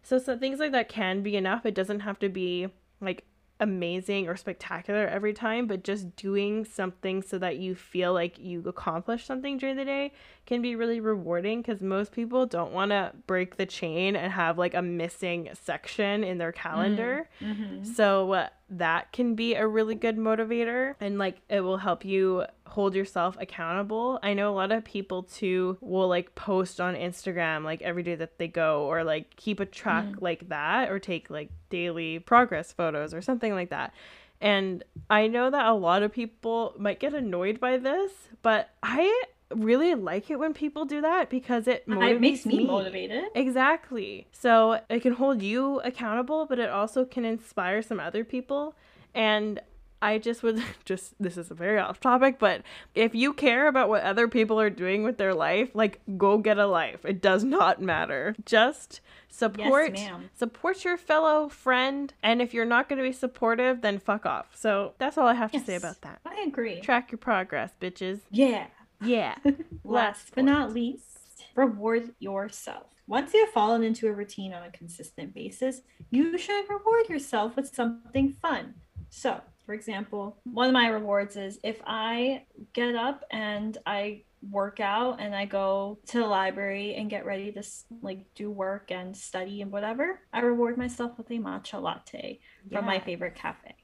So, 0.03 0.17
so 0.17 0.37
things 0.37 0.59
like 0.59 0.71
that 0.71 0.89
can 0.89 1.21
be 1.21 1.35
enough. 1.37 1.65
It 1.65 1.75
doesn't 1.75 1.99
have 2.01 2.17
to 2.19 2.29
be 2.29 2.67
like 2.99 3.23
amazing 3.61 4.27
or 4.27 4.35
spectacular 4.35 5.07
every 5.07 5.33
time, 5.33 5.67
but 5.67 5.83
just 5.83 6.13
doing 6.17 6.65
something 6.65 7.21
so 7.21 7.37
that 7.37 7.57
you 7.57 7.75
feel 7.75 8.11
like 8.11 8.37
you 8.39 8.61
accomplished 8.65 9.25
something 9.27 9.57
during 9.57 9.77
the 9.77 9.85
day 9.85 10.11
can 10.45 10.61
be 10.61 10.75
really 10.75 10.99
rewarding 10.99 11.61
because 11.61 11.81
most 11.81 12.11
people 12.11 12.45
don't 12.45 12.73
want 12.73 12.89
to 12.91 13.13
break 13.27 13.55
the 13.55 13.65
chain 13.65 14.15
and 14.15 14.33
have 14.33 14.57
like 14.57 14.73
a 14.73 14.81
missing 14.81 15.47
section 15.53 16.23
in 16.23 16.39
their 16.39 16.51
calendar. 16.51 17.29
Mhm. 17.39 17.85
So 17.85 18.33
uh, 18.33 18.49
that 18.71 19.11
can 19.11 19.35
be 19.35 19.53
a 19.53 19.67
really 19.67 19.95
good 19.95 20.17
motivator 20.17 20.95
and 21.01 21.17
like 21.17 21.41
it 21.49 21.59
will 21.59 21.77
help 21.77 22.05
you 22.05 22.45
hold 22.65 22.95
yourself 22.95 23.35
accountable. 23.39 24.17
I 24.23 24.33
know 24.33 24.49
a 24.49 24.55
lot 24.55 24.71
of 24.71 24.85
people 24.85 25.23
too 25.23 25.77
will 25.81 26.07
like 26.07 26.33
post 26.35 26.79
on 26.79 26.95
Instagram 26.95 27.65
like 27.65 27.81
every 27.81 28.01
day 28.01 28.15
that 28.15 28.37
they 28.37 28.47
go 28.47 28.83
or 28.83 29.03
like 29.03 29.35
keep 29.35 29.59
a 29.59 29.65
track 29.65 30.05
mm-hmm. 30.05 30.23
like 30.23 30.47
that 30.49 30.89
or 30.89 30.99
take 30.99 31.29
like 31.29 31.49
daily 31.69 32.19
progress 32.19 32.71
photos 32.71 33.13
or 33.13 33.21
something 33.21 33.53
like 33.53 33.71
that. 33.71 33.93
And 34.39 34.83
I 35.09 35.27
know 35.27 35.49
that 35.49 35.65
a 35.65 35.73
lot 35.73 36.01
of 36.01 36.13
people 36.13 36.73
might 36.79 36.99
get 36.99 37.13
annoyed 37.13 37.59
by 37.59 37.77
this, 37.77 38.11
but 38.41 38.69
I 38.81 39.25
really 39.55 39.93
like 39.95 40.29
it 40.29 40.37
when 40.39 40.53
people 40.53 40.85
do 40.85 41.01
that 41.01 41.29
because 41.29 41.67
it 41.67 41.87
motivates 41.87 42.09
It 42.11 42.21
makes 42.21 42.45
me, 42.45 42.57
me. 42.59 42.65
motivated. 42.65 43.25
Exactly. 43.35 44.27
So 44.31 44.79
it 44.89 45.01
can 45.01 45.13
hold 45.13 45.41
you 45.41 45.79
accountable, 45.81 46.45
but 46.45 46.59
it 46.59 46.69
also 46.69 47.05
can 47.05 47.25
inspire 47.25 47.81
some 47.81 47.99
other 47.99 48.23
people. 48.23 48.75
And 49.13 49.59
I 50.03 50.17
just 50.17 50.41
would 50.41 50.63
just 50.85 51.13
this 51.19 51.37
is 51.37 51.51
a 51.51 51.53
very 51.53 51.77
off 51.77 51.99
topic, 51.99 52.39
but 52.39 52.63
if 52.95 53.13
you 53.13 53.33
care 53.33 53.67
about 53.67 53.87
what 53.87 54.01
other 54.03 54.27
people 54.27 54.59
are 54.59 54.69
doing 54.71 55.03
with 55.03 55.17
their 55.17 55.33
life, 55.35 55.69
like 55.75 56.01
go 56.17 56.37
get 56.39 56.57
a 56.57 56.65
life. 56.65 57.05
It 57.05 57.21
does 57.21 57.43
not 57.43 57.81
matter. 57.81 58.35
Just 58.45 58.99
support 59.29 59.93
ma'am. 59.93 60.29
support 60.35 60.83
your 60.83 60.97
fellow 60.97 61.47
friend, 61.49 62.13
and 62.23 62.41
if 62.41 62.51
you're 62.53 62.65
not 62.65 62.89
going 62.89 62.97
to 62.97 63.03
be 63.07 63.13
supportive, 63.13 63.81
then 63.81 63.99
fuck 63.99 64.25
off. 64.25 64.47
So 64.55 64.93
that's 64.97 65.17
all 65.19 65.27
I 65.27 65.35
have 65.35 65.51
to 65.51 65.59
say 65.59 65.75
about 65.75 66.01
that. 66.01 66.19
I 66.25 66.45
agree. 66.47 66.81
Track 66.81 67.11
your 67.11 67.19
progress, 67.19 67.71
bitches. 67.79 68.21
yeah. 68.31 68.67
Yeah. 69.01 69.35
Last 69.83 70.31
but 70.35 70.45
not 70.45 70.73
least, 70.73 71.45
reward 71.55 72.13
yourself. 72.19 72.87
Once 73.07 73.33
you 73.33 73.43
have 73.43 73.53
fallen 73.53 73.83
into 73.83 74.07
a 74.07 74.13
routine 74.13 74.53
on 74.53 74.63
a 74.63 74.71
consistent 74.71 75.33
basis, 75.33 75.81
you 76.11 76.37
should 76.37 76.69
reward 76.69 77.09
yourself 77.09 77.55
with 77.55 77.67
something 77.73 78.31
fun. 78.41 78.73
So, 79.09 79.41
for 79.65 79.73
example, 79.73 80.37
one 80.43 80.67
of 80.67 80.73
my 80.73 80.87
rewards 80.87 81.35
is 81.35 81.59
if 81.63 81.81
I 81.85 82.43
get 82.73 82.95
up 82.95 83.25
and 83.31 83.77
I 83.85 84.23
work 84.49 84.79
out 84.79 85.19
and 85.19 85.35
I 85.35 85.45
go 85.45 85.99
to 86.07 86.19
the 86.19 86.25
library 86.25 86.95
and 86.95 87.09
get 87.09 87.25
ready 87.25 87.51
to 87.51 87.63
like 88.01 88.25
do 88.33 88.49
work 88.49 88.91
and 88.91 89.15
study 89.15 89.61
and 89.61 89.71
whatever, 89.71 90.21
I 90.33 90.39
reward 90.39 90.77
myself 90.77 91.17
with 91.17 91.29
a 91.31 91.37
matcha 91.37 91.81
latte 91.81 92.39
from 92.71 92.85
my 92.85 92.99
favorite 92.99 93.35
cafe. 93.35 93.75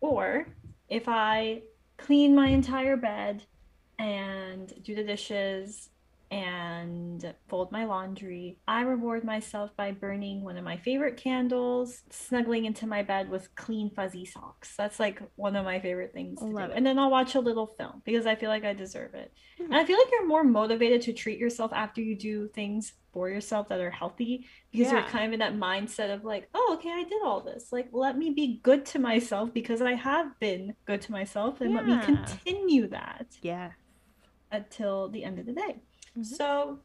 Or 0.00 0.46
if 0.88 1.08
I 1.08 1.62
clean 1.96 2.34
my 2.34 2.48
entire 2.48 2.96
bed 2.96 3.44
and 4.00 4.72
do 4.82 4.94
the 4.94 5.04
dishes 5.04 5.90
and 6.30 7.34
fold 7.48 7.72
my 7.72 7.84
laundry. 7.84 8.56
I 8.68 8.82
reward 8.82 9.24
myself 9.24 9.76
by 9.76 9.90
burning 9.90 10.42
one 10.42 10.56
of 10.56 10.64
my 10.64 10.76
favorite 10.76 11.16
candles, 11.16 12.02
snuggling 12.08 12.66
into 12.66 12.86
my 12.86 13.02
bed 13.02 13.28
with 13.28 13.52
clean, 13.56 13.90
fuzzy 13.90 14.24
socks. 14.24 14.74
That's 14.76 15.00
like 15.00 15.20
one 15.34 15.56
of 15.56 15.64
my 15.64 15.80
favorite 15.80 16.12
things 16.12 16.38
to 16.38 16.46
Love 16.46 16.68
do. 16.68 16.72
it. 16.72 16.76
And 16.76 16.86
then 16.86 16.98
I'll 17.00 17.10
watch 17.10 17.34
a 17.34 17.40
little 17.40 17.66
film 17.66 18.02
because 18.04 18.26
I 18.26 18.36
feel 18.36 18.48
like 18.48 18.64
I 18.64 18.72
deserve 18.74 19.14
it. 19.14 19.32
Hmm. 19.58 19.64
And 19.64 19.76
I 19.76 19.84
feel 19.84 19.98
like 19.98 20.06
you're 20.12 20.26
more 20.26 20.44
motivated 20.44 21.02
to 21.02 21.12
treat 21.12 21.38
yourself 21.38 21.72
after 21.74 22.00
you 22.00 22.16
do 22.16 22.46
things 22.48 22.92
for 23.12 23.28
yourself 23.28 23.68
that 23.68 23.80
are 23.80 23.90
healthy 23.90 24.46
because 24.70 24.92
you're 24.92 25.02
kind 25.02 25.26
of 25.26 25.32
in 25.32 25.40
that 25.40 25.56
mindset 25.56 26.14
of 26.14 26.24
like, 26.24 26.48
oh, 26.54 26.76
okay, 26.78 26.90
I 26.90 27.02
did 27.02 27.22
all 27.24 27.40
this. 27.40 27.72
Like, 27.72 27.88
let 27.90 28.16
me 28.16 28.30
be 28.30 28.60
good 28.62 28.86
to 28.86 29.00
myself 29.00 29.52
because 29.52 29.82
I 29.82 29.94
have 29.94 30.38
been 30.38 30.74
good 30.84 31.00
to 31.02 31.12
myself 31.12 31.60
and 31.60 31.74
let 31.74 31.86
me 31.86 31.98
continue 32.04 32.86
that 32.88 33.26
Yeah. 33.42 33.72
Until 34.50 35.08
the 35.08 35.24
end 35.24 35.38
of 35.38 35.46
the 35.46 35.52
day. 35.52 35.76
Mhm. 36.16 36.24
So 36.24 36.80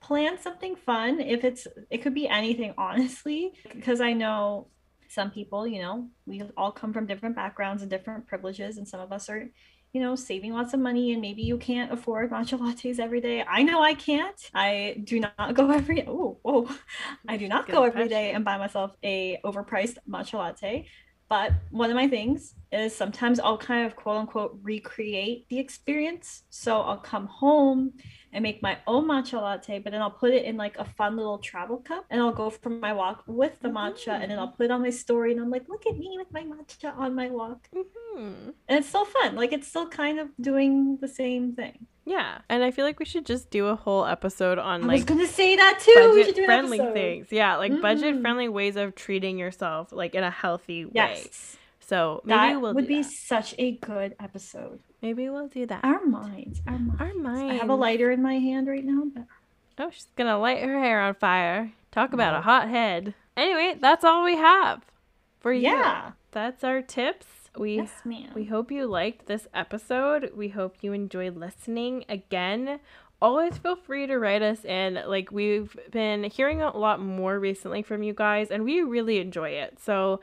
plan 0.00 0.38
something 0.38 0.76
fun 0.76 1.20
if 1.20 1.44
it's 1.44 1.66
it 1.90 1.98
could 1.98 2.14
be 2.14 2.26
anything 2.28 2.72
honestly 2.78 3.52
because 3.72 4.00
I 4.00 4.12
know 4.12 4.68
some 5.08 5.30
people, 5.30 5.66
you 5.66 5.82
know, 5.82 6.08
we 6.26 6.42
all 6.56 6.72
come 6.72 6.92
from 6.92 7.06
different 7.06 7.34
backgrounds 7.36 7.82
and 7.82 7.90
different 7.90 8.26
privileges 8.26 8.78
and 8.78 8.86
some 8.88 9.00
of 9.00 9.12
us 9.12 9.28
are 9.28 9.50
you 9.92 10.00
know, 10.00 10.14
saving 10.14 10.52
lots 10.52 10.72
of 10.72 10.80
money 10.80 11.12
and 11.12 11.20
maybe 11.20 11.42
you 11.42 11.58
can't 11.58 11.92
afford 11.92 12.30
matcha 12.30 12.56
lattes 12.58 13.00
every 13.00 13.20
day. 13.20 13.44
I 13.46 13.62
know 13.64 13.82
I 13.82 13.94
can't. 13.94 14.40
I 14.54 15.00
do 15.02 15.18
not 15.18 15.54
go 15.54 15.70
every 15.70 16.06
oh, 16.06 16.38
oh. 16.44 16.78
I 17.28 17.36
do 17.36 17.48
not 17.48 17.66
Good 17.66 17.72
go 17.72 17.82
every 17.82 18.08
day 18.08 18.30
and 18.30 18.44
buy 18.44 18.56
myself 18.56 18.92
a 19.02 19.38
overpriced 19.44 19.98
matcha 20.08 20.34
latte. 20.34 20.86
But 21.30 21.52
one 21.70 21.90
of 21.90 21.96
my 21.96 22.08
things 22.08 22.56
is 22.72 22.94
sometimes 22.94 23.38
I'll 23.38 23.56
kind 23.56 23.86
of 23.86 23.94
quote 23.94 24.16
unquote 24.16 24.58
recreate 24.62 25.48
the 25.48 25.60
experience. 25.60 26.42
So 26.50 26.80
I'll 26.80 26.98
come 26.98 27.26
home 27.28 27.92
and 28.32 28.42
make 28.42 28.60
my 28.62 28.78
own 28.88 29.06
matcha 29.06 29.40
latte, 29.40 29.78
but 29.78 29.92
then 29.92 30.02
I'll 30.02 30.10
put 30.10 30.32
it 30.32 30.44
in 30.44 30.56
like 30.56 30.76
a 30.76 30.84
fun 30.84 31.16
little 31.16 31.38
travel 31.38 31.78
cup 31.78 32.04
and 32.10 32.20
I'll 32.20 32.32
go 32.32 32.50
for 32.50 32.70
my 32.70 32.92
walk 32.92 33.22
with 33.28 33.60
the 33.60 33.68
matcha 33.68 34.20
and 34.20 34.28
then 34.28 34.40
I'll 34.40 34.48
put 34.48 34.64
it 34.64 34.70
on 34.72 34.82
my 34.82 34.90
story 34.90 35.30
and 35.30 35.40
I'm 35.40 35.50
like, 35.50 35.68
look 35.68 35.86
at 35.86 35.96
me 35.96 36.16
with 36.18 36.32
my 36.32 36.42
matcha 36.42 36.96
on 36.98 37.14
my 37.14 37.28
walk. 37.30 37.68
Mhm. 37.72 38.54
And 38.68 38.78
it's 38.78 38.88
still 38.88 39.04
fun. 39.04 39.36
Like 39.36 39.52
it's 39.52 39.68
still 39.68 39.88
kind 39.88 40.18
of 40.18 40.30
doing 40.40 40.98
the 41.00 41.08
same 41.08 41.54
thing. 41.54 41.86
Yeah. 42.10 42.38
And 42.48 42.64
I 42.64 42.70
feel 42.72 42.84
like 42.84 42.98
we 42.98 43.04
should 43.04 43.24
just 43.24 43.50
do 43.50 43.66
a 43.68 43.76
whole 43.76 44.04
episode 44.04 44.58
on 44.58 44.82
I 44.90 44.94
was 44.94 45.04
gonna 45.04 45.26
say 45.28 45.54
that 45.56 45.78
too. 45.80 46.10
We 46.14 46.24
should 46.24 46.34
budget 46.34 46.36
do 46.36 46.44
friendly 46.46 46.78
things. 46.78 47.28
Yeah, 47.30 47.56
like 47.56 47.80
budget 47.80 48.16
Mhm. 48.16 48.20
friendly 48.22 48.48
ways 48.48 48.74
of 48.76 48.94
treating 48.94 49.38
yourself 49.38 49.92
like 49.92 50.14
in 50.14 50.24
a 50.24 50.30
healthy 50.30 50.84
way. 50.86 50.90
Yes. 50.94 51.56
So 51.80 52.20
maybe 52.24 52.36
that 52.36 52.60
we'll 52.60 52.74
would 52.74 52.82
do 52.82 52.88
be 52.88 52.94
that. 52.94 52.98
Would 52.98 53.10
be 53.10 53.14
such 53.14 53.54
a 53.58 53.72
good 53.72 54.16
episode. 54.20 54.80
Maybe 55.02 55.28
we'll 55.28 55.48
do 55.48 55.66
that. 55.66 55.84
Our 55.84 56.04
minds, 56.04 56.60
our 56.66 56.78
minds. 56.78 57.00
Our 57.00 57.14
minds. 57.14 57.52
I 57.52 57.54
have 57.54 57.70
a 57.70 57.74
lighter 57.74 58.10
in 58.10 58.22
my 58.22 58.38
hand 58.38 58.66
right 58.68 58.84
now, 58.84 59.04
but 59.14 59.24
Oh, 59.78 59.90
she's 59.90 60.08
gonna 60.16 60.38
light 60.38 60.62
her 60.62 60.78
hair 60.78 61.00
on 61.00 61.14
fire. 61.14 61.72
Talk 61.92 62.12
about 62.12 62.34
a 62.34 62.40
hot 62.42 62.68
head. 62.68 63.14
Anyway, 63.36 63.76
that's 63.80 64.04
all 64.04 64.24
we 64.24 64.36
have 64.36 64.82
for 65.38 65.52
you. 65.52 65.62
yeah. 65.62 66.12
That's 66.32 66.62
our 66.64 66.82
tips. 66.82 67.26
We 67.58 67.76
Yes, 67.76 68.02
ma'am. 68.04 68.30
we 68.34 68.44
hope 68.44 68.70
you 68.70 68.86
liked 68.86 69.26
this 69.26 69.46
episode. 69.54 70.30
We 70.36 70.48
hope 70.48 70.76
you 70.82 70.92
enjoyed 70.92 71.36
listening 71.36 72.04
again. 72.08 72.80
Always 73.22 73.58
feel 73.58 73.76
free 73.76 74.06
to 74.06 74.18
write 74.18 74.40
us 74.42 74.64
in. 74.64 75.00
Like 75.06 75.30
we've 75.30 75.76
been 75.90 76.24
hearing 76.24 76.62
a 76.62 76.76
lot 76.76 77.00
more 77.00 77.38
recently 77.38 77.82
from 77.82 78.02
you 78.02 78.14
guys 78.14 78.50
and 78.50 78.64
we 78.64 78.80
really 78.82 79.18
enjoy 79.18 79.50
it. 79.50 79.78
So 79.80 80.20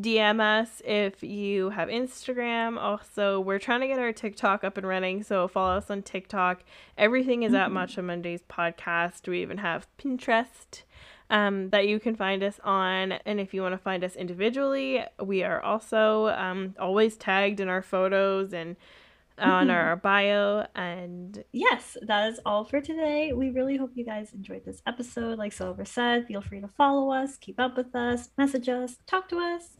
DM 0.00 0.40
us 0.40 0.80
if 0.84 1.22
you 1.22 1.70
have 1.70 1.88
Instagram. 1.88 2.78
Also, 2.78 3.40
we're 3.40 3.58
trying 3.58 3.80
to 3.80 3.88
get 3.88 3.98
our 3.98 4.12
TikTok 4.12 4.62
up 4.62 4.78
and 4.78 4.86
running, 4.86 5.24
so 5.24 5.48
follow 5.48 5.76
us 5.76 5.90
on 5.90 6.02
TikTok. 6.02 6.62
Everything 6.96 7.42
is 7.42 7.52
at 7.52 7.70
Mhm. 7.70 7.72
Matcha 7.72 8.04
Mondays 8.04 8.42
podcast. 8.48 9.26
We 9.28 9.42
even 9.42 9.58
have 9.58 9.88
Pinterest 9.98 10.84
um, 11.30 11.70
that 11.70 11.88
you 11.88 11.98
can 11.98 12.14
find 12.16 12.42
us 12.42 12.60
on. 12.64 13.12
And 13.24 13.40
if 13.40 13.54
you 13.54 13.62
want 13.62 13.72
to 13.72 13.78
find 13.78 14.04
us 14.04 14.14
individually, 14.16 15.02
we 15.22 15.42
are 15.42 15.62
also 15.62 16.28
um, 16.28 16.74
always 16.78 17.16
tagged 17.16 17.60
in 17.60 17.68
our 17.68 17.82
photos 17.82 18.52
and 18.52 18.76
on 19.38 19.68
Mhm. 19.68 19.74
our 19.74 19.96
bio. 19.96 20.66
And 20.74 21.42
yes, 21.52 21.96
that 22.02 22.28
is 22.30 22.40
all 22.44 22.64
for 22.64 22.80
today. 22.82 23.32
We 23.32 23.48
really 23.50 23.78
hope 23.78 23.92
you 23.94 24.04
guys 24.04 24.34
enjoyed 24.34 24.64
this 24.66 24.82
episode. 24.86 25.38
Like 25.38 25.52
Silver 25.54 25.86
said, 25.86 26.26
feel 26.26 26.42
free 26.42 26.60
to 26.60 26.68
follow 26.68 27.10
us, 27.10 27.38
keep 27.38 27.58
up 27.58 27.76
with 27.76 27.94
us, 27.94 28.28
message 28.36 28.68
us, 28.68 28.98
talk 29.06 29.28
to 29.30 29.38
us. 29.38 29.78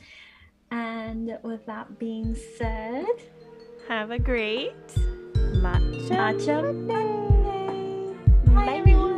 And 0.71 1.37
with 1.43 1.67
that 1.67 1.99
being 1.99 2.35
said, 2.57 3.05
have 3.89 4.11
a 4.13 4.19
great 4.19 4.73
matcha, 5.61 6.09
Matcha 6.11 6.63
Monday. 6.87 8.15
Bye, 8.55 8.77
everyone. 8.79 9.10